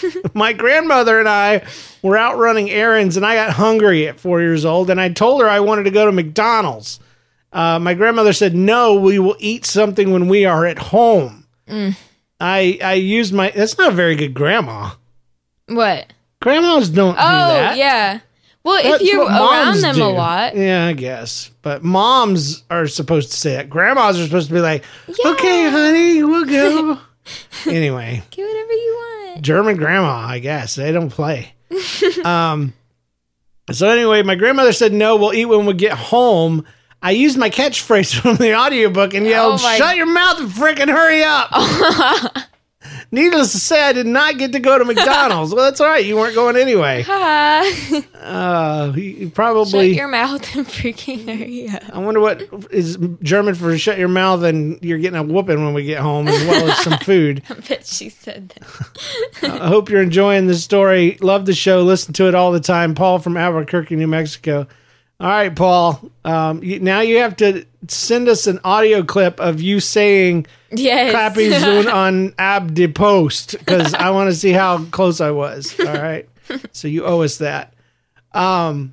My 0.34 0.52
grandmother 0.52 1.18
and 1.18 1.28
I 1.28 1.62
were 2.02 2.16
out 2.16 2.38
running 2.38 2.70
errands, 2.70 3.16
and 3.16 3.24
I 3.26 3.34
got 3.34 3.52
hungry 3.52 4.06
at 4.08 4.20
four 4.20 4.40
years 4.40 4.64
old, 4.64 4.90
and 4.90 5.00
I 5.00 5.08
told 5.10 5.40
her 5.42 5.48
I 5.48 5.60
wanted 5.60 5.84
to 5.84 5.90
go 5.90 6.06
to 6.06 6.12
McDonald's. 6.12 7.00
Uh, 7.52 7.78
my 7.78 7.94
grandmother 7.94 8.32
said, 8.32 8.54
"No, 8.54 8.94
we 8.94 9.18
will 9.18 9.36
eat 9.40 9.64
something 9.64 10.12
when 10.12 10.28
we 10.28 10.44
are 10.44 10.66
at 10.66 10.78
home." 10.78 11.46
Mm. 11.68 11.96
I 12.40 12.78
I 12.82 12.94
used 12.94 13.32
my. 13.34 13.50
That's 13.50 13.76
not 13.76 13.88
a 13.92 13.94
very 13.94 14.14
good 14.16 14.34
grandma. 14.34 14.90
What? 15.66 16.12
Grandmas 16.40 16.88
don't 16.88 17.14
do 17.14 17.20
Oh, 17.20 17.48
that. 17.54 17.76
yeah. 17.76 18.20
Well, 18.62 18.82
That's 18.82 19.02
if 19.02 19.08
you're 19.10 19.24
around 19.24 19.80
them 19.80 19.94
do. 19.94 20.04
a 20.04 20.06
lot, 20.06 20.54
Yeah, 20.56 20.86
I 20.86 20.92
guess. 20.92 21.50
But 21.62 21.82
moms 21.82 22.62
are 22.70 22.86
supposed 22.86 23.30
to 23.32 23.36
say 23.36 23.54
that. 23.56 23.70
Grandmas 23.70 24.18
are 24.20 24.24
supposed 24.24 24.48
to 24.48 24.54
be 24.54 24.60
like, 24.60 24.84
okay, 25.24 25.70
honey, 25.70 26.22
we'll 26.22 26.44
go. 26.44 26.98
anyway, 27.66 28.22
get 28.30 28.46
whatever 28.46 28.72
you 28.72 28.94
want. 28.98 29.19
German 29.40 29.76
grandma, 29.76 30.12
I 30.26 30.38
guess. 30.38 30.74
They 30.74 30.92
don't 30.92 31.10
play. 31.10 31.52
um, 32.24 32.72
so 33.70 33.88
anyway, 33.88 34.22
my 34.22 34.34
grandmother 34.34 34.72
said, 34.72 34.92
no, 34.92 35.16
we'll 35.16 35.32
eat 35.34 35.46
when 35.46 35.66
we 35.66 35.74
get 35.74 35.92
home. 35.92 36.64
I 37.02 37.12
used 37.12 37.38
my 37.38 37.50
catchphrase 37.50 38.14
from 38.20 38.36
the 38.36 38.54
audiobook 38.54 39.14
and 39.14 39.26
yelled, 39.26 39.60
Oh 39.60 39.62
my- 39.62 39.76
shut 39.76 39.96
your 39.96 40.06
mouth 40.06 40.40
and 40.40 40.50
frickin' 40.50 40.88
hurry 40.88 41.22
up. 41.24 41.50
Needless 43.12 43.50
to 43.52 43.58
say, 43.58 43.82
I 43.82 43.92
did 43.92 44.06
not 44.06 44.38
get 44.38 44.52
to 44.52 44.60
go 44.60 44.78
to 44.78 44.84
McDonald's. 44.84 45.52
well, 45.54 45.64
that's 45.64 45.80
all 45.80 45.88
right. 45.88 46.04
You 46.04 46.16
weren't 46.16 46.36
going 46.36 46.54
anyway. 46.56 47.04
Uh, 47.08 48.92
you 48.94 49.00
you 49.00 49.30
shut 49.34 49.86
your 49.86 50.06
mouth 50.06 50.54
and 50.54 50.64
freaking 50.66 51.26
hurry 51.26 51.68
up. 51.68 51.82
I 51.92 51.98
wonder 51.98 52.20
what 52.20 52.42
is 52.70 52.98
German 53.20 53.56
for 53.56 53.76
shut 53.78 53.98
your 53.98 54.08
mouth 54.08 54.44
and 54.44 54.78
you're 54.82 54.98
getting 54.98 55.18
a 55.18 55.24
whooping 55.24 55.64
when 55.64 55.74
we 55.74 55.84
get 55.84 55.98
home 55.98 56.28
as 56.28 56.46
well 56.46 56.70
as 56.70 56.78
some 56.78 56.98
food. 57.02 57.42
I 57.50 57.54
bet 57.54 57.84
she 57.84 58.10
said 58.10 58.50
that. 58.50 59.60
I 59.60 59.66
hope 59.66 59.88
you're 59.88 60.02
enjoying 60.02 60.46
the 60.46 60.54
story. 60.54 61.18
Love 61.20 61.46
the 61.46 61.54
show. 61.54 61.82
Listen 61.82 62.12
to 62.14 62.28
it 62.28 62.36
all 62.36 62.52
the 62.52 62.60
time. 62.60 62.94
Paul 62.94 63.18
from 63.18 63.36
Albuquerque, 63.36 63.96
New 63.96 64.06
Mexico. 64.06 64.68
All 65.18 65.28
right, 65.28 65.54
Paul. 65.54 66.00
Um, 66.24 66.62
you, 66.62 66.78
now 66.78 67.00
you 67.00 67.18
have 67.18 67.36
to 67.36 67.66
send 67.88 68.28
us 68.28 68.46
an 68.46 68.60
audio 68.62 69.02
clip 69.02 69.40
of 69.40 69.60
you 69.60 69.80
saying 69.80 70.46
Yes. 70.72 71.12
"Clappy 71.14 71.50
Zoon" 71.60 71.88
on 71.88 72.34
Ab 72.38 72.74
de 72.74 72.86
Post 72.88 73.52
because 73.58 73.94
I 73.94 74.10
want 74.10 74.30
to 74.30 74.36
see 74.36 74.52
how 74.52 74.84
close 74.86 75.20
I 75.20 75.30
was. 75.30 75.78
All 75.80 75.86
right, 75.86 76.28
so 76.72 76.88
you 76.88 77.04
owe 77.04 77.22
us 77.22 77.38
that. 77.38 77.74
Um, 78.32 78.92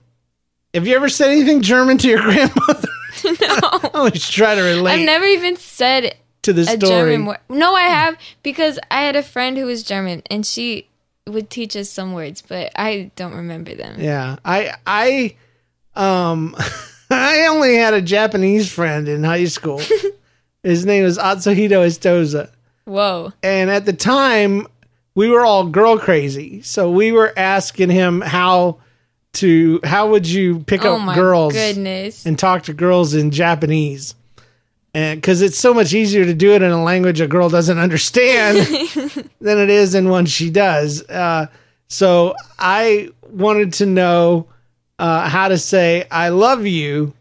have 0.73 0.87
you 0.87 0.95
ever 0.95 1.09
said 1.09 1.29
anything 1.31 1.61
German 1.61 1.97
to 1.99 2.07
your 2.07 2.21
grandmother? 2.23 2.87
no. 3.23 3.33
I 3.41 3.89
always 3.93 4.27
try 4.29 4.55
to 4.55 4.61
relate 4.61 4.93
I've 4.99 5.05
never 5.05 5.25
even 5.25 5.55
said 5.55 6.15
to 6.43 6.53
the 6.53 6.61
a 6.61 6.65
story. 6.65 6.79
German 6.89 7.25
word. 7.25 7.39
No, 7.49 7.73
I 7.75 7.83
have 7.83 8.17
because 8.43 8.79
I 8.91 9.01
had 9.01 9.15
a 9.15 9.23
friend 9.23 9.57
who 9.57 9.65
was 9.65 9.83
German 9.83 10.23
and 10.29 10.45
she 10.45 10.87
would 11.27 11.49
teach 11.49 11.75
us 11.75 11.89
some 11.89 12.13
words, 12.13 12.41
but 12.41 12.71
I 12.75 13.11
don't 13.15 13.33
remember 13.33 13.75
them. 13.75 13.99
Yeah, 13.99 14.37
I 14.45 14.73
I 14.85 15.35
um 15.95 16.55
I 17.09 17.47
only 17.47 17.75
had 17.75 17.93
a 17.93 18.01
Japanese 18.01 18.71
friend 18.71 19.07
in 19.07 19.23
high 19.23 19.45
school. 19.45 19.81
His 20.63 20.85
name 20.85 21.05
is 21.05 21.17
Atsuhito 21.17 21.85
Estoza, 21.85 22.49
Whoa. 22.85 23.31
and 23.43 23.69
at 23.69 23.85
the 23.85 23.93
time 23.93 24.67
we 25.15 25.29
were 25.29 25.45
all 25.45 25.65
girl 25.67 25.97
crazy. 25.97 26.61
So 26.61 26.91
we 26.91 27.11
were 27.11 27.33
asking 27.37 27.89
him 27.89 28.21
how 28.21 28.77
to 29.33 29.79
how 29.83 30.09
would 30.09 30.27
you 30.27 30.59
pick 30.61 30.83
Oh 30.83 30.95
up 30.95 31.01
my 31.01 31.15
girls 31.15 31.53
goodness. 31.53 32.25
and 32.25 32.37
talk 32.37 32.63
to 32.63 32.73
girls 32.73 33.13
in 33.13 33.31
Japanese. 33.31 34.15
And 34.93 35.21
because 35.21 35.41
it's 35.43 35.59
so 35.59 35.73
much 35.75 35.93
easier 35.93 36.25
to 36.25 36.33
do 36.33 36.53
it 36.53 36.61
in 36.63 36.71
a 36.71 36.83
language 36.83 37.21
a 37.21 37.27
girl 37.27 37.49
doesn't 37.49 37.77
understand 37.77 38.57
than 39.41 39.59
it 39.59 39.69
is 39.69 39.93
in 39.93 40.09
one 40.09 40.25
she 40.25 40.49
does. 40.49 41.03
Uh, 41.07 41.47
so 41.87 42.35
I 42.57 43.09
wanted 43.29 43.73
to 43.73 43.85
know 43.85 44.47
uh, 44.97 45.29
how 45.29 45.49
to 45.49 45.57
say 45.59 46.05
"I 46.09 46.29
love 46.29 46.65
you" 46.65 47.13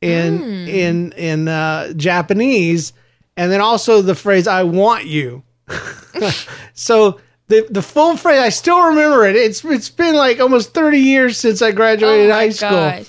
in 0.00 0.38
Hmm. 0.38 0.68
in 0.68 1.12
in 1.12 1.48
uh, 1.48 1.92
Japanese, 1.94 2.92
and 3.36 3.50
then 3.52 3.60
also 3.60 4.02
the 4.02 4.14
phrase 4.14 4.46
"I 4.46 4.62
want 4.62 5.04
you." 5.06 5.42
so 6.74 7.20
the 7.48 7.66
the 7.70 7.82
full 7.82 8.16
phrase, 8.16 8.40
I 8.40 8.48
still 8.48 8.80
remember 8.82 9.26
it. 9.26 9.36
It's 9.36 9.64
it's 9.64 9.90
been 9.90 10.14
like 10.14 10.40
almost 10.40 10.72
thirty 10.74 10.98
years 10.98 11.36
since 11.38 11.62
I 11.62 11.72
graduated 11.72 12.30
oh 12.30 12.34
high 12.34 12.48
school. 12.50 12.70
gosh. 12.70 13.06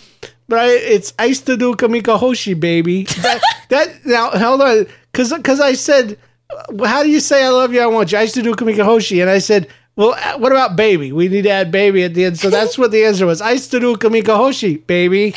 But 0.47 0.60
I, 0.60 0.67
it's 0.71 1.13
I 1.17 1.25
used 1.25 1.45
to 1.45 1.56
do 1.56 1.75
Kamika 1.75 2.19
Hoshi, 2.19 2.54
baby. 2.56 3.04
That, 3.04 3.41
that 3.69 4.06
now 4.06 4.32
hold 4.32 4.62
on, 4.62 4.86
because 5.12 5.32
because 5.34 5.62
I 5.62 5.73
said, 5.73 6.17
uh, 6.49 6.86
how 6.86 7.04
do 7.04 7.10
you 7.10 7.21
say 7.21 7.45
I 7.45 7.49
love 7.49 7.73
you? 7.73 7.80
I 7.82 7.86
want 7.86 8.12
you. 8.12 8.17
I 8.17 8.23
used 8.23 8.34
to 8.36 8.41
do 8.41 8.54
Kamika 8.54 8.84
Hoshi, 8.84 9.21
and 9.21 9.30
I 9.30 9.38
said, 9.38 9.69
well, 9.95 10.13
uh, 10.13 10.38
what 10.39 10.51
about 10.51 10.75
baby? 10.75 11.13
We 11.13 11.30
need 11.30 11.43
to 11.43 11.49
add 11.51 11.71
baby 11.71 12.04
at 12.04 12.13
the 12.15 12.25
end. 12.25 12.38
So 12.38 12.49
that's 12.49 12.77
what 12.77 12.91
the 12.91 13.06
answer 13.06 13.25
was. 13.25 13.39
I 13.41 13.51
used 13.51 13.71
to 13.71 13.80
do 13.80 13.95
Kamika 13.95 14.36
Hoshi, 14.36 14.75
baby. 14.77 15.34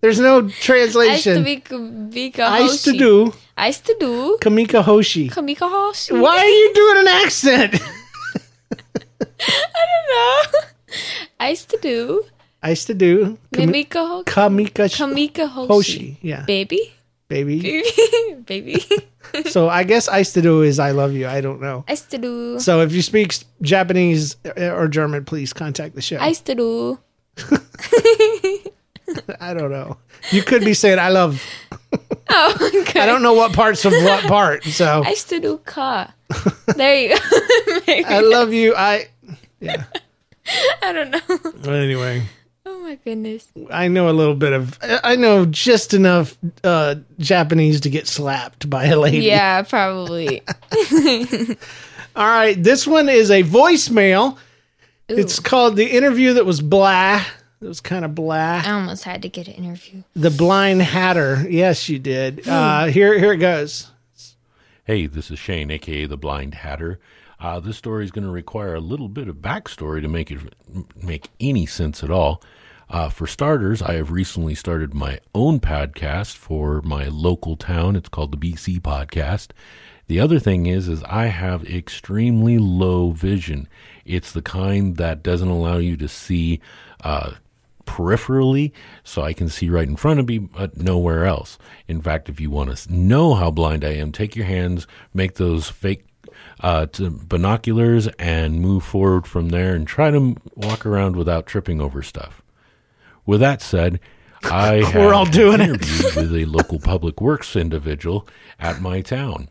There's 0.00 0.20
no 0.20 0.46
I 0.46 0.50
translation. 0.50 1.44
I 1.46 2.60
used 2.60 2.84
to 2.84 2.92
do 2.92 3.32
I 3.56 3.68
used 3.68 3.86
to 3.86 3.96
do 3.98 4.38
Kamika 4.40 4.82
Hoshi. 4.82 5.28
Kamika 5.30 5.68
Hoshi. 5.68 6.12
Why 6.14 6.38
are 6.38 6.44
you 6.46 6.74
doing 6.74 6.98
an 7.00 7.08
accent? 7.08 7.80
No. 10.08 10.42
I 11.40 11.50
used 11.50 11.68
to 11.70 11.78
do 11.78 12.24
I 12.62 12.70
used 12.70 12.86
to 12.88 12.94
do 12.94 13.38
Kamika 13.52 14.06
Hoshi. 14.06 14.24
Kamika 14.24 14.88
Kamika 14.88 15.48
Hoshi. 15.48 15.68
Hoshi. 15.68 16.18
Yeah, 16.22 16.44
Baby. 16.44 16.92
baby. 17.28 17.60
Baby. 17.60 18.42
Baby. 18.46 18.84
So 19.50 19.68
I 19.68 19.82
guess 19.82 20.08
I 20.08 20.18
used 20.18 20.34
to 20.34 20.40
do 20.40 20.62
is 20.62 20.78
I 20.78 20.92
love 20.92 21.12
you. 21.12 21.26
I 21.26 21.40
don't 21.40 21.60
know. 21.60 21.84
I 21.88 21.92
used 21.92 22.10
to 22.12 22.18
do. 22.18 22.58
So 22.60 22.80
if 22.80 22.92
you 22.92 23.02
speak 23.02 23.34
Japanese 23.60 24.36
uh, 24.46 24.70
or 24.70 24.88
German, 24.88 25.24
please 25.24 25.52
contact 25.52 25.94
the 25.94 26.00
show. 26.00 26.16
I 26.16 26.28
used 26.28 26.46
to 26.46 26.54
do. 26.54 26.98
I 29.40 29.54
don't 29.54 29.70
know. 29.70 29.96
You 30.30 30.42
could 30.42 30.64
be 30.64 30.74
saying 30.74 30.98
I 30.98 31.08
love. 31.08 31.42
Oh, 32.28 32.70
okay. 32.82 32.98
I 33.00 33.06
don't 33.06 33.22
know 33.22 33.34
what 33.34 33.52
parts 33.52 33.84
of 33.84 33.92
what 33.92 34.24
part. 34.24 34.64
So 34.64 35.02
I 35.06 35.10
used 35.10 35.28
to 35.28 35.38
do 35.38 35.58
ka. 35.58 36.12
There 36.74 37.00
you 37.12 37.16
go. 37.16 38.08
I 38.08 38.20
love 38.20 38.52
you. 38.52 38.74
I 38.76 39.06
yeah. 39.60 39.84
I 40.82 40.92
don't 40.92 41.10
know. 41.12 41.20
But 41.62 41.74
anyway, 41.74 42.24
Oh 42.66 42.80
my 42.80 42.96
goodness. 42.96 43.46
I 43.70 43.86
know 43.86 44.10
a 44.10 44.12
little 44.12 44.34
bit 44.34 44.52
of. 44.52 44.76
I 44.82 45.14
know 45.14 45.46
just 45.46 45.94
enough 45.94 46.36
uh, 46.64 46.96
Japanese 47.20 47.80
to 47.82 47.90
get 47.90 48.08
slapped 48.08 48.68
by 48.68 48.86
a 48.86 48.98
lady. 48.98 49.18
Yeah, 49.18 49.62
probably. 49.62 50.42
All 52.16 52.26
right. 52.26 52.60
This 52.60 52.86
one 52.88 53.08
is 53.08 53.30
a 53.30 53.44
voicemail. 53.44 54.36
Ooh, 55.12 55.16
It's 55.16 55.38
called 55.38 55.76
the 55.76 55.86
interview 55.86 56.34
that 56.34 56.44
was 56.44 56.60
blah. 56.60 57.22
It 57.66 57.68
was 57.68 57.80
kind 57.80 58.04
of 58.04 58.14
blah. 58.14 58.62
I 58.64 58.70
almost 58.70 59.02
had 59.02 59.22
to 59.22 59.28
get 59.28 59.48
an 59.48 59.54
interview. 59.54 60.04
The 60.14 60.30
blind 60.30 60.82
hatter. 60.82 61.44
Yes, 61.50 61.88
you 61.88 61.98
did. 61.98 62.46
Uh, 62.46 62.86
here, 62.86 63.18
here 63.18 63.32
it 63.32 63.38
goes. 63.38 63.90
Hey, 64.84 65.06
this 65.06 65.32
is 65.32 65.40
Shane, 65.40 65.72
aka 65.72 66.06
the 66.06 66.16
Blind 66.16 66.54
Hatter. 66.54 67.00
Uh, 67.40 67.58
this 67.58 67.76
story 67.76 68.04
is 68.04 68.12
going 68.12 68.24
to 68.24 68.30
require 68.30 68.76
a 68.76 68.80
little 68.80 69.08
bit 69.08 69.26
of 69.26 69.38
backstory 69.38 70.00
to 70.00 70.06
make 70.06 70.30
it 70.30 70.38
make 71.02 71.28
any 71.40 71.66
sense 71.66 72.04
at 72.04 72.10
all. 72.12 72.40
Uh, 72.88 73.08
for 73.08 73.26
starters, 73.26 73.82
I 73.82 73.94
have 73.94 74.12
recently 74.12 74.54
started 74.54 74.94
my 74.94 75.18
own 75.34 75.58
podcast 75.58 76.36
for 76.36 76.80
my 76.82 77.06
local 77.08 77.56
town. 77.56 77.96
It's 77.96 78.08
called 78.08 78.30
the 78.30 78.38
BC 78.38 78.80
Podcast. 78.80 79.48
The 80.06 80.20
other 80.20 80.38
thing 80.38 80.66
is, 80.66 80.86
is 80.86 81.02
I 81.02 81.26
have 81.26 81.64
extremely 81.64 82.58
low 82.58 83.10
vision. 83.10 83.66
It's 84.04 84.30
the 84.30 84.40
kind 84.40 84.98
that 84.98 85.24
doesn't 85.24 85.48
allow 85.48 85.78
you 85.78 85.96
to 85.96 86.06
see 86.06 86.60
uh, 87.02 87.32
peripherally, 87.86 88.72
so 89.04 89.22
I 89.22 89.32
can 89.32 89.48
see 89.48 89.70
right 89.70 89.88
in 89.88 89.96
front 89.96 90.20
of 90.20 90.28
me, 90.28 90.38
but 90.38 90.76
nowhere 90.76 91.24
else. 91.24 91.56
In 91.88 92.00
fact, 92.02 92.28
if 92.28 92.40
you 92.40 92.50
want 92.50 92.76
to 92.76 92.92
know 92.92 93.34
how 93.34 93.50
blind 93.50 93.84
I 93.84 93.94
am, 93.94 94.12
take 94.12 94.36
your 94.36 94.46
hands, 94.46 94.86
make 95.14 95.34
those 95.34 95.70
fake 95.70 96.04
uh, 96.60 96.86
binoculars, 97.26 98.08
and 98.18 98.60
move 98.60 98.84
forward 98.84 99.26
from 99.26 99.48
there, 99.50 99.74
and 99.74 99.86
try 99.86 100.10
to 100.10 100.16
m- 100.16 100.36
walk 100.54 100.84
around 100.84 101.16
without 101.16 101.46
tripping 101.46 101.80
over 101.80 102.02
stuff. 102.02 102.42
With 103.24 103.40
that 103.40 103.62
said, 103.62 104.00
I 104.44 104.90
We're 104.94 105.14
all 105.14 105.24
doing 105.26 105.60
an 105.60 105.74
it. 105.76 105.80
with 105.80 106.34
a 106.34 106.44
local 106.46 106.78
public 106.78 107.20
works 107.20 107.56
individual 107.56 108.28
at 108.58 108.80
my 108.80 109.00
town. 109.00 109.48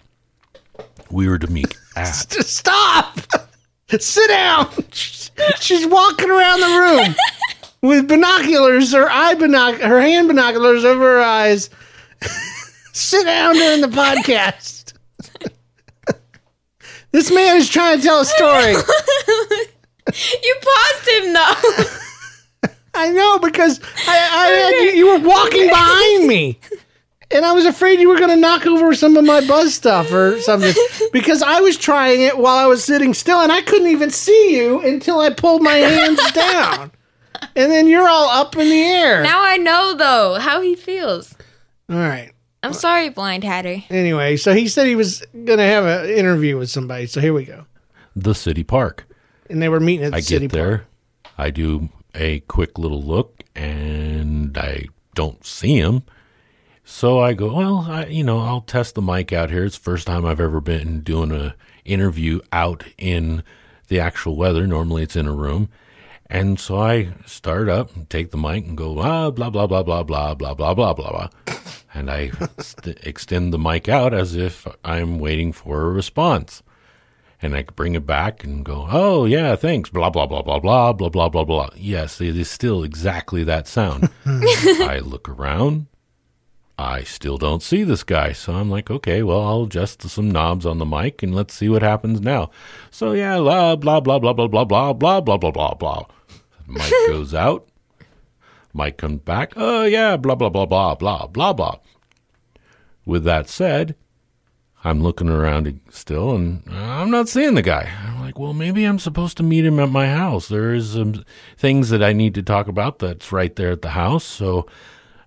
We 1.10 1.28
were 1.28 1.40
to 1.40 1.48
meet 1.48 1.76
at 1.96 2.06
Stop! 2.14 3.20
Sit 4.00 4.28
down. 4.30 4.68
She's 4.92 5.86
walking 5.88 6.30
around 6.30 6.60
the 6.60 6.66
room 6.68 7.16
with 7.86 8.08
binoculars, 8.08 8.94
her 8.94 9.10
eye 9.10 9.36
binoc, 9.36 9.80
her 9.80 10.02
hand 10.02 10.28
binoculars 10.28 10.84
over 10.84 11.18
her 11.18 11.22
eyes. 11.22 11.70
Sit 12.94 13.26
down 13.26 13.56
during 13.56 13.82
the 13.82 13.88
podcast. 13.88 14.94
this 17.12 17.32
man 17.32 17.58
is 17.58 17.70
trying 17.70 18.00
to 18.00 18.04
tell 18.04 18.22
a 18.22 18.26
story. 18.26 18.76
You 20.44 20.56
paused 20.62 21.08
him 21.10 21.34
though. 21.34 22.70
I 22.94 23.10
know 23.10 23.40
because 23.40 23.82
I, 24.08 24.30
I 24.32 24.94
you 24.96 25.08
were 25.08 25.28
walking 25.28 25.68
behind 25.68 26.28
me. 26.28 26.60
And 27.32 27.44
I 27.44 27.54
was 27.54 27.66
afraid 27.66 28.00
you 28.00 28.08
were 28.08 28.18
going 28.18 28.30
to 28.30 28.36
knock 28.36 28.68
over 28.68 28.94
some 28.94 29.18
of 29.18 29.26
my 29.26 29.46
buzz 29.46 29.74
stuff 29.74 30.14
or 30.14 30.40
something 30.42 30.74
because 31.12 31.42
I 31.42 31.60
was 31.60 31.76
trying 31.76 32.22
it 32.22 32.38
while 32.38 32.56
I 32.56 32.68
was 32.68 32.84
sitting 32.84 33.14
still 33.16 33.42
and 33.42 33.52
I 33.52 33.62
couldn't 33.62 33.88
even 33.88 34.12
see 34.12 34.56
you 34.56 34.80
until 34.82 35.20
I 35.20 35.32
pulled 35.32 35.64
my 35.64 35.74
hands 35.74 36.32
down. 36.32 36.92
And 37.56 37.72
then 37.72 37.88
you're 37.88 38.08
all 38.08 38.30
up 38.30 38.56
in 38.56 38.70
the 38.70 38.82
air. 38.82 39.24
now 39.24 39.42
I 39.44 39.58
know 39.58 39.94
though 39.96 40.40
how 40.40 40.62
he 40.62 40.76
feels. 40.76 41.36
all 41.90 41.98
right. 41.98 42.32
I'm 42.64 42.74
sorry, 42.74 43.10
Blind 43.10 43.44
Hatter. 43.44 43.84
Anyway, 43.92 44.38
so 44.38 44.54
he 44.56 44.68
said 44.68 44.88
he 44.88 44.96
was 44.96 45.22
going 45.32 45.60
to 45.60 45.64
have 45.64 45.86
an 45.86 46.10
interview 46.10 46.58
with 46.58 46.70
somebody. 46.72 47.06
So 47.06 47.22
here 47.22 47.32
we 47.32 47.46
go. 47.46 47.66
The 48.16 48.34
city 48.34 48.64
park. 48.64 49.06
And 49.52 49.62
they 49.62 49.70
were 49.70 49.80
meeting 49.80 50.06
at 50.08 50.12
the 50.14 50.18
I 50.18 50.22
city 50.22 50.48
get 50.48 50.52
there, 50.54 50.88
I 51.38 51.52
do 51.52 51.90
a 52.16 52.40
quick 52.42 52.80
little 52.80 53.04
look, 53.04 53.44
and 53.56 54.58
I 54.58 54.86
don't 55.14 55.46
see 55.46 55.78
him. 55.78 56.04
So 56.84 57.20
I 57.20 57.34
go, 57.34 57.54
well, 57.54 57.86
I, 57.88 58.06
you 58.08 58.24
know, 58.24 58.40
I'll 58.40 58.62
test 58.62 58.96
the 58.96 59.02
mic 59.02 59.32
out 59.32 59.52
here. 59.52 59.66
It's 59.66 59.78
the 59.78 59.84
first 59.84 60.08
time 60.08 60.26
I've 60.26 60.40
ever 60.40 60.60
been 60.60 61.02
doing 61.02 61.32
a 61.32 61.56
interview 61.84 62.40
out 62.52 62.84
in 62.98 63.44
the 63.90 64.00
actual 64.00 64.36
weather. 64.36 64.66
Normally 64.66 65.04
it's 65.04 65.16
in 65.16 65.28
a 65.28 65.34
room. 65.34 65.70
And 66.28 66.60
so 66.60 66.80
I 66.80 67.14
start 67.26 67.70
up 67.70 67.96
and 67.96 68.10
take 68.10 68.32
the 68.32 68.38
mic 68.38 68.66
and 68.66 68.76
go, 68.76 69.00
ah, 69.00 69.30
blah, 69.30 69.50
blah, 69.50 69.68
blah, 69.68 69.84
blah, 69.84 70.04
blah, 70.04 70.34
blah, 70.34 70.54
blah, 70.54 70.74
blah, 70.74 70.94
blah, 70.94 71.12
blah. 71.12 71.30
And 71.94 72.10
I 72.10 72.32
st- 72.60 73.00
extend 73.04 73.54
the 73.54 73.60
mic 73.60 73.88
out 73.88 74.14
as 74.14 74.36
if 74.36 74.68
I'm 74.84 75.20
waiting 75.20 75.52
for 75.52 75.84
a 75.84 75.90
response 75.92 76.64
and 77.42 77.56
I 77.56 77.64
bring 77.64 77.96
it 77.96 78.06
back 78.06 78.44
and 78.44 78.66
go, 78.66 78.88
oh 78.90 79.26
yeah, 79.26 79.56
thanks, 79.56 79.90
blah 79.90 80.10
blah 80.10 80.26
blah 80.26 80.42
blah 80.42 80.60
blah 80.60 80.94
blah 80.94 81.10
blah 81.10 81.30
blah 81.30 81.44
blah. 81.44 81.70
Yes, 81.76 82.20
it 82.22 82.36
is 82.36 82.50
still 82.50 82.84
exactly 82.84 83.44
that 83.44 83.68
sound. 83.68 84.10
I 84.26 85.00
look 85.04 85.30
around, 85.30 85.88
I 86.78 87.04
still 87.04 87.38
don't 87.38 87.64
see 87.64 87.84
this 87.84 88.04
guy, 88.04 88.34
so 88.34 88.54
I'm 88.54 88.70
like, 88.70 88.92
okay, 88.92 89.24
well, 89.24 89.42
I'll 89.42 89.64
adjust 89.64 90.02
some 90.02 90.30
knobs 90.30 90.66
on 90.66 90.78
the 90.78 90.86
mic 90.86 91.24
and 91.24 91.34
let's 91.34 91.54
see 91.54 91.70
what 91.70 91.82
happens 91.82 92.20
now. 92.20 92.50
So 92.92 93.14
yeah, 93.14 93.38
blah 93.38 93.78
blah 93.78 94.02
blah 94.02 94.20
blah 94.20 94.34
blah 94.34 94.48
blah 94.48 94.66
blah 94.66 94.94
blah 94.94 95.22
blah 95.22 95.38
blah 95.38 95.52
blah 95.52 95.74
blah. 95.74 96.06
Mic 96.68 96.92
goes 97.08 97.34
out. 97.34 97.68
Mic 98.74 98.98
comes 98.98 99.22
back. 99.22 99.54
Oh 99.56 99.86
yeah, 99.86 100.18
blah 100.18 100.36
blah 100.36 100.50
blah 100.50 100.66
blah 100.66 100.96
blah 100.96 101.28
blah 101.28 101.54
blah. 101.54 101.78
With 103.06 103.24
that 103.24 103.48
said, 103.48 103.96
I'm 104.84 105.02
looking 105.02 105.30
around 105.30 105.80
still 105.90 106.36
and 106.36 106.62
I'm 106.70 107.10
not 107.10 107.30
seeing 107.30 107.54
the 107.54 107.62
guy. 107.62 107.90
I'm 108.06 108.20
like, 108.20 108.38
well, 108.38 108.54
maybe 108.54 108.84
I'm 108.84 109.00
supposed 109.00 109.38
to 109.38 109.44
meet 109.44 109.66
him 109.66 109.80
at 109.80 109.90
my 109.90 110.08
house. 110.08 110.50
There 110.50 110.74
is 110.74 110.92
some 110.92 111.24
things 111.58 111.90
that 111.90 112.04
I 112.04 112.12
need 112.12 112.36
to 112.36 112.44
talk 112.44 112.68
about 112.68 113.00
that's 113.00 113.32
right 113.32 113.56
there 113.56 113.72
at 113.72 113.82
the 113.82 113.92
house. 113.92 114.26
So 114.26 114.68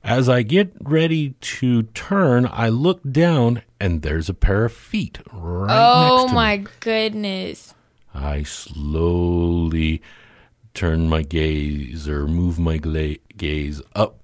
as 0.05 0.29
I 0.29 0.43
get 0.43 0.73
ready 0.81 1.31
to 1.41 1.83
turn, 1.83 2.49
I 2.51 2.69
look 2.69 3.01
down 3.11 3.63
and 3.81 4.03
there's 4.03 4.29
a 4.29 4.35
pair 4.35 4.65
of 4.65 4.73
feet 4.73 5.19
right 5.33 5.69
Oh 5.71 6.17
next 6.17 6.23
to 6.23 6.27
me. 6.27 6.31
Oh 6.31 6.35
my 6.35 6.57
goodness. 6.81 7.75
I 8.15 8.43
slowly 8.43 10.03
turn 10.75 11.09
my 11.09 11.23
gaze 11.23 12.09
or 12.09 12.27
move 12.27 12.59
my 12.59 12.79
gla- 12.79 13.17
gaze 13.37 13.83
up. 13.95 14.15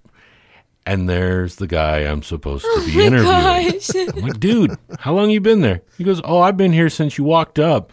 And 0.87 1.09
there's 1.09 1.57
the 1.57 1.67
guy 1.67 2.01
I'm 2.01 2.23
supposed 2.23 2.65
to 2.65 2.83
be 2.85 3.05
interviewing. 3.07 3.25
Gosh. 3.25 3.91
I'm 3.95 4.21
like, 4.23 4.39
dude, 4.39 4.77
how 4.99 5.15
long 5.15 5.31
you 5.31 5.41
been 5.41 5.63
there? 5.63 5.81
He 5.97 6.05
goes, 6.05 6.21
oh, 6.25 6.41
I've 6.41 6.59
been 6.59 6.75
here 6.75 6.91
since 6.91 7.17
you 7.17 7.25
walked 7.25 7.59
up. 7.59 7.91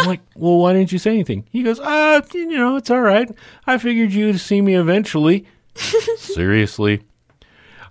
I'm 0.00 0.06
like, 0.06 0.20
well, 0.36 0.58
why 0.58 0.72
didn't 0.72 0.92
you 0.92 0.98
say 1.00 1.10
anything? 1.10 1.44
He 1.50 1.64
goes, 1.64 1.80
uh, 1.80 2.20
you 2.32 2.46
know, 2.46 2.76
it's 2.76 2.88
all 2.90 3.00
right. 3.00 3.28
I 3.66 3.78
figured 3.78 4.12
you'd 4.12 4.38
see 4.38 4.60
me 4.62 4.76
eventually. 4.76 5.44
Seriously. 6.16 7.02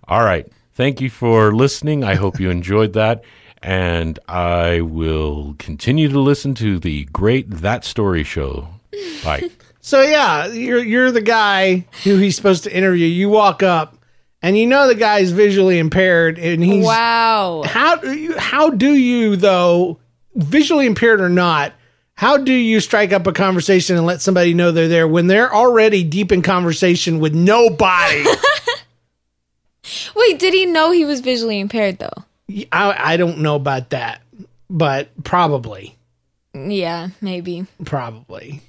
All 0.10 0.24
right. 0.24 0.46
Thank 0.74 1.02
you 1.02 1.10
for 1.10 1.54
listening. 1.54 2.04
I 2.04 2.16
hope 2.16 2.40
you 2.40 2.50
enjoyed 2.50 2.94
that. 2.94 3.24
And 3.62 4.18
I 4.28 4.82
will 4.82 5.56
continue 5.60 6.08
to 6.10 6.20
listen 6.20 6.56
to 6.56 6.80
the 6.80 7.06
great 7.06 7.50
That 7.52 7.84
Story 7.86 8.24
show. 8.24 8.68
Bye. 9.24 9.50
So 9.82 10.02
yeah, 10.04 10.48
you're 10.48 10.84
you're 10.84 11.10
the 11.10 11.22
guy 11.22 11.88
who 12.04 12.18
he's 12.18 12.36
supposed 12.36 12.66
to 12.66 12.78
interview. 12.78 13.08
You 13.08 13.30
walk 13.30 13.64
up, 13.64 13.98
and 14.42 14.56
you 14.58 14.68
know 14.68 14.88
the 14.88 14.94
guy's 14.94 15.32
visually 15.32 15.80
impaired, 15.80 16.38
and 16.38 16.62
he's 16.62 16.86
Wow. 16.86 17.64
how 17.66 17.96
do 17.96 18.12
you 18.14 18.38
how 18.38 18.70
do 18.70 18.92
you 18.94 19.36
though 19.38 20.00
visually 20.36 20.86
impaired 20.86 21.22
or 21.22 21.30
not? 21.30 21.74
How 22.14 22.38
do 22.38 22.52
you 22.54 22.82
strike 22.82 23.14
up 23.14 23.26
a 23.26 23.32
conversation 23.32 23.96
and 23.96 24.06
let 24.06 24.22
somebody 24.22 24.54
know 24.54 24.72
they're 24.72 24.90
there 24.90 25.08
when 25.08 25.28
they're 25.28 25.52
already 25.52 26.04
deep 26.04 26.32
in 26.34 26.42
conversation 26.44 27.20
with 27.20 27.34
nobody? 27.34 28.26
Wait, 30.16 30.40
did 30.40 30.54
he 30.54 30.66
know 30.66 30.92
he 30.92 31.06
was 31.06 31.20
visually 31.22 31.60
impaired 31.60 32.00
though? 32.00 32.24
I, 32.72 33.14
I 33.14 33.18
don't 33.18 33.40
know 33.40 33.56
about 33.56 33.92
that, 33.92 34.22
but 34.70 35.10
probably, 35.24 35.96
Yeah, 36.54 37.10
maybe. 37.22 37.66
probably. 37.86 38.62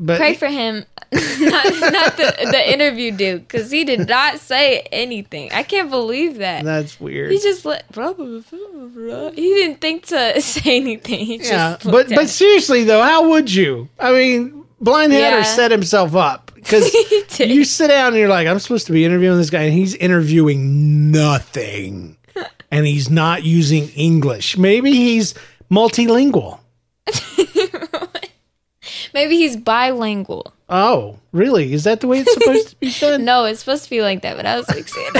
But 0.00 0.18
Pray 0.18 0.34
for 0.34 0.46
him, 0.46 0.84
not, 1.12 1.64
not 1.80 2.16
the, 2.16 2.48
the 2.52 2.72
interview 2.72 3.10
dude, 3.10 3.48
because 3.48 3.68
he 3.68 3.82
did 3.84 4.06
not 4.08 4.38
say 4.38 4.80
anything. 4.92 5.50
I 5.52 5.64
can't 5.64 5.90
believe 5.90 6.36
that. 6.38 6.62
that's 6.64 7.00
weird. 7.00 7.32
He 7.32 7.40
just 7.40 7.64
let 7.64 7.90
blah, 7.90 8.12
blah, 8.12 8.40
blah. 8.52 9.30
He 9.30 9.42
didn't 9.54 9.80
think 9.80 10.06
to 10.06 10.40
say 10.40 10.76
anything. 10.76 11.20
He 11.26 11.38
yeah, 11.38 11.78
but 11.84 12.10
but 12.10 12.28
seriously 12.28 12.84
though, 12.84 13.02
how 13.02 13.28
would 13.30 13.52
you? 13.52 13.88
I 13.98 14.12
mean, 14.12 14.64
Blind 14.80 15.12
Hatter 15.12 15.38
Yeah. 15.38 15.42
set 15.42 15.72
himself 15.72 16.14
up 16.14 16.47
because 16.68 17.38
you 17.40 17.64
sit 17.64 17.88
down 17.88 18.08
and 18.08 18.16
you're 18.16 18.28
like, 18.28 18.46
I'm 18.46 18.58
supposed 18.58 18.86
to 18.88 18.92
be 18.92 19.04
interviewing 19.04 19.38
this 19.38 19.48
guy, 19.50 19.62
and 19.62 19.72
he's 19.72 19.94
interviewing 19.94 21.10
nothing, 21.10 22.16
and 22.70 22.86
he's 22.86 23.08
not 23.08 23.42
using 23.42 23.88
English. 23.90 24.58
Maybe 24.58 24.92
he's 24.92 25.34
multilingual. 25.70 26.60
maybe 29.14 29.36
he's 29.36 29.56
bilingual. 29.56 30.52
Oh, 30.68 31.18
really? 31.32 31.72
Is 31.72 31.84
that 31.84 32.00
the 32.00 32.06
way 32.06 32.20
it's 32.20 32.34
supposed 32.34 32.68
to 32.68 32.76
be 32.76 32.92
done? 32.92 33.24
No, 33.28 33.46
it's 33.46 33.60
supposed 33.60 33.84
to 33.84 33.90
be 33.90 34.02
like 34.02 34.20
that, 34.22 34.36
but 34.36 34.44
I 34.44 34.56
was 34.58 34.68
like 34.68 34.86
saying 34.88 35.12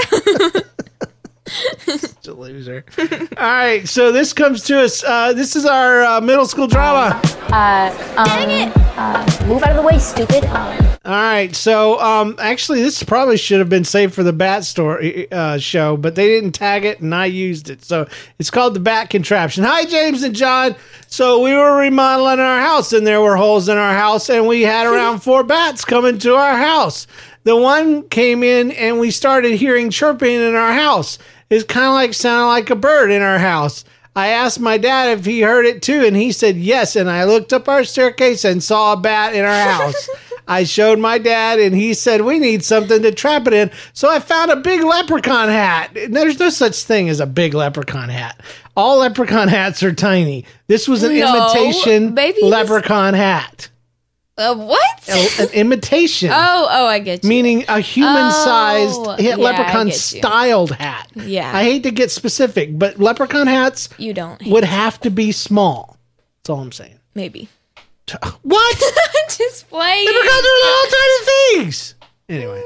Such 1.97 2.27
a 2.27 2.33
loser. 2.33 2.85
All 2.99 3.25
right, 3.37 3.87
so 3.87 4.11
this 4.11 4.33
comes 4.33 4.63
to 4.65 4.81
us. 4.81 5.03
Uh, 5.03 5.33
this 5.33 5.55
is 5.55 5.65
our 5.65 6.03
uh, 6.03 6.21
middle 6.21 6.45
school 6.45 6.67
drama. 6.67 7.19
Dang 7.49 8.51
it! 8.51 8.71
Uh, 8.95 9.25
move 9.47 9.63
out 9.63 9.71
of 9.71 9.77
the 9.77 9.81
way, 9.81 9.97
stupid. 9.97 10.45
Um, 10.45 10.88
All 11.09 11.15
right, 11.15 11.55
so 11.55 11.99
um, 11.99 12.35
actually, 12.37 12.83
this 12.83 13.01
probably 13.01 13.35
should 13.35 13.57
have 13.57 13.67
been 13.67 13.83
saved 13.83 14.13
for 14.13 14.21
the 14.21 14.31
Bat 14.31 14.63
Story 14.63 15.31
uh, 15.31 15.57
show, 15.57 15.97
but 15.97 16.13
they 16.13 16.27
didn't 16.27 16.51
tag 16.51 16.85
it, 16.85 16.99
and 16.99 17.15
I 17.15 17.25
used 17.25 17.71
it. 17.71 17.83
So 17.83 18.07
it's 18.37 18.51
called 18.51 18.75
the 18.75 18.79
Bat 18.79 19.09
Contraption. 19.09 19.63
Hi, 19.63 19.85
James 19.85 20.21
and 20.21 20.35
John. 20.35 20.75
So 21.07 21.41
we 21.41 21.55
were 21.55 21.77
remodeling 21.77 22.39
our 22.39 22.59
house, 22.59 22.93
and 22.93 23.07
there 23.07 23.21
were 23.21 23.37
holes 23.37 23.69
in 23.69 23.75
our 23.75 23.95
house, 23.95 24.29
and 24.29 24.45
we 24.45 24.61
had 24.61 24.85
around 24.93 25.21
four 25.21 25.41
bats 25.41 25.83
coming 25.83 26.19
to 26.19 26.35
our 26.35 26.55
house. 26.55 27.07
The 27.43 27.55
one 27.55 28.07
came 28.09 28.43
in, 28.43 28.69
and 28.73 28.99
we 28.99 29.09
started 29.09 29.55
hearing 29.55 29.89
chirping 29.89 30.35
in 30.35 30.53
our 30.53 30.73
house. 30.73 31.17
It's 31.49 31.65
kind 31.65 31.87
of 31.87 31.93
like 31.93 32.13
sounding 32.13 32.49
like 32.49 32.69
a 32.69 32.75
bird 32.75 33.09
in 33.09 33.23
our 33.23 33.39
house. 33.39 33.83
I 34.15 34.27
asked 34.27 34.59
my 34.59 34.77
dad 34.77 35.17
if 35.17 35.25
he 35.25 35.41
heard 35.41 35.65
it 35.65 35.81
too, 35.81 36.03
and 36.05 36.15
he 36.15 36.31
said 36.31 36.57
yes. 36.57 36.95
And 36.95 37.09
I 37.09 37.23
looked 37.23 37.51
up 37.51 37.67
our 37.67 37.83
staircase 37.83 38.45
and 38.45 38.61
saw 38.61 38.93
a 38.93 38.97
bat 38.97 39.33
in 39.33 39.43
our 39.43 39.69
house. 39.71 40.07
I 40.49 40.63
showed 40.65 40.99
my 40.99 41.17
dad, 41.19 41.59
and 41.59 41.73
he 41.75 41.93
said 41.93 42.21
we 42.21 42.39
need 42.39 42.63
something 42.65 43.01
to 43.03 43.11
trap 43.13 43.47
it 43.47 43.53
in. 43.53 43.71
So 43.93 44.09
I 44.09 44.19
found 44.19 44.51
a 44.51 44.55
big 44.57 44.81
leprechaun 44.83 45.47
hat. 45.47 45.91
There's 45.93 46.39
no 46.39 46.49
such 46.49 46.83
thing 46.83 47.07
as 47.07 47.19
a 47.19 47.25
big 47.27 47.53
leprechaun 47.53 48.09
hat. 48.09 48.41
All 48.75 48.97
leprechaun 48.99 49.47
hats 49.47 49.83
are 49.83 49.93
tiny. 49.93 50.45
This 50.67 50.87
was 50.87 51.03
an 51.03 51.17
No, 51.17 51.47
imitation 51.53 52.15
leprechaun 52.41 53.13
hat. 53.13 53.69
uh, 54.37 54.55
what? 54.55 55.09
A- 55.09 55.41
an 55.43 55.49
imitation. 55.49 56.29
Oh, 56.31 56.67
oh, 56.71 56.85
I 56.87 56.99
get 56.99 57.23
you. 57.23 57.29
Meaning 57.29 57.65
a 57.67 57.79
human-sized 57.81 58.95
Oh, 58.97 59.15
yeah, 59.19 59.35
leprechaun-styled 59.35 60.71
hat. 60.71 61.09
Yeah. 61.15 61.51
I 61.53 61.63
hate 61.63 61.83
to 61.83 61.91
get 61.91 62.09
specific, 62.11 62.77
but 62.79 62.99
leprechaun 62.99 63.47
hats 63.47 63.89
you 63.97 64.13
don't. 64.13 64.41
would 64.47 64.63
have 64.63 64.99
to 65.01 65.11
be 65.11 65.31
small. 65.31 65.97
That's 66.37 66.49
all 66.49 66.61
I'm 66.61 66.71
saying. 66.71 66.99
Maybe. 67.15 67.49
What? 68.43 68.77
Just 69.29 69.69
playing. 69.69 70.05
Leprechauns 70.05 70.45
are 70.45 70.59
little 70.65 70.91
tiny 70.91 71.25
things. 71.63 71.95
Anyway, 72.27 72.63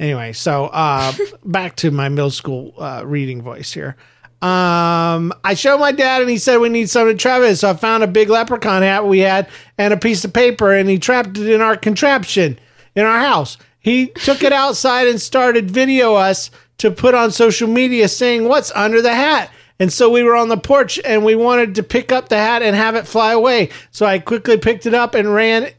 anyway, 0.00 0.32
so 0.32 0.66
uh, 0.66 1.12
back 1.44 1.76
to 1.76 1.90
my 1.90 2.08
middle 2.08 2.30
school 2.30 2.74
uh, 2.78 3.02
reading 3.04 3.42
voice 3.42 3.72
here. 3.72 3.96
Um, 4.42 5.32
I 5.42 5.54
showed 5.54 5.78
my 5.78 5.92
dad, 5.92 6.20
and 6.20 6.30
he 6.30 6.36
said 6.36 6.58
we 6.58 6.68
need 6.68 6.90
something 6.90 7.16
to 7.16 7.22
trap 7.22 7.42
it. 7.42 7.56
So 7.56 7.70
I 7.70 7.74
found 7.74 8.02
a 8.02 8.06
big 8.06 8.28
leprechaun 8.28 8.82
hat 8.82 9.06
we 9.06 9.20
had 9.20 9.48
and 9.78 9.94
a 9.94 9.96
piece 9.96 10.24
of 10.24 10.32
paper, 10.32 10.72
and 10.72 10.88
he 10.88 10.98
trapped 10.98 11.38
it 11.38 11.48
in 11.48 11.60
our 11.60 11.76
contraption 11.76 12.58
in 12.94 13.04
our 13.04 13.20
house. 13.20 13.56
He 13.78 14.08
took 14.08 14.42
it 14.42 14.52
outside 14.52 15.08
and 15.08 15.20
started 15.20 15.70
video 15.70 16.14
us 16.14 16.50
to 16.78 16.90
put 16.90 17.14
on 17.14 17.30
social 17.30 17.68
media, 17.68 18.08
saying 18.08 18.48
what's 18.48 18.70
under 18.72 19.00
the 19.00 19.14
hat. 19.14 19.50
And 19.80 19.92
so 19.92 20.08
we 20.08 20.22
were 20.22 20.36
on 20.36 20.48
the 20.48 20.56
porch 20.56 21.00
and 21.04 21.24
we 21.24 21.34
wanted 21.34 21.74
to 21.76 21.82
pick 21.82 22.12
up 22.12 22.28
the 22.28 22.36
hat 22.36 22.62
and 22.62 22.76
have 22.76 22.94
it 22.94 23.06
fly 23.06 23.32
away. 23.32 23.70
So 23.90 24.06
I 24.06 24.18
quickly 24.18 24.56
picked 24.56 24.86
it 24.86 24.94
up 24.94 25.14
and 25.14 25.34
ran 25.34 25.70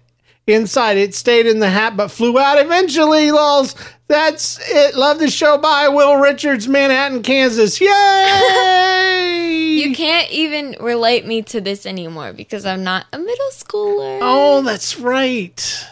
inside. 0.48 0.98
It 0.98 1.16
stayed 1.16 1.46
in 1.48 1.60
the 1.60 1.70
hat 1.70 1.96
but 1.96 2.10
flew 2.10 2.38
out 2.38 2.60
eventually, 2.60 3.32
lols. 3.32 3.74
That's 4.08 4.60
it. 4.70 4.96
Love 4.96 5.20
the 5.20 5.30
show. 5.30 5.58
Bye, 5.58 5.88
Will 5.88 6.18
Richards, 6.18 6.68
Manhattan, 6.68 7.24
Kansas. 7.24 7.80
Yay! 7.80 9.02
You 9.76 9.94
can't 9.94 10.32
even 10.32 10.78
relate 10.80 11.26
me 11.28 11.42
to 11.44 11.60
this 11.62 11.86
anymore 11.86 12.34
because 12.34 12.66
I'm 12.66 12.84
not 12.84 13.06
a 13.12 13.20
middle 13.20 13.50
schooler. 13.52 14.20
Oh, 14.22 14.62
that's 14.62 14.98
right. 14.98 15.86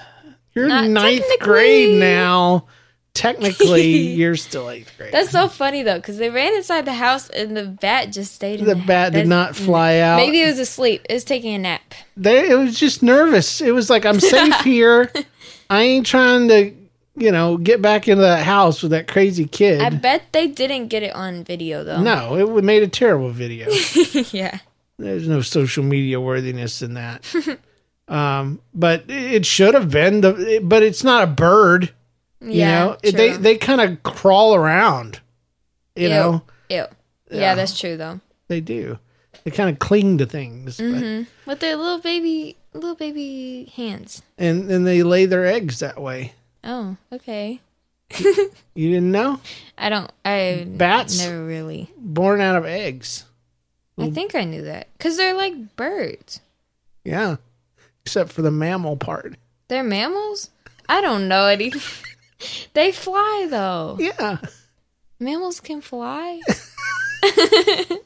You're 0.55 0.67
Not 0.67 0.89
ninth 0.89 1.25
grade 1.39 1.99
now. 1.99 2.65
Technically, 3.13 3.91
you're 4.13 4.35
still 4.35 4.69
eighth 4.69 4.91
grade. 4.97 5.13
That's 5.13 5.29
so 5.29 5.47
funny 5.47 5.83
though, 5.83 5.97
because 5.97 6.17
they 6.17 6.29
ran 6.29 6.53
inside 6.55 6.85
the 6.85 6.93
house 6.93 7.29
and 7.29 7.55
the 7.55 7.65
bat 7.65 8.11
just 8.11 8.33
stayed 8.33 8.59
in 8.59 8.65
the 8.65 8.75
the 8.75 8.81
bat 8.85 9.11
did 9.13 9.27
That's- 9.27 9.29
not 9.29 9.55
fly 9.55 9.97
out. 9.99 10.17
Maybe 10.17 10.41
it 10.41 10.47
was 10.47 10.59
asleep. 10.59 11.05
It 11.09 11.13
was 11.13 11.23
taking 11.23 11.53
a 11.53 11.59
nap. 11.59 11.93
they, 12.17 12.49
it 12.49 12.55
was 12.55 12.79
just 12.79 13.03
nervous. 13.03 13.61
It 13.61 13.71
was 13.71 13.89
like 13.89 14.05
I'm 14.05 14.19
safe 14.19 14.61
here. 14.61 15.11
I 15.69 15.81
ain't 15.83 16.05
trying 16.07 16.47
to, 16.47 16.71
you 17.15 17.31
know, 17.31 17.57
get 17.57 17.81
back 17.83 18.07
into 18.07 18.23
that 18.23 18.45
house 18.45 18.81
with 18.81 18.91
that 18.91 19.07
crazy 19.07 19.45
kid. 19.45 19.81
I 19.81 19.91
bet 19.91 20.31
they 20.31 20.47
didn't 20.47 20.87
get 20.87 21.03
it 21.03 21.13
on 21.15 21.43
video 21.43 21.83
though. 21.83 22.01
no, 22.01 22.35
it 22.57 22.63
made 22.63 22.81
a 22.81 22.87
terrible 22.87 23.29
video. 23.29 23.69
yeah. 24.31 24.59
There's 24.97 25.27
no 25.27 25.41
social 25.41 25.83
media 25.83 26.19
worthiness 26.19 26.81
in 26.81 26.95
that. 26.95 27.23
um, 28.07 28.59
but 28.73 29.03
it 29.07 29.45
should 29.45 29.73
have 29.75 29.89
been 29.91 30.21
the. 30.21 30.61
But 30.63 30.81
it's 30.83 31.03
not 31.03 31.23
a 31.23 31.27
bird. 31.27 31.91
You 32.43 32.51
Yeah. 32.51 32.79
know, 32.85 32.97
It- 33.03 33.15
they 33.15 33.31
they 33.33 33.57
kind 33.57 33.81
of 33.81 34.03
crawl 34.03 34.55
around. 34.55 35.19
You 35.95 36.03
Ew. 36.03 36.09
know, 36.09 36.31
Ew. 36.69 36.75
Yeah. 36.77 36.87
Yeah. 37.31 37.55
that's 37.55 37.79
true 37.79 37.97
though. 37.97 38.19
they 38.47 38.61
do. 38.61 38.99
They 39.43 39.51
kind 39.51 39.69
of 39.69 39.79
cling 39.79 40.17
to 40.19 40.25
things, 40.25 40.77
Mm-hmm. 40.77 41.23
With 41.49 41.59
their 41.59 41.75
little 41.75 41.99
baby, 41.99 42.55
little 42.73 42.95
baby 42.95 43.71
hands. 43.75 44.21
and 44.37 44.69
and 44.71 44.85
they 44.87 45.03
lay 45.03 45.25
their 45.25 45.45
eggs 45.45 45.79
that 45.79 45.99
way. 46.01 46.33
Oh, 46.63 46.95
okay. 47.11 47.59
You 48.19 48.51
didn't 48.75 49.11
know? 49.11 49.39
I 49.77 49.89
don't. 49.89 50.11
I 50.23 50.65
Bats? 50.67 51.19
never 51.19 51.43
really. 51.45 51.89
Born 51.97 52.39
out 52.41 52.55
of 52.55 52.65
eggs. 52.65 53.25
I 53.97 54.09
think 54.11 54.33
I 54.33 54.43
knew 54.43 54.63
that 54.63 54.87
because 54.97 55.17
they're 55.17 55.33
like 55.35 55.75
birds. 55.75 56.39
Yeah, 57.03 57.35
except 58.05 58.31
for 58.31 58.41
the 58.41 58.51
mammal 58.51 58.97
part. 58.97 59.35
They're 59.67 59.83
mammals. 59.83 60.49
I 60.89 61.01
don't 61.01 61.27
know 61.27 61.45
any. 61.47 61.71
they 62.73 62.91
fly 62.91 63.47
though. 63.49 63.97
Yeah, 63.99 64.37
Mammals 65.19 65.59
can 65.59 65.81
fly. 65.81 66.39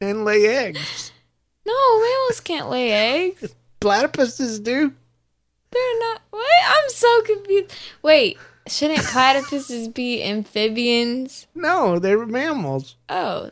and 0.00 0.24
lay 0.24 0.46
eggs. 0.46 1.12
No, 1.66 1.98
mammals 2.00 2.40
can't 2.40 2.70
lay 2.70 2.92
eggs. 2.92 3.54
Platypuses 3.80 4.62
do. 4.62 4.92
They're 5.70 5.98
not. 6.00 6.22
What? 6.30 6.46
I'm 6.66 6.88
so 6.90 7.22
confused. 7.22 7.72
Wait, 8.02 8.38
shouldn't 8.66 9.00
platypuses 9.00 9.92
be 9.94 10.22
amphibians? 10.22 11.46
No, 11.54 11.98
they're 11.98 12.26
mammals. 12.26 12.96
Oh, 13.08 13.50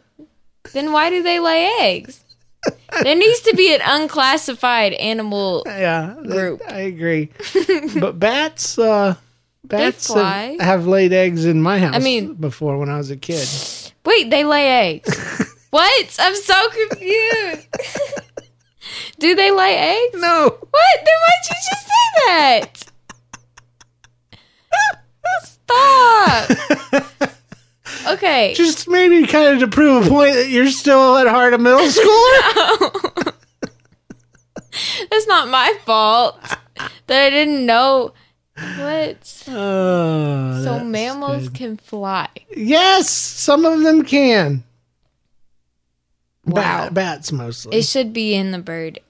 then 0.73 0.93
why 0.93 1.11
do 1.11 1.23
they 1.23 1.39
lay 1.39 1.67
eggs? 1.81 2.25
There 3.03 3.15
needs 3.15 3.41
to 3.43 3.55
be 3.55 3.73
an 3.75 3.81
unclassified 3.85 4.93
animal. 4.95 5.63
Yeah, 5.67 6.17
Group. 6.27 6.61
I 6.69 6.81
agree. 6.81 7.31
but 8.01 8.19
bats, 8.19 8.79
uh, 8.79 9.15
bats 9.69 10.07
fly. 10.07 10.57
have, 10.59 10.61
have 10.61 10.87
laid 10.87 11.13
eggs 11.13 11.45
in 11.45 11.63
my 11.63 11.79
house. 11.79 11.95
I 11.95 11.99
mean- 11.99 12.35
before 12.35 12.79
when 12.79 12.89
I 12.89 12.97
was 12.99 13.11
a 13.11 13.17
kid. 13.17 13.49
Wait, 14.05 14.31
they 14.31 14.45
lay 14.45 14.67
eggs. 14.95 15.55
what? 15.71 16.17
I'm 16.19 16.35
so 16.35 16.69
confused. 16.71 17.69
do 19.19 19.35
they 19.35 19.51
lay 19.51 19.77
eggs? 19.77 20.21
No, 20.21 20.45
What? 20.49 21.05
Then 21.05 21.15
why'd 21.25 21.45
you 21.51 21.57
just 21.71 21.87
say 21.87 22.27
that? 22.27 22.85
Stop. 25.43 26.51
Okay. 28.07 28.55
just 28.55 28.89
maybe 28.89 29.27
kind 29.27 29.55
of 29.55 29.61
to 29.61 29.69
prove 29.69 30.07
a 30.07 30.09
point 30.09 30.35
that 30.35 30.49
you're 30.49 30.71
still 30.71 31.17
at 31.17 31.27
heart 31.27 31.53
a 31.53 31.59
middle 31.59 31.81
schooler. 31.81 33.35
That's 35.11 35.27
not 35.27 35.49
my 35.49 35.75
fault 35.85 36.39
that 37.07 37.27
I 37.27 37.31
didn't 37.31 37.67
know. 37.67 38.15
What? 38.79 39.45
Oh, 39.49 40.61
So 40.65 40.85
mammals 40.85 41.49
good. 41.49 41.55
can 41.55 41.77
fly. 41.77 42.29
Yes, 42.55 43.09
some 43.11 43.65
of 43.65 43.81
them 43.83 44.05
can. 44.05 44.65
Wow. 46.45 46.85
Bat, 46.85 46.95
bats 46.95 47.33
mostly. 47.33 47.79
It 47.79 47.83
should 47.85 48.13
be 48.13 48.35
in 48.35 48.53
the 48.53 48.59
bird 48.59 49.01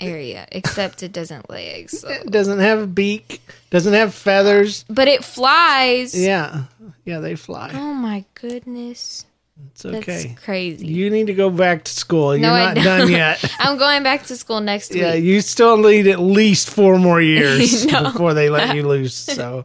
area, 0.00 0.46
except 0.50 1.02
it 1.02 1.12
doesn't 1.12 1.48
lay 1.50 1.68
eggs. 1.68 2.00
So. 2.00 2.08
It 2.08 2.30
doesn't 2.30 2.58
have 2.60 2.80
a 2.80 2.86
beak, 2.86 3.40
doesn't 3.70 3.92
have 3.92 4.14
feathers. 4.14 4.84
But 4.88 5.06
it 5.08 5.22
flies. 5.24 6.18
Yeah, 6.18 6.64
yeah, 7.04 7.20
they 7.20 7.36
fly. 7.36 7.70
Oh 7.74 7.94
my 7.94 8.24
goodness. 8.34 9.26
It's 9.70 9.82
That's 9.82 9.96
okay. 9.96 10.36
crazy. 10.42 10.86
You 10.86 11.10
need 11.10 11.26
to 11.26 11.34
go 11.34 11.50
back 11.50 11.84
to 11.84 11.92
school. 11.92 12.34
You're 12.34 12.42
No, 12.48 12.52
I 12.54 12.66
not 12.66 12.74
don't. 12.76 12.84
done 12.84 13.10
yet. 13.10 13.44
I'm 13.58 13.76
going 13.78 14.02
back 14.02 14.24
to 14.24 14.36
school 14.36 14.60
next 14.60 14.94
yeah, 14.94 15.14
week. 15.14 15.24
you 15.24 15.40
still 15.40 15.76
need 15.76 16.06
at 16.08 16.20
least 16.20 16.70
four 16.70 16.98
more 16.98 17.20
years 17.34 17.84
No. 17.86 18.04
before 18.04 18.34
they 18.34 18.48
let 18.50 18.74
you 18.74 18.86
loose. 18.86 19.26
So, 19.42 19.64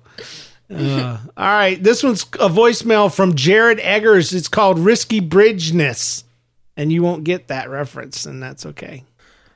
uh, 0.74 1.18
all 1.38 1.46
right, 1.48 1.82
this 1.82 2.04
one's 2.04 2.24
a 2.34 2.50
voicemail 2.50 3.14
from 3.14 3.36
Jared 3.36 3.80
Eggers. 3.80 4.34
It's 4.34 4.50
called 4.50 4.78
"Risky 4.78 5.22
Bridgeness," 5.22 6.24
and 6.76 6.92
you 6.92 7.02
won't 7.02 7.24
get 7.24 7.48
that 7.48 7.70
reference, 7.70 8.26
and 8.26 8.44
that's 8.44 8.66
okay. 8.66 9.06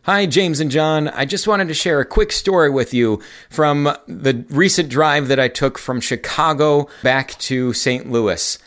Hi, 0.04 0.26
James 0.26 0.62
and 0.62 0.72
John. 0.72 1.10
I 1.10 1.26
just 1.26 1.48
wanted 1.48 1.68
to 1.68 1.74
share 1.74 2.00
a 2.00 2.06
quick 2.06 2.32
story 2.32 2.70
with 2.70 2.94
you 2.94 3.22
from 3.50 3.84
the 4.08 4.46
recent 4.50 4.88
drive 4.88 5.28
that 5.28 5.40
I 5.40 5.50
took 5.50 5.78
from 5.78 6.00
Chicago 6.00 6.88
back 7.04 7.32
to 7.40 7.74
St. 7.74 8.10
Louis. 8.10 8.58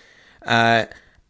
Uh, 0.46 0.84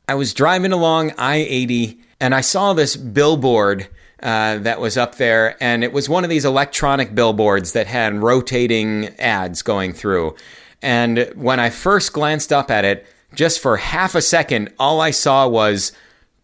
I 0.06 0.14
was 0.14 0.34
driving 0.34 0.72
along 0.72 1.12
I 1.18 1.36
80 1.36 2.00
and 2.20 2.34
I 2.34 2.40
saw 2.40 2.72
this 2.72 2.96
billboard 2.96 3.88
uh, 4.22 4.58
that 4.58 4.80
was 4.80 4.96
up 4.96 5.16
there, 5.16 5.62
and 5.62 5.84
it 5.84 5.92
was 5.92 6.08
one 6.08 6.24
of 6.24 6.30
these 6.30 6.46
electronic 6.46 7.14
billboards 7.14 7.72
that 7.72 7.86
had 7.86 8.14
rotating 8.14 9.08
ads 9.18 9.60
going 9.60 9.92
through. 9.92 10.34
And 10.80 11.30
when 11.34 11.60
I 11.60 11.68
first 11.68 12.14
glanced 12.14 12.50
up 12.50 12.70
at 12.70 12.86
it, 12.86 13.06
just 13.34 13.60
for 13.60 13.76
half 13.76 14.14
a 14.14 14.22
second, 14.22 14.72
all 14.78 15.02
I 15.02 15.10
saw 15.10 15.46
was 15.46 15.92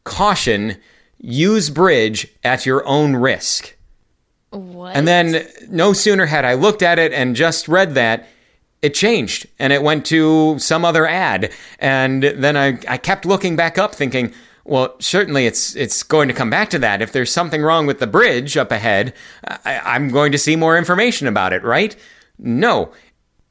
caution 0.05 0.77
use 1.18 1.70
bridge 1.70 2.29
at 2.44 2.66
your 2.66 2.87
own 2.87 3.16
risk. 3.16 3.77
What? 4.51 4.94
And 4.96 5.09
then 5.09 5.46
no 5.70 5.92
sooner 5.92 6.27
had 6.27 6.44
I 6.44 6.55
looked 6.55 6.83
at 6.83 6.99
it 6.99 7.12
and 7.12 7.37
just 7.37 7.68
read 7.68 7.94
that, 7.94 8.29
it 8.83 8.95
changed 8.95 9.47
and 9.59 9.73
it 9.73 9.83
went 9.83 10.07
to 10.07 10.59
some 10.59 10.85
other 10.85 11.07
ad. 11.07 11.53
And 11.79 12.23
then 12.23 12.57
I, 12.57 12.79
I 12.88 12.97
kept 12.97 13.27
looking 13.27 13.57
back 13.57 13.79
up 13.79 13.95
thinking, 13.95 14.33
well, 14.64 14.95
certainly 15.01 15.47
it's 15.47 15.75
it's 15.75 16.03
going 16.03 16.29
to 16.29 16.35
come 16.35 16.51
back 16.51 16.71
to 16.71 16.79
that. 16.79 17.03
If 17.03 17.12
there's 17.12 17.33
something 17.33 17.62
wrong 17.62 17.87
with 17.87 17.99
the 17.99 18.07
bridge 18.07 18.57
up 18.57 18.71
ahead, 18.71 19.14
I, 19.45 19.81
I'm 19.85 20.11
going 20.11 20.33
to 20.33 20.38
see 20.38 20.57
more 20.57 20.79
information 20.79 21.27
about 21.27 21.53
it, 21.53 21.64
right? 21.64 21.97
No. 22.38 22.93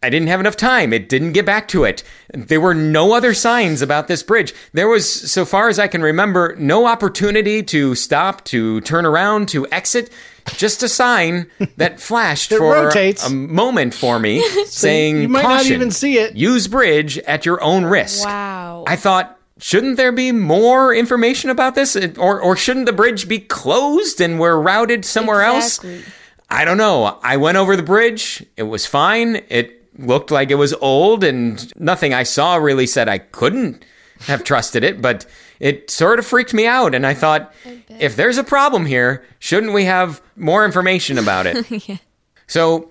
I 0.01 0.09
didn't 0.09 0.29
have 0.29 0.39
enough 0.39 0.55
time. 0.55 0.93
It 0.93 1.09
didn't 1.09 1.33
get 1.33 1.45
back 1.45 1.67
to 1.69 1.83
it. 1.83 2.03
There 2.33 2.61
were 2.61 2.73
no 2.73 3.13
other 3.13 3.33
signs 3.33 3.81
about 3.81 4.07
this 4.07 4.23
bridge. 4.23 4.53
There 4.71 4.87
was, 4.87 5.29
so 5.29 5.43
far 5.43 5.67
as 5.67 5.77
I 5.77 5.89
can 5.89 6.01
remember, 6.01 6.55
no 6.57 6.85
opportunity 6.85 7.61
to 7.63 7.95
stop, 7.95 8.45
to 8.45 8.79
turn 8.81 9.05
around, 9.05 9.49
to 9.49 9.67
exit. 9.73 10.09
Just 10.55 10.83
a 10.83 10.89
sign 10.89 11.49
that 11.77 11.99
flashed 12.01 12.49
for 12.51 12.73
rotates. 12.73 13.25
a 13.27 13.33
moment 13.33 13.93
for 13.93 14.19
me 14.19 14.41
saying, 14.65 15.21
you 15.21 15.29
might 15.29 15.43
not 15.43 15.59
"Caution, 15.59 15.73
even 15.73 15.91
see 15.91 16.17
it." 16.17 16.35
Use 16.35 16.67
bridge 16.67 17.17
at 17.19 17.45
your 17.45 17.61
own 17.63 17.85
risk. 17.85 18.25
wow. 18.25 18.83
I 18.87 18.95
thought, 18.95 19.37
shouldn't 19.59 19.97
there 19.97 20.11
be 20.11 20.31
more 20.31 20.93
information 20.93 21.49
about 21.49 21.75
this? 21.75 21.95
Or, 22.17 22.41
or 22.41 22.55
shouldn't 22.55 22.85
the 22.85 22.93
bridge 22.93 23.27
be 23.27 23.39
closed 23.39 24.21
and 24.21 24.39
we're 24.39 24.57
routed 24.59 25.05
somewhere 25.05 25.41
Exactly. 25.41 25.95
else? 25.97 26.05
I 26.49 26.65
don't 26.65 26.77
know. 26.77 27.19
I 27.21 27.37
went 27.37 27.57
over 27.57 27.75
the 27.75 27.83
bridge. 27.83 28.43
It 28.57 28.63
was 28.63 28.85
fine. 28.85 29.41
It 29.49 29.75
looked 29.99 30.31
like 30.31 30.49
it 30.49 30.55
was 30.55 30.73
old, 30.75 31.23
and 31.23 31.71
nothing 31.79 32.13
I 32.13 32.23
saw 32.23 32.55
really 32.55 32.87
said 32.87 33.07
I 33.09 33.17
couldn't 33.19 33.83
have 34.21 34.43
trusted 34.43 34.83
it, 34.83 35.01
but 35.01 35.25
it 35.59 35.89
sort 35.89 36.19
of 36.19 36.25
freaked 36.25 36.53
me 36.53 36.65
out. 36.65 36.95
And 36.95 37.05
I 37.05 37.13
thought, 37.13 37.53
if 37.99 38.15
there's 38.15 38.37
a 38.37 38.43
problem 38.43 38.85
here, 38.85 39.25
shouldn't 39.39 39.73
we 39.73 39.85
have 39.85 40.21
more 40.35 40.65
information 40.65 41.17
about 41.17 41.45
it? 41.47 41.99
So, 42.49 42.89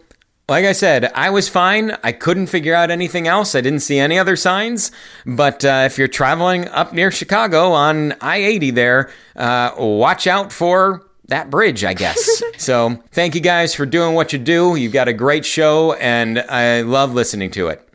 like 0.49 0.65
I 0.65 0.71
said, 0.71 1.11
I 1.17 1.31
was 1.31 1.49
fine. 1.49 1.97
I 2.05 2.13
couldn't 2.13 2.47
figure 2.47 2.75
out 2.75 2.93
anything 2.93 3.27
else. 3.27 3.57
I 3.57 3.61
didn't 3.61 3.81
see 3.81 3.99
any 3.99 4.21
other 4.21 4.37
signs. 4.37 4.93
But 5.27 5.65
uh, 5.65 5.83
if 5.87 5.99
you're 5.99 6.07
traveling 6.07 6.69
up 6.69 6.93
near 6.93 7.11
Chicago 7.11 7.73
on 7.73 8.15
I 8.21 8.37
80 8.37 8.71
there, 8.71 9.11
uh, 9.35 9.73
watch 9.77 10.29
out 10.29 10.53
for 10.53 11.05
that 11.27 11.51
bridge, 11.51 11.83
I 11.83 11.93
guess. 11.93 12.41
so, 12.57 13.03
thank 13.11 13.35
you 13.35 13.41
guys 13.41 13.75
for 13.75 13.85
doing 13.85 14.15
what 14.15 14.33
you 14.33 14.39
do. 14.39 14.77
You've 14.77 14.93
got 14.93 15.09
a 15.09 15.13
great 15.13 15.45
show, 15.45 15.95
and 15.95 16.39
I 16.39 16.83
love 16.83 17.15
listening 17.15 17.51
to 17.51 17.69
it. 17.69 17.87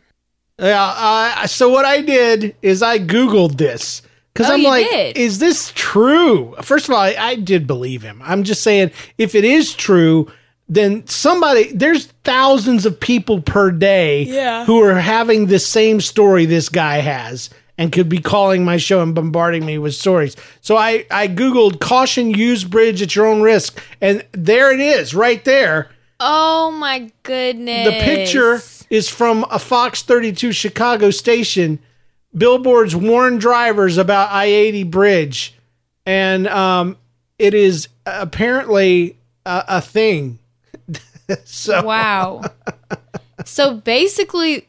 Yeah. 0.58 0.84
Uh, 0.84 1.46
so 1.46 1.68
what 1.70 1.84
I 1.84 2.00
did 2.00 2.54
is 2.62 2.82
I 2.82 2.98
googled 2.98 3.56
this 3.56 4.02
Because 4.34 4.50
Oh, 4.50 4.54
I'm 4.54 4.62
like, 4.64 4.88
did? 4.90 5.16
is 5.16 5.38
this 5.38 5.72
true? 5.76 6.54
First 6.62 6.88
of 6.88 6.94
all, 6.94 7.00
I, 7.00 7.14
I 7.18 7.34
did 7.36 7.66
believe 7.66 8.02
him. 8.02 8.20
I'm 8.24 8.42
just 8.42 8.62
saying, 8.62 8.90
if 9.16 9.34
it 9.36 9.44
is 9.44 9.72
true, 9.74 10.30
then 10.68 11.06
somebody, 11.06 11.72
there's 11.72 12.06
thousands 12.24 12.84
of 12.84 12.98
people 12.98 13.40
per 13.42 13.70
day 13.70 14.24
Yeah. 14.24 14.64
who 14.64 14.82
are 14.82 14.94
having 14.98 15.46
the 15.46 15.58
same 15.60 16.00
story 16.00 16.46
this 16.46 16.68
guy 16.68 16.96
has 16.98 17.48
and 17.78 17.92
could 17.92 18.08
be 18.08 18.18
calling 18.18 18.64
my 18.64 18.76
show 18.76 19.02
and 19.02 19.14
bombarding 19.14 19.64
me 19.64 19.78
with 19.78 19.94
stories. 19.94 20.36
So 20.60 20.76
I, 20.76 21.06
I 21.10 21.28
Googled 21.28 21.80
caution, 21.80 22.30
use 22.30 22.64
bridge 22.64 23.02
at 23.02 23.14
your 23.14 23.26
own 23.26 23.40
risk. 23.42 23.80
And 24.00 24.24
there 24.32 24.72
it 24.72 24.80
is, 24.80 25.14
right 25.14 25.44
there. 25.44 25.90
Oh 26.18 26.70
my 26.72 27.10
goodness. 27.24 27.86
The 27.86 28.00
picture 28.00 28.60
is 28.90 29.08
from 29.08 29.44
a 29.50 29.58
Fox 29.60 30.02
32 30.02 30.50
Chicago 30.52 31.10
station. 31.10 31.78
Billboards 32.36 32.94
warn 32.96 33.38
drivers 33.38 33.96
about 33.98 34.30
I 34.30 34.46
80 34.46 34.84
bridge. 34.84 35.54
And 36.06 36.46
um, 36.48 36.96
it 37.38 37.54
is 37.54 37.88
apparently 38.06 39.16
a, 39.46 39.64
a 39.68 39.80
thing. 39.80 40.38
so, 41.44 41.82
Wow. 41.84 42.42
so 43.44 43.74
basically, 43.76 44.68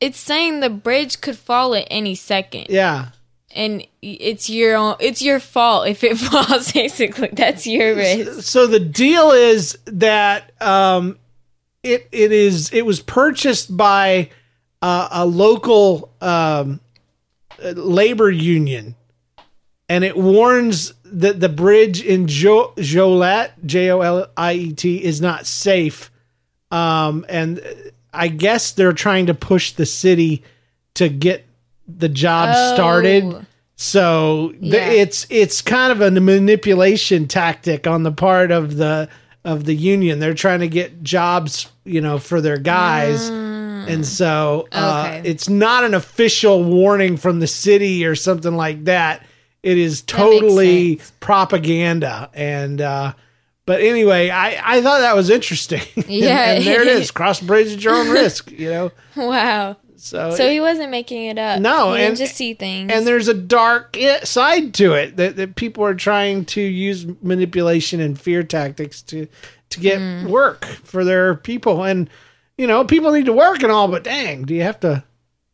it's 0.00 0.18
saying 0.18 0.60
the 0.60 0.70
bridge 0.70 1.20
could 1.20 1.38
fall 1.38 1.74
at 1.74 1.86
any 1.90 2.14
second, 2.14 2.66
yeah. 2.68 3.10
and 3.54 3.86
it's 4.02 4.50
your 4.50 4.76
own. 4.76 4.96
It's 5.00 5.22
your 5.22 5.40
fault 5.40 5.88
if 5.88 6.04
it 6.04 6.18
falls. 6.18 6.72
Basically, 6.72 7.30
that's 7.32 7.66
your 7.66 7.94
risk. 7.94 8.42
So 8.42 8.66
the 8.66 8.80
deal 8.80 9.30
is 9.30 9.78
that 9.86 10.52
um, 10.60 11.18
it 11.82 12.08
it 12.12 12.32
is 12.32 12.70
it 12.72 12.82
was 12.84 13.00
purchased 13.00 13.74
by 13.74 14.28
uh, 14.82 15.08
a 15.10 15.24
local 15.24 16.12
um, 16.20 16.80
labor 17.62 18.30
union, 18.30 18.94
and 19.88 20.04
it 20.04 20.16
warns 20.16 20.92
that 21.04 21.40
the 21.40 21.48
bridge 21.48 22.02
in 22.02 22.26
jo- 22.26 22.72
Joliet 22.78 23.52
J 23.66 23.90
O 23.90 24.00
L 24.00 24.26
I 24.36 24.52
E 24.54 24.72
T 24.72 25.02
is 25.02 25.20
not 25.20 25.46
safe, 25.46 26.10
um, 26.70 27.24
and 27.28 27.60
I 28.12 28.28
guess 28.28 28.72
they're 28.72 28.92
trying 28.92 29.26
to 29.26 29.34
push 29.34 29.72
the 29.72 29.86
city 29.86 30.42
to 30.94 31.08
get 31.08 31.44
the 31.86 32.08
job 32.08 32.50
Oh. 32.56 32.74
started. 32.74 33.46
So 33.76 34.52
th- 34.60 34.72
Yeah. 34.72 34.88
it's 34.90 35.26
it's 35.30 35.60
kind 35.60 35.90
of 35.92 36.00
a 36.00 36.10
manipulation 36.20 37.26
tactic 37.26 37.86
on 37.86 38.04
the 38.04 38.12
part 38.12 38.50
of 38.52 38.76
the 38.76 39.08
of 39.44 39.64
the 39.64 39.74
union. 39.74 40.20
They're 40.20 40.32
trying 40.32 40.60
to 40.60 40.68
get 40.68 41.02
jobs, 41.02 41.66
you 41.84 42.00
know, 42.00 42.18
for 42.18 42.40
their 42.40 42.56
guys. 42.56 43.28
And 43.88 44.06
so 44.06 44.68
uh, 44.72 45.04
Okay. 45.18 45.28
it's 45.28 45.48
not 45.48 45.84
an 45.84 45.94
official 45.94 46.62
warning 46.64 47.16
from 47.16 47.40
the 47.40 47.46
city 47.46 48.04
or 48.04 48.14
something 48.14 48.54
like 48.56 48.84
that. 48.84 49.24
It 49.62 49.78
is 49.78 50.02
makes 50.02 50.12
totally 50.12 50.98
sense. 50.98 51.12
propaganda. 51.20 52.30
And 52.34 52.80
uh, 52.80 53.14
but 53.66 53.80
anyway, 53.80 54.28
I, 54.30 54.76
I 54.76 54.82
thought 54.82 55.00
that 55.00 55.16
was 55.16 55.30
interesting. 55.30 55.80
And- 55.96 56.04
Yeah. 56.08 56.52
and, 56.52 56.64
there 56.66 56.82
it 56.82 56.88
is. 56.88 57.10
Cross 57.12 57.40
the 57.40 57.46
bridge 57.46 57.72
at 57.72 57.82
your 57.82 57.94
own 57.94 58.10
risk. 58.10 58.50
You 58.50 58.70
know. 58.70 58.90
Wow. 59.16 59.76
So 59.96 60.32
So 60.34 60.50
he 60.50 60.60
wasn't 60.60 60.90
making 60.90 61.24
it 61.26 61.38
up. 61.38 61.60
No, 61.60 61.92
he 61.92 61.98
didn't 61.98 62.08
and- 62.10 62.18
just 62.18 62.34
see 62.36 62.52
things. 62.52 62.92
and 62.92 63.06
there's 63.06 63.28
a 63.28 63.32
dark 63.32 63.96
i- 63.98 64.20
side 64.20 64.74
to 64.74 64.92
it 64.92 65.16
that, 65.16 65.36
that 65.36 65.54
people 65.56 65.82
are 65.84 65.94
trying 65.94 66.44
to 66.46 66.60
use 66.60 67.06
manipulation 67.22 68.00
and 68.00 68.20
fear 68.20 68.42
tactics 68.42 69.00
to 69.02 69.26
to 69.70 69.80
get 69.80 69.98
Mm. 69.98 70.28
work 70.28 70.66
for 70.84 71.04
their 71.04 71.34
people 71.34 71.84
and 71.84 72.10
you 72.56 72.66
know 72.66 72.84
people 72.84 73.12
need 73.12 73.26
to 73.26 73.32
work 73.32 73.62
and 73.62 73.72
all 73.72 73.88
but 73.88 74.04
dang 74.04 74.44
do 74.44 74.54
you 74.54 74.62
have 74.62 74.80
to 74.80 75.02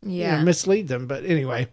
you 0.03 0.09
know, 0.09 0.15
yeah. 0.15 0.43
mislead 0.43 0.89
them 0.89 1.07
but 1.07 1.25
anyway 1.25 1.69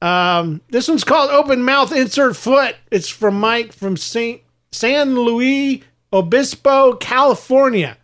um 0.00 0.60
this 0.70 0.88
one's 0.88 1.04
called 1.04 1.30
open 1.30 1.62
mouth 1.62 1.92
insert 1.92 2.36
foot 2.36 2.76
it's 2.90 3.08
from 3.08 3.38
mike 3.38 3.72
from 3.72 3.96
saint 3.96 4.42
san 4.70 5.14
luis 5.14 5.82
obispo 6.12 6.94
california 6.94 7.96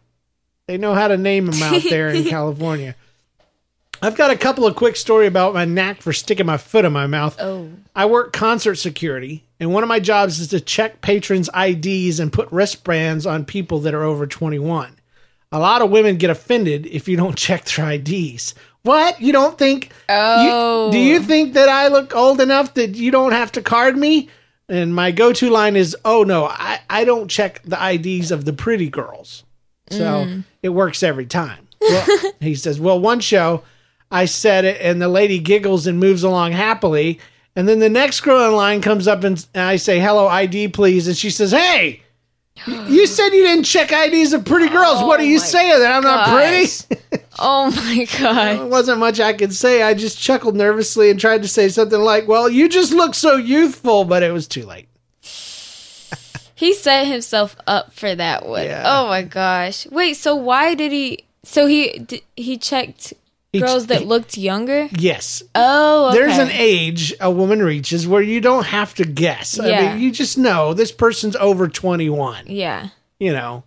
they 0.67 0.79
know 0.79 0.95
how 0.95 1.09
to 1.09 1.17
name 1.17 1.47
them 1.47 1.63
out 1.63 1.83
there 1.91 2.09
in 2.09 2.25
california 2.25 2.95
i've 4.01 4.17
got 4.17 4.31
a 4.31 4.37
couple 4.37 4.67
of 4.67 4.77
quick 4.77 4.97
story 4.97 5.27
about 5.27 5.55
my 5.55 5.65
knack 5.65 6.01
for 6.01 6.13
sticking 6.13 6.47
my 6.47 6.57
foot 6.57 6.85
in 6.85 6.93
my 6.93 7.07
mouth 7.07 7.39
oh. 7.41 7.69
I 7.99 8.07
work 8.07 8.33
concert 8.33 8.77
security, 8.77 9.43
and 9.59 9.73
one 9.73 9.83
of 9.83 9.89
my 9.89 9.99
jobs 9.99 10.39
is 10.39 10.47
to 10.51 10.61
check 10.61 11.01
patrons' 11.01 11.51
IDs 11.53 12.21
and 12.21 12.33
put 12.33 12.47
wristbands 12.53 13.27
on 13.27 13.45
people 13.45 13.81
that 13.81 13.93
are 13.93 14.05
over 14.05 14.25
21. 14.25 14.95
A 15.51 15.59
lot 15.59 15.81
of 15.81 15.91
women 15.91 16.17
get 16.17 16.31
offended 16.31 16.87
if 16.87 17.09
you 17.09 17.17
don't 17.17 17.37
check 17.39 17.65
their 17.65 17.91
IDs. 17.93 18.55
What? 18.83 19.21
You 19.21 19.33
don't 19.33 19.59
think? 19.59 19.93
Oh. 20.09 20.87
You, 20.87 20.93
do 20.93 20.99
you 20.99 21.19
oh. 21.19 21.23
think 21.23 21.55
that 21.55 21.69
I 21.69 21.89
look 21.89 22.15
old 22.15 22.41
enough 22.41 22.75
that 22.75 22.95
you 22.95 23.11
don't 23.11 23.33
have 23.33 23.53
to 23.53 23.63
card 23.63 23.97
me? 23.97 24.29
And 24.69 24.95
my 24.95 25.13
go-to 25.13 25.49
line 25.49 25.77
is, 25.77 25.97
"Oh 26.05 26.25
no, 26.25 26.45
I 26.45 26.81
I 26.91 27.05
don't 27.05 27.29
check 27.29 27.63
the 27.65 27.83
IDs 27.83 28.31
of 28.31 28.45
the 28.45 28.53
pretty 28.53 28.91
girls." 28.91 29.45
So 29.91 30.27
mm. 30.27 30.45
it 30.63 30.69
works 30.71 31.03
every 31.03 31.25
time. 31.25 31.69
Well, 31.81 32.07
he 32.41 32.55
says, 32.55 32.79
"Well, 32.79 33.01
one 33.01 33.21
show 33.21 33.63
I 34.11 34.27
said 34.27 34.67
it, 34.67 34.79
and 34.83 35.01
the 35.01 35.09
lady 35.09 35.39
giggles 35.39 35.87
and 35.87 35.99
moves 35.99 36.23
along 36.23 36.53
happily." 36.53 37.19
And 37.57 37.67
then 37.67 37.79
the 37.79 37.89
next 37.89 38.21
girl 38.21 38.47
in 38.47 38.55
line 38.55 38.83
comes 38.83 39.09
up 39.09 39.25
and, 39.25 39.45
and 39.55 39.65
I 39.65 39.77
say, 39.77 40.01
"Hello, 40.01 40.29
ID, 40.29 40.69
please." 40.69 41.09
And 41.09 41.17
she 41.17 41.31
says, 41.31 41.53
"Hey, 41.53 42.03
you 42.67 43.07
said 43.07 43.31
you 43.31 43.43
didn't 43.45 43.65
check 43.65 43.93
IDs 43.93 44.33
of 44.33 44.45
pretty 44.45 44.69
girls. 44.69 45.03
what 45.03 45.21
oh 45.21 45.23
are 45.23 45.27
you 45.27 45.39
saying 45.39 45.79
that 45.81 45.93
I'm 45.95 46.03
not 46.03 46.27
gosh. 46.27 46.83
pretty?" 46.87 47.25
Oh 47.41 47.71
my 47.71 48.05
god. 48.19 48.59
There 48.59 48.67
wasn't 48.67 48.99
much 48.99 49.21
I 49.21 49.33
could 49.33 49.55
say. 49.55 49.83
I 49.83 49.95
just 49.95 50.19
chuckled 50.19 50.57
nervously 50.57 51.09
and 51.09 51.21
tried 51.21 51.43
to 51.43 51.49
say 51.49 51.69
something 51.69 52.01
like, 52.01 52.27
"Well, 52.27 52.49
you 52.49 52.69
just 52.69 52.93
look 52.93 53.15
so 53.15 53.37
youthful," 53.37 54.05
but 54.05 54.23
it 54.25 54.33
was 54.33 54.49
too 54.49 54.65
late. 54.67 54.89
He 56.59 56.75
set 56.75 57.07
himself 57.07 57.55
up 57.69 57.93
for 57.93 58.13
that 58.17 58.45
one. 58.45 58.65
Yeah. 58.65 58.83
Oh 58.85 59.07
my 59.07 59.23
gosh. 59.23 59.87
Wait, 59.87 60.15
so 60.15 60.35
why 60.35 60.75
did 60.75 60.91
he 60.91 61.25
so 61.45 61.67
he 61.67 62.01
d- 62.01 62.25
he 62.37 62.57
checked 62.59 63.15
He- 63.53 63.61
girls 63.61 63.87
that 63.87 64.07
looked 64.07 64.37
younger? 64.37 64.89
Yes, 64.99 65.43
Oh, 65.55 66.09
okay. 66.09 66.19
there's 66.19 66.37
an 66.39 66.51
age 66.53 67.15
a 67.21 67.31
woman 67.31 67.63
reaches 67.63 68.07
where 68.07 68.21
you 68.23 68.41
don't 68.43 68.67
have 68.67 68.95
to 68.97 69.05
guess. 69.05 69.59
I 69.59 69.69
Yeah. 69.69 69.95
mean, 69.95 70.03
you 70.03 70.11
just 70.11 70.37
know 70.37 70.75
this 70.75 70.93
person's 70.93 71.35
over 71.37 71.67
21. 71.69 72.45
Yeah. 72.47 72.89
You 73.19 73.33
know, 73.33 73.65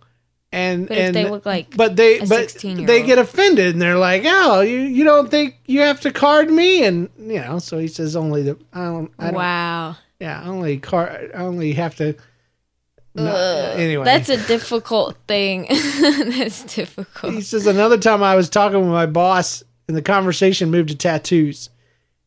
and 0.52 0.86
But 0.86 0.96
if 0.96 1.04
and 1.06 1.16
they 1.16 1.28
look 1.28 1.44
like 1.44 1.76
but 1.76 1.96
they 1.96 2.20
but 2.20 2.54
they 2.62 3.02
get 3.02 3.18
offended 3.18 3.74
and 3.74 3.82
they're 3.82 3.98
like, 3.98 4.22
"Oh, 4.24 4.60
you 4.60 4.78
you 4.80 5.02
don't 5.04 5.30
think 5.30 5.56
you 5.66 5.80
have 5.80 6.00
to 6.02 6.10
card 6.12 6.50
me?" 6.50 6.84
And 6.84 7.08
you 7.18 7.40
know, 7.40 7.58
so 7.58 7.78
he 7.78 7.88
says 7.88 8.14
only 8.16 8.42
the 8.42 8.56
I 8.72 8.84
don't 8.84 9.10
I 9.18 9.24
don't 9.26 9.34
Wow. 9.34 9.96
yeah 10.20 10.42
only 10.46 10.78
card 10.78 11.32
only 11.34 11.72
have 11.72 11.96
to. 11.96 12.14
No, 13.14 13.34
anyway, 13.76 14.04
That's 14.06 14.30
a 14.30 14.38
difficult 14.46 15.16
thing. 15.28 15.66
That's 16.00 16.62
difficult. 16.74 17.34
He 17.34 17.42
says 17.42 17.66
another 17.66 17.98
time 17.98 18.22
I 18.22 18.36
was 18.36 18.48
talking 18.48 18.80
with 18.80 18.88
my 18.88 19.04
boss 19.04 19.62
and 19.88 19.96
the 19.96 20.02
conversation 20.02 20.70
moved 20.70 20.88
to 20.90 20.96
tattoos. 20.96 21.70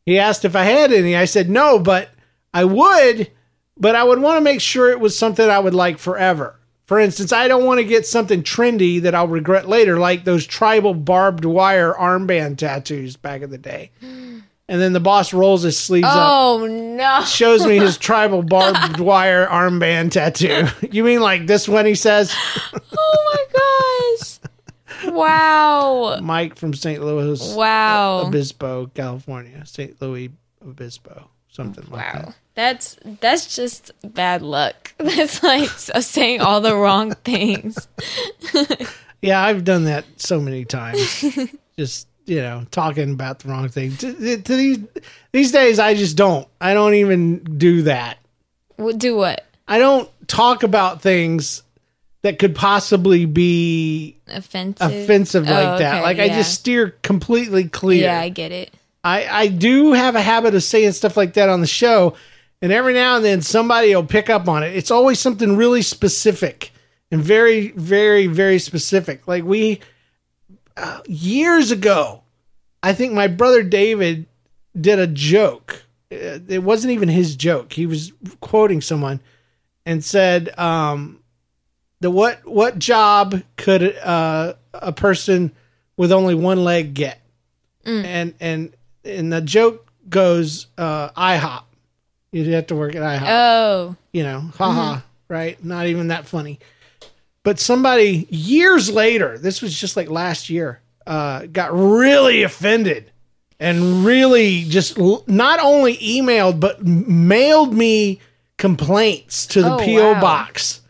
He 0.04 0.18
asked 0.18 0.44
if 0.44 0.54
I 0.54 0.64
had 0.64 0.92
any. 0.92 1.16
I 1.16 1.24
said 1.24 1.50
no, 1.50 1.78
but 1.78 2.10
I 2.54 2.64
would, 2.64 3.30
but 3.76 3.96
I 3.96 4.04
would 4.04 4.20
want 4.20 4.36
to 4.38 4.44
make 4.44 4.60
sure 4.60 4.90
it 4.90 5.00
was 5.00 5.18
something 5.18 5.48
I 5.48 5.58
would 5.58 5.74
like 5.74 5.98
forever. 5.98 6.58
For 6.86 7.00
instance, 7.00 7.32
I 7.32 7.48
don't 7.48 7.64
want 7.64 7.78
to 7.78 7.84
get 7.84 8.06
something 8.06 8.44
trendy 8.44 9.02
that 9.02 9.14
I'll 9.14 9.26
regret 9.26 9.68
later, 9.68 9.98
like 9.98 10.24
those 10.24 10.46
tribal 10.46 10.94
barbed 10.94 11.44
wire 11.44 11.92
armband 11.92 12.58
tattoos 12.58 13.16
back 13.16 13.42
in 13.42 13.50
the 13.50 13.58
day. 13.58 13.90
And 14.68 14.80
then 14.80 14.92
the 14.92 14.98
boss 14.98 15.32
rolls 15.32 15.62
his 15.62 15.78
sleeves 15.78 16.08
up, 16.08 16.16
Oh 16.16 16.66
no. 16.66 17.24
shows 17.26 17.64
me 17.64 17.78
his 17.78 17.96
tribal 17.98 18.42
barbed 18.42 18.98
wire 18.98 19.46
armband 19.46 20.10
tattoo. 20.10 20.66
You 20.90 21.04
mean 21.04 21.20
like 21.20 21.46
this 21.46 21.68
one? 21.68 21.86
He 21.86 21.94
says. 21.94 22.34
Oh 22.98 23.32
my 23.32 23.44
gosh. 23.52 23.95
Wow. 25.04 26.18
Mike 26.22 26.56
from 26.56 26.74
St. 26.74 27.02
Louis. 27.02 27.54
Wow. 27.54 28.22
Obispo, 28.26 28.86
California. 28.94 29.64
St. 29.66 30.00
Louis 30.00 30.30
Obispo. 30.66 31.28
Something 31.48 31.84
like 31.90 32.14
Wow. 32.14 32.20
that. 32.26 32.34
That's 32.54 32.96
that's 33.20 33.54
just 33.54 33.90
bad 34.02 34.40
luck. 34.42 34.94
That's 34.98 35.42
like 35.42 35.68
saying 35.70 36.40
all 36.40 36.60
the 36.62 36.74
wrong 36.74 37.12
things. 37.24 37.86
Yeah, 39.22 39.42
I've 39.42 39.64
done 39.64 39.84
that 39.84 40.04
so 40.16 40.40
many 40.40 40.64
times. 40.64 41.24
just, 41.78 42.08
you 42.26 42.36
know, 42.40 42.64
talking 42.70 43.12
about 43.12 43.40
the 43.40 43.48
wrong 43.48 43.68
thing. 43.68 43.96
To, 43.98 44.12
to 44.38 44.56
these 44.56 44.78
these 45.32 45.52
days 45.52 45.78
I 45.78 45.94
just 45.94 46.16
don't. 46.16 46.46
I 46.60 46.74
don't 46.74 46.94
even 46.94 47.38
do 47.58 47.82
that. 47.82 48.18
Do 48.96 49.16
what? 49.16 49.44
I 49.68 49.78
don't 49.78 50.08
talk 50.28 50.62
about 50.62 51.02
things 51.02 51.62
that 52.26 52.40
could 52.40 52.56
possibly 52.56 53.24
be 53.24 54.16
Offensive. 54.26 54.90
offensive 54.92 55.44
like 55.44 55.66
Oh, 55.68 55.78
that. 55.78 55.94
okay, 55.94 56.02
Like 56.02 56.18
I 56.18 56.28
just 56.28 56.54
steer 56.54 56.90
completely 57.02 57.68
clear. 57.68 58.02
Yeah, 58.02 58.20
I 58.20 58.28
get 58.30 58.50
it. 58.50 58.74
I, 59.04 59.26
I 59.26 59.46
do 59.46 59.92
have 59.92 60.16
a 60.16 60.20
habit 60.20 60.56
of 60.56 60.64
saying 60.64 60.90
stuff 60.92 61.16
like 61.16 61.34
that 61.34 61.48
on 61.48 61.60
the 61.60 61.66
show, 61.68 62.14
and 62.60 62.72
every 62.72 62.92
now 62.94 63.14
and 63.14 63.24
then 63.24 63.42
somebody 63.42 63.94
will 63.94 64.02
pick 64.04 64.28
up 64.28 64.48
on 64.48 64.64
it. 64.64 64.74
It's 64.74 64.90
always 64.90 65.20
something 65.20 65.56
really 65.56 65.82
specific 65.82 66.72
and 67.12 67.22
very, 67.22 67.68
very, 67.68 68.26
very 68.26 68.58
specific. 68.58 69.28
Like 69.28 69.44
we, 69.44 69.78
uh, 70.76 71.02
years 71.06 71.70
ago, 71.70 72.22
I 72.82 72.92
think 72.94 73.12
my 73.12 73.28
brother 73.28 73.62
David 73.62 74.26
did 74.78 74.98
a 74.98 75.06
joke 75.06 75.84
uh, 76.12 76.38
it 76.48 76.62
wasn't 76.62 76.92
even 76.92 77.08
his 77.08 77.34
joke. 77.36 77.72
He 77.72 77.84
was 77.86 78.12
quoting 78.40 78.80
someone 78.80 79.20
and 79.84 80.04
said, 80.04 80.56
um, 80.58 81.20
"The 82.00 82.10
what 82.10 82.46
what 82.46 82.78
job 82.78 83.42
could 83.56 83.96
uh, 83.98 84.54
a 84.74 84.92
person 84.92 85.52
with 85.96 86.12
only 86.12 86.34
one 86.34 86.62
leg 86.64 86.94
get?" 86.94 87.20
And 87.84 88.34
and 88.40 88.74
and 89.04 89.32
the 89.32 89.40
joke 89.40 89.90
goes, 90.08 90.66
uh, 90.76 91.10
"IHOP." 91.10 91.62
You'd 92.32 92.48
have 92.48 92.66
to 92.68 92.74
work 92.76 92.94
at 92.96 93.02
IHOP 93.02 93.26
Oh. 93.28 93.96
you 94.12 94.22
know, 94.24 94.40
haha, 94.58 95.00
right? 95.28 95.62
Not 95.64 95.86
even 95.86 96.08
that 96.08 96.26
funny. 96.26 96.58
But 97.44 97.60
somebody 97.60 98.26
years 98.28 98.90
later, 98.90 99.38
this 99.38 99.62
was 99.62 99.78
just 99.78 99.96
like 99.96 100.10
last 100.10 100.50
year, 100.50 100.80
uh, 101.06 101.46
got 101.46 101.72
really 101.72 102.42
offended 102.42 103.12
and 103.60 104.04
really 104.04 104.64
just 104.64 104.98
l- 104.98 105.22
not 105.28 105.60
only 105.60 105.96
emailed 105.98 106.58
but 106.58 106.84
mailed 106.84 107.72
me 107.72 108.20
complaints 108.58 109.46
to 109.46 109.62
the 109.62 109.74
Oh, 109.74 109.78
PO 109.78 110.12
wow. 110.14 110.20
box 110.20 110.80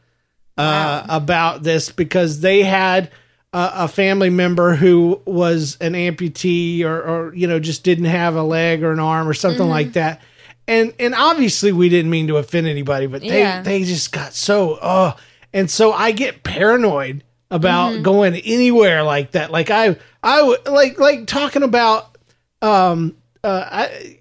uh, 0.56 1.04
about 1.08 1.62
this 1.62 1.90
because 1.90 2.40
they 2.40 2.62
had 2.62 3.10
a, 3.52 3.70
a 3.74 3.88
family 3.88 4.30
member 4.30 4.74
who 4.74 5.20
was 5.24 5.76
an 5.80 5.92
amputee 5.92 6.82
or, 6.84 7.00
or 7.00 7.34
you 7.34 7.46
know 7.46 7.58
just 7.60 7.84
didn't 7.84 8.06
have 8.06 8.36
a 8.36 8.42
leg 8.42 8.82
or 8.82 8.92
an 8.92 9.00
arm 9.00 9.28
or 9.28 9.34
something 9.34 9.68
like 9.68 9.92
that. 9.94 10.20
And 10.68 10.92
and 10.98 11.14
obviously 11.14 11.72
we 11.72 11.88
didn't 11.88 12.10
mean 12.10 12.26
to 12.28 12.38
offend 12.38 12.66
anybody, 12.66 13.06
but 13.06 13.20
they 13.20 13.38
Yeah. 13.40 13.62
they 13.62 13.84
just 13.84 14.12
got 14.12 14.34
so 14.34 14.78
oh, 14.82 15.16
and 15.52 15.70
so 15.70 15.92
I 15.92 16.10
get 16.12 16.42
paranoid 16.42 17.22
about 17.50 18.02
going 18.02 18.34
anywhere 18.34 19.02
like 19.04 19.32
that. 19.32 19.50
Like 19.52 19.70
I 19.70 19.96
I 20.22 20.42
like 20.66 20.98
like 20.98 21.26
talking 21.26 21.62
about 21.62 22.16
um 22.62 23.16
uh 23.44 23.64
I 23.70 24.20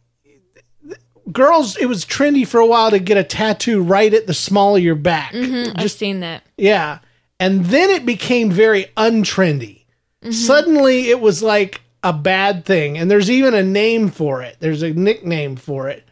girls 1.31 1.75
it 1.77 1.87
was 1.87 2.05
trendy 2.05 2.47
for 2.47 2.59
a 2.59 2.65
while 2.65 2.91
to 2.91 2.99
get 2.99 3.17
a 3.17 3.23
tattoo 3.23 3.81
right 3.81 4.13
at 4.13 4.27
the 4.27 4.33
small 4.33 4.75
of 4.75 4.83
your 4.83 4.95
back. 4.95 5.33
I've 5.33 5.91
seen 5.91 6.19
that. 6.21 6.43
Yeah. 6.57 6.99
And 7.39 7.65
then 7.65 7.89
it 7.89 8.05
became 8.05 8.51
very 8.51 8.85
untrendy. 8.95 9.85
Mm-hmm. 10.21 10.31
Suddenly 10.31 11.09
it 11.09 11.19
was 11.19 11.43
like 11.43 11.81
a 12.03 12.13
bad 12.13 12.65
thing. 12.65 12.97
And 12.97 13.09
there's 13.09 13.29
even 13.29 13.53
a 13.53 13.63
name 13.63 14.09
for 14.09 14.41
it. 14.41 14.57
There's 14.59 14.83
a 14.83 14.93
nickname 14.93 15.55
for 15.55 15.89
it. 15.89 16.07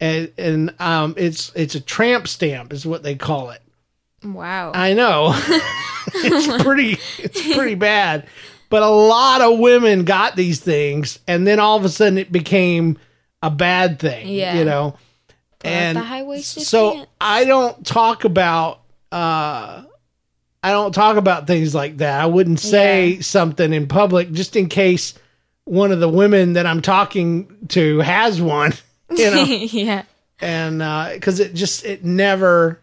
And 0.00 0.32
and 0.36 0.74
um 0.80 1.14
it's 1.16 1.52
it's 1.54 1.74
a 1.74 1.80
tramp 1.80 2.28
stamp 2.28 2.72
is 2.72 2.86
what 2.86 3.02
they 3.02 3.14
call 3.14 3.50
it. 3.50 3.62
Wow. 4.24 4.72
I 4.74 4.94
know. 4.94 5.32
it's 6.14 6.62
pretty 6.62 6.98
it's 7.18 7.54
pretty 7.54 7.74
bad. 7.74 8.26
But 8.70 8.82
a 8.82 8.88
lot 8.88 9.40
of 9.40 9.58
women 9.58 10.04
got 10.04 10.34
these 10.34 10.60
things 10.60 11.20
and 11.28 11.46
then 11.46 11.60
all 11.60 11.76
of 11.76 11.84
a 11.84 11.88
sudden 11.88 12.18
it 12.18 12.32
became 12.32 12.98
a 13.46 13.50
bad 13.50 13.98
thing. 13.98 14.28
Yeah. 14.28 14.58
You 14.58 14.64
know. 14.64 14.96
And 15.62 15.96
the 15.96 16.02
high-waisted 16.02 16.62
so. 16.64 17.06
I 17.20 17.44
don't 17.44 17.86
talk 17.86 18.24
about 18.24 18.80
uh 19.12 19.84
I 20.62 20.70
don't 20.70 20.92
talk 20.94 21.16
about 21.16 21.46
things 21.46 21.74
like 21.74 21.98
that. 21.98 22.20
I 22.20 22.26
wouldn't 22.26 22.60
say 22.60 23.08
Yeah. 23.08 23.20
something 23.22 23.72
in 23.72 23.86
public 23.86 24.32
just 24.32 24.56
in 24.56 24.68
case 24.68 25.14
one 25.64 25.92
of 25.92 26.00
the 26.00 26.08
women 26.08 26.54
that 26.54 26.66
I'm 26.66 26.82
talking 26.82 27.66
to 27.68 27.98
has 28.00 28.40
one, 28.40 28.72
you 29.10 29.30
know 29.30 29.42
yeah. 29.44 30.02
and 30.40 30.78
because 31.14 31.40
it 31.40 31.54
just 31.54 31.84
it 31.84 32.04
never 32.04 32.80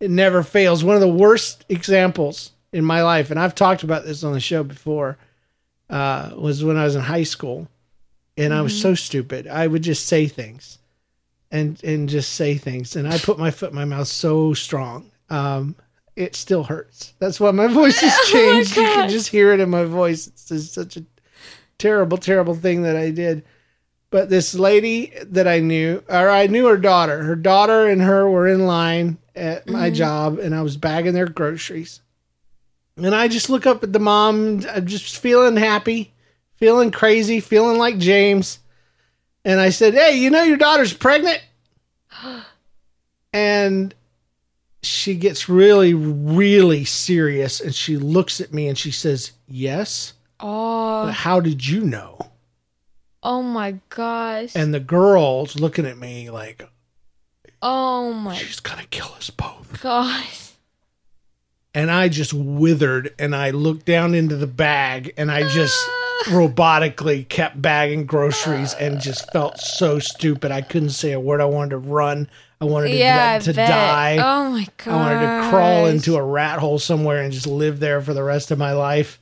it 0.00 0.10
never 0.10 0.42
fails 0.42 0.82
one 0.84 0.94
of 0.96 1.00
the 1.00 1.08
worst 1.08 1.64
examples 1.68 2.50
in 2.72 2.84
my 2.84 3.02
life 3.02 3.30
and 3.30 3.38
i've 3.40 3.54
talked 3.54 3.82
about 3.82 4.04
this 4.04 4.22
on 4.24 4.32
the 4.32 4.40
show 4.40 4.62
before 4.62 5.16
uh, 5.90 6.30
was 6.36 6.62
when 6.64 6.76
i 6.76 6.84
was 6.84 6.94
in 6.96 7.02
high 7.02 7.22
school 7.22 7.68
and 8.36 8.52
i 8.52 8.60
was 8.60 8.78
so 8.80 8.94
stupid. 8.94 9.46
I 9.46 9.66
would 9.66 9.82
just 9.82 10.06
say 10.06 10.26
things 10.26 10.78
and 11.50 11.82
and 11.82 12.08
just 12.08 12.32
say 12.34 12.56
things. 12.56 12.96
And 12.96 13.08
i 13.08 13.18
put 13.18 13.38
my 13.38 13.50
foot 13.50 13.70
in 13.70 13.76
my 13.76 13.84
mouth 13.84 14.08
so 14.08 14.54
strong 14.54 15.10
um, 15.28 15.76
it 16.14 16.34
still 16.34 16.64
hurts. 16.64 17.12
That's 17.18 17.38
why 17.38 17.50
my 17.50 17.66
voice 17.80 18.00
has 18.00 18.30
changed. 18.30 18.76
You 18.76 18.84
can 18.84 19.08
just 19.08 19.28
hear 19.28 19.52
it 19.52 19.60
in 19.60 19.70
my 19.70 19.84
voice. 19.84 20.26
It's 20.26 20.48
just 20.48 20.72
such 20.72 20.96
a 20.96 21.04
terrible 21.78 22.16
terrible 22.16 22.54
thing 22.54 22.82
that 22.82 22.96
i 22.96 23.10
did. 23.10 23.44
But 24.08 24.30
this 24.30 24.54
lady 24.54 25.12
that 25.24 25.46
I 25.46 25.58
knew, 25.58 26.02
or 26.08 26.30
I 26.30 26.46
knew 26.46 26.66
her 26.66 26.78
daughter. 26.78 27.24
Her 27.24 27.36
daughter 27.36 27.86
and 27.86 28.00
her 28.00 28.28
were 28.30 28.48
in 28.48 28.66
line 28.66 29.18
at 29.34 29.68
my 29.68 29.90
job, 29.90 30.38
and 30.38 30.54
I 30.54 30.62
was 30.62 30.76
bagging 30.76 31.12
their 31.12 31.28
groceries. 31.28 32.00
And 32.96 33.14
I 33.14 33.28
just 33.28 33.50
look 33.50 33.66
up 33.66 33.82
at 33.82 33.92
the 33.92 33.98
mom. 33.98 34.64
I'm 34.70 34.86
just 34.86 35.18
feeling 35.18 35.56
happy, 35.56 36.14
feeling 36.56 36.90
crazy, 36.90 37.40
feeling 37.40 37.78
like 37.78 37.98
James. 37.98 38.58
And 39.44 39.60
I 39.60 39.70
said, 39.70 39.94
"Hey, 39.94 40.16
you 40.18 40.30
know 40.30 40.42
your 40.42 40.56
daughter's 40.56 40.92
pregnant?" 40.92 41.42
And 43.32 43.94
she 44.82 45.14
gets 45.14 45.46
really, 45.46 45.92
really 45.92 46.86
serious, 46.86 47.60
and 47.60 47.74
she 47.74 47.98
looks 47.98 48.40
at 48.40 48.54
me 48.54 48.66
and 48.66 48.78
she 48.78 48.90
says, 48.90 49.32
"Yes." 49.46 50.14
Oh. 50.40 51.06
How 51.06 51.40
did 51.40 51.66
you 51.66 51.82
know? 51.82 52.18
Oh 53.22 53.42
my 53.42 53.78
gosh. 53.88 54.54
And 54.54 54.72
the 54.72 54.80
girl's 54.80 55.58
looking 55.58 55.86
at 55.86 55.98
me 55.98 56.30
like, 56.30 56.68
oh 57.62 58.12
my 58.12 58.34
she's 58.34 58.60
gonna 58.60 58.84
kill 58.84 59.12
us 59.16 59.30
both. 59.30 59.80
gosh. 59.82 60.52
And 61.74 61.90
I 61.90 62.08
just 62.08 62.32
withered 62.32 63.14
and 63.18 63.34
I 63.34 63.50
looked 63.50 63.84
down 63.86 64.14
into 64.14 64.36
the 64.36 64.46
bag 64.46 65.12
and 65.16 65.30
I 65.30 65.48
just 65.48 65.76
robotically 66.24 67.28
kept 67.28 67.60
bagging 67.60 68.06
groceries 68.06 68.74
and 68.74 69.00
just 69.00 69.30
felt 69.32 69.58
so 69.58 69.98
stupid. 69.98 70.50
I 70.50 70.62
couldn't 70.62 70.90
say 70.90 71.12
a 71.12 71.20
word. 71.20 71.40
I 71.40 71.44
wanted 71.44 71.70
to 71.70 71.78
run. 71.78 72.28
I 72.60 72.64
wanted 72.64 72.88
to, 72.88 72.96
Yeah, 72.96 73.38
to 73.38 73.52
die. 73.52 74.16
Oh 74.16 74.50
my 74.50 74.66
god. 74.78 74.92
I 74.92 74.96
wanted 74.96 75.20
to 75.42 75.50
crawl 75.50 75.86
into 75.86 76.16
a 76.16 76.22
rat 76.22 76.58
hole 76.58 76.78
somewhere 76.78 77.22
and 77.22 77.32
just 77.32 77.46
live 77.46 77.80
there 77.80 78.00
for 78.00 78.14
the 78.14 78.22
rest 78.22 78.50
of 78.50 78.58
my 78.58 78.72
life. 78.72 79.20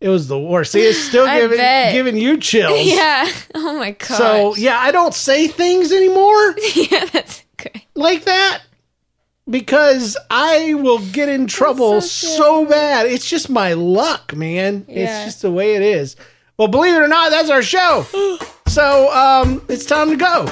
It 0.00 0.10
was 0.10 0.28
the 0.28 0.38
worst. 0.38 0.72
See, 0.72 0.82
it's 0.82 0.98
still 0.98 1.26
giving 1.40 1.58
giving 1.58 2.16
you 2.16 2.38
chills. 2.38 2.78
Yeah. 2.84 3.30
Oh 3.54 3.78
my 3.78 3.92
god. 3.92 4.16
So 4.18 4.54
yeah, 4.56 4.78
I 4.78 4.92
don't 4.92 5.14
say 5.14 5.48
things 5.48 5.92
anymore. 5.92 6.54
yeah, 6.74 7.06
that's 7.06 7.42
good. 7.56 7.80
like 7.94 8.24
that 8.24 8.62
because 9.48 10.16
I 10.30 10.74
will 10.74 10.98
get 10.98 11.28
in 11.28 11.46
trouble 11.46 12.00
so, 12.00 12.26
so 12.36 12.66
bad. 12.66 13.06
It's 13.06 13.28
just 13.28 13.48
my 13.50 13.72
luck, 13.74 14.34
man. 14.34 14.84
It's 14.88 15.24
just 15.24 15.42
the 15.42 15.50
way 15.50 15.74
it 15.74 15.82
is. 15.82 16.16
Well, 16.56 16.68
believe 16.68 16.94
it 16.94 17.00
or 17.00 17.08
not, 17.08 17.30
that's 17.30 17.50
our 17.50 17.62
show. 17.62 18.06
so 18.68 19.12
um, 19.12 19.62
it's 19.68 19.84
time 19.84 20.10
to 20.10 20.16
go. 20.16 20.46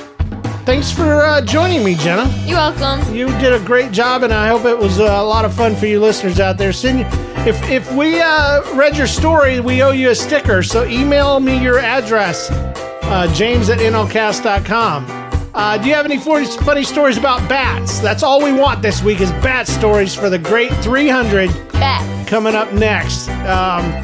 Thanks 0.65 0.91
for 0.93 1.23
uh, 1.23 1.41
joining 1.43 1.85
me, 1.85 1.95
Jenna. 1.95 2.29
You're 2.45 2.57
welcome. 2.57 3.15
You 3.15 3.27
did 3.39 3.53
a 3.53 3.65
great 3.65 3.93
job, 3.93 4.23
and 4.23 4.33
I 4.33 4.49
hope 4.49 4.65
it 4.65 4.79
was 4.79 5.01
uh, 5.01 5.05
a 5.05 5.25
lot 5.25 5.45
of 5.45 5.55
fun 5.55 5.75
for 5.75 5.87
you 5.87 6.01
listeners 6.01 6.41
out 6.41 6.59
there. 6.59 6.73
Send 6.73 7.01
if 7.47 7.61
if 7.69 7.91
we 7.93 8.21
uh, 8.21 8.63
read 8.75 8.97
your 8.97 9.09
story, 9.09 9.61
we 9.61 9.83
owe 9.83 9.91
you 9.91 10.11
a 10.11 10.15
sticker. 10.15 10.63
So 10.63 10.85
email 10.87 11.41
me 11.41 11.61
your 11.61 11.79
address, 11.79 12.51
uh, 12.51 13.33
James 13.35 13.71
at 13.71 13.79
nlcast.com. 13.79 15.32
Uh, 15.55 15.77
do 15.79 15.87
you 15.89 15.95
have 15.95 16.07
any 16.07 16.19
funny 16.19 16.83
stories 16.83 17.19
about 17.19 17.47
bats? 17.49 17.99
That's 17.99 18.23
all 18.23 18.43
we 18.43 18.53
want 18.53 18.81
this 18.81 19.03
week 19.03 19.21
is 19.21 19.31
bat 19.33 19.69
stories 19.69 20.15
for 20.15 20.31
the 20.31 20.39
great 20.39 20.73
300 20.77 21.51
Bats. 21.73 22.29
coming 22.29 22.55
up 22.55 22.73
next. 22.73 23.29
Um, 23.47 24.03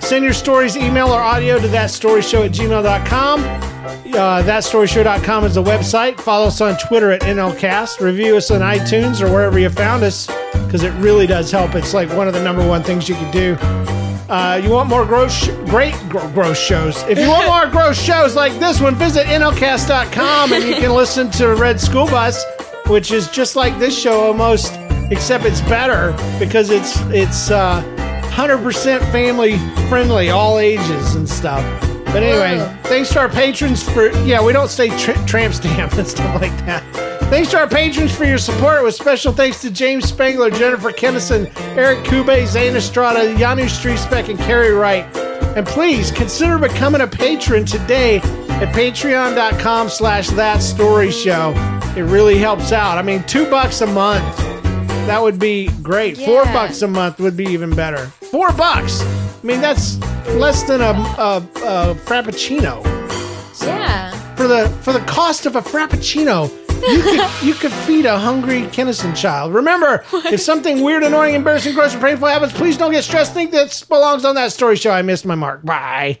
send 0.00 0.24
your 0.24 0.34
stories, 0.34 0.76
email 0.76 1.08
or 1.08 1.20
audio 1.20 1.58
to 1.58 1.66
thatstoryshow 1.68 2.44
at 2.44 2.52
gmail.com. 2.52 3.40
Uh, 3.44 4.42
thatstoryshow.com 4.42 5.44
is 5.44 5.54
the 5.54 5.62
website. 5.62 6.20
Follow 6.20 6.48
us 6.48 6.60
on 6.60 6.76
Twitter 6.78 7.10
at 7.12 7.22
NLCast. 7.22 8.00
Review 8.00 8.36
us 8.36 8.50
on 8.50 8.60
iTunes 8.60 9.22
or 9.22 9.32
wherever 9.32 9.58
you 9.58 9.70
found 9.70 10.02
us 10.02 10.26
because 10.66 10.82
it 10.82 10.90
really 10.94 11.26
does 11.26 11.50
help. 11.50 11.74
It's 11.74 11.94
like 11.94 12.10
one 12.10 12.28
of 12.28 12.34
the 12.34 12.42
number 12.42 12.66
one 12.66 12.82
things 12.82 13.08
you 13.08 13.14
can 13.14 13.30
do. 13.30 13.99
Uh, 14.30 14.60
you 14.62 14.70
want 14.70 14.88
more 14.88 15.04
gross, 15.04 15.48
great 15.66 15.92
gro- 16.08 16.30
gross 16.30 16.56
shows? 16.56 17.02
If 17.08 17.18
you 17.18 17.28
want 17.28 17.46
more 17.48 17.66
gross 17.70 18.00
shows 18.00 18.36
like 18.36 18.52
this 18.60 18.80
one, 18.80 18.94
visit 18.94 19.26
nlcast.com 19.26 20.52
and 20.52 20.62
you 20.62 20.76
can 20.76 20.92
listen 20.94 21.32
to 21.32 21.56
Red 21.56 21.80
School 21.80 22.06
Bus, 22.06 22.40
which 22.86 23.10
is 23.10 23.28
just 23.28 23.56
like 23.56 23.76
this 23.80 23.98
show 24.00 24.20
almost, 24.20 24.72
except 25.10 25.44
it's 25.44 25.60
better 25.62 26.12
because 26.38 26.70
it's 26.70 26.96
it's 27.10 27.50
uh, 27.50 27.82
100% 28.30 29.00
family 29.10 29.58
friendly, 29.88 30.30
all 30.30 30.60
ages 30.60 31.16
and 31.16 31.28
stuff. 31.28 31.64
But 32.04 32.22
anyway, 32.22 32.58
Whoa. 32.58 32.76
thanks 32.84 33.10
to 33.14 33.18
our 33.18 33.28
patrons 33.28 33.82
for 33.82 34.10
yeah, 34.22 34.40
we 34.44 34.52
don't 34.52 34.70
say 34.70 34.96
tra- 34.96 35.26
tramp 35.26 35.54
stamp 35.54 35.92
and 35.98 36.06
stuff 36.06 36.40
like 36.40 36.56
that. 36.66 37.09
Thanks 37.30 37.52
to 37.52 37.58
our 37.58 37.68
patrons 37.68 38.12
for 38.14 38.24
your 38.24 38.38
support. 38.38 38.82
With 38.82 38.96
special 38.96 39.32
thanks 39.32 39.60
to 39.62 39.70
James 39.70 40.04
Spangler, 40.04 40.50
Jennifer 40.50 40.90
Kennison, 40.90 41.48
Eric 41.76 42.00
Kube, 42.00 42.44
Zane 42.46 42.74
Estrada, 42.74 43.20
Yanu 43.36 43.66
Streetspeck, 43.66 44.28
and 44.28 44.38
Carrie 44.40 44.72
Wright. 44.72 45.04
And 45.56 45.64
please 45.64 46.10
consider 46.10 46.58
becoming 46.58 47.00
a 47.02 47.06
patron 47.06 47.64
today 47.64 48.16
at 48.16 48.74
patreon.com 48.74 49.88
slash 49.88 50.28
that 50.30 50.60
story 50.60 51.12
show. 51.12 51.52
It 51.96 52.02
really 52.02 52.36
helps 52.36 52.72
out. 52.72 52.98
I 52.98 53.02
mean, 53.02 53.22
two 53.24 53.48
bucks 53.48 53.80
a 53.80 53.86
month. 53.86 54.36
That 55.06 55.22
would 55.22 55.38
be 55.38 55.68
great. 55.82 56.18
Four 56.18 56.44
bucks 56.46 56.82
a 56.82 56.88
month 56.88 57.20
would 57.20 57.36
be 57.36 57.44
even 57.44 57.74
better. 57.74 58.06
Four 58.30 58.52
bucks. 58.52 59.02
I 59.02 59.40
mean, 59.44 59.60
that's 59.60 59.98
less 60.30 60.64
than 60.64 60.80
a, 60.80 60.90
a, 60.90 61.36
a 61.36 61.94
frappuccino. 61.94 62.84
Yeah. 63.64 64.09
For 64.40 64.48
the 64.48 64.70
for 64.80 64.94
the 64.94 65.00
cost 65.00 65.44
of 65.44 65.56
a 65.56 65.60
frappuccino, 65.60 66.48
you 66.90 67.02
could 67.02 67.42
you 67.46 67.52
could 67.52 67.72
feed 67.84 68.06
a 68.06 68.18
hungry 68.18 68.62
Kennison 68.62 69.14
child. 69.14 69.52
Remember, 69.52 70.02
if 70.14 70.40
something 70.40 70.80
weird, 70.80 71.02
annoying, 71.02 71.34
embarrassing, 71.34 71.74
gross, 71.74 71.94
or 71.94 72.00
painful 72.00 72.26
happens, 72.26 72.54
please 72.54 72.78
don't 72.78 72.90
get 72.90 73.04
stressed. 73.04 73.34
Think 73.34 73.50
this 73.50 73.84
belongs 73.84 74.24
on 74.24 74.36
that 74.36 74.50
story 74.52 74.76
show. 74.76 74.92
I 74.92 75.02
missed 75.02 75.26
my 75.26 75.34
mark. 75.34 75.62
Bye. 75.62 76.20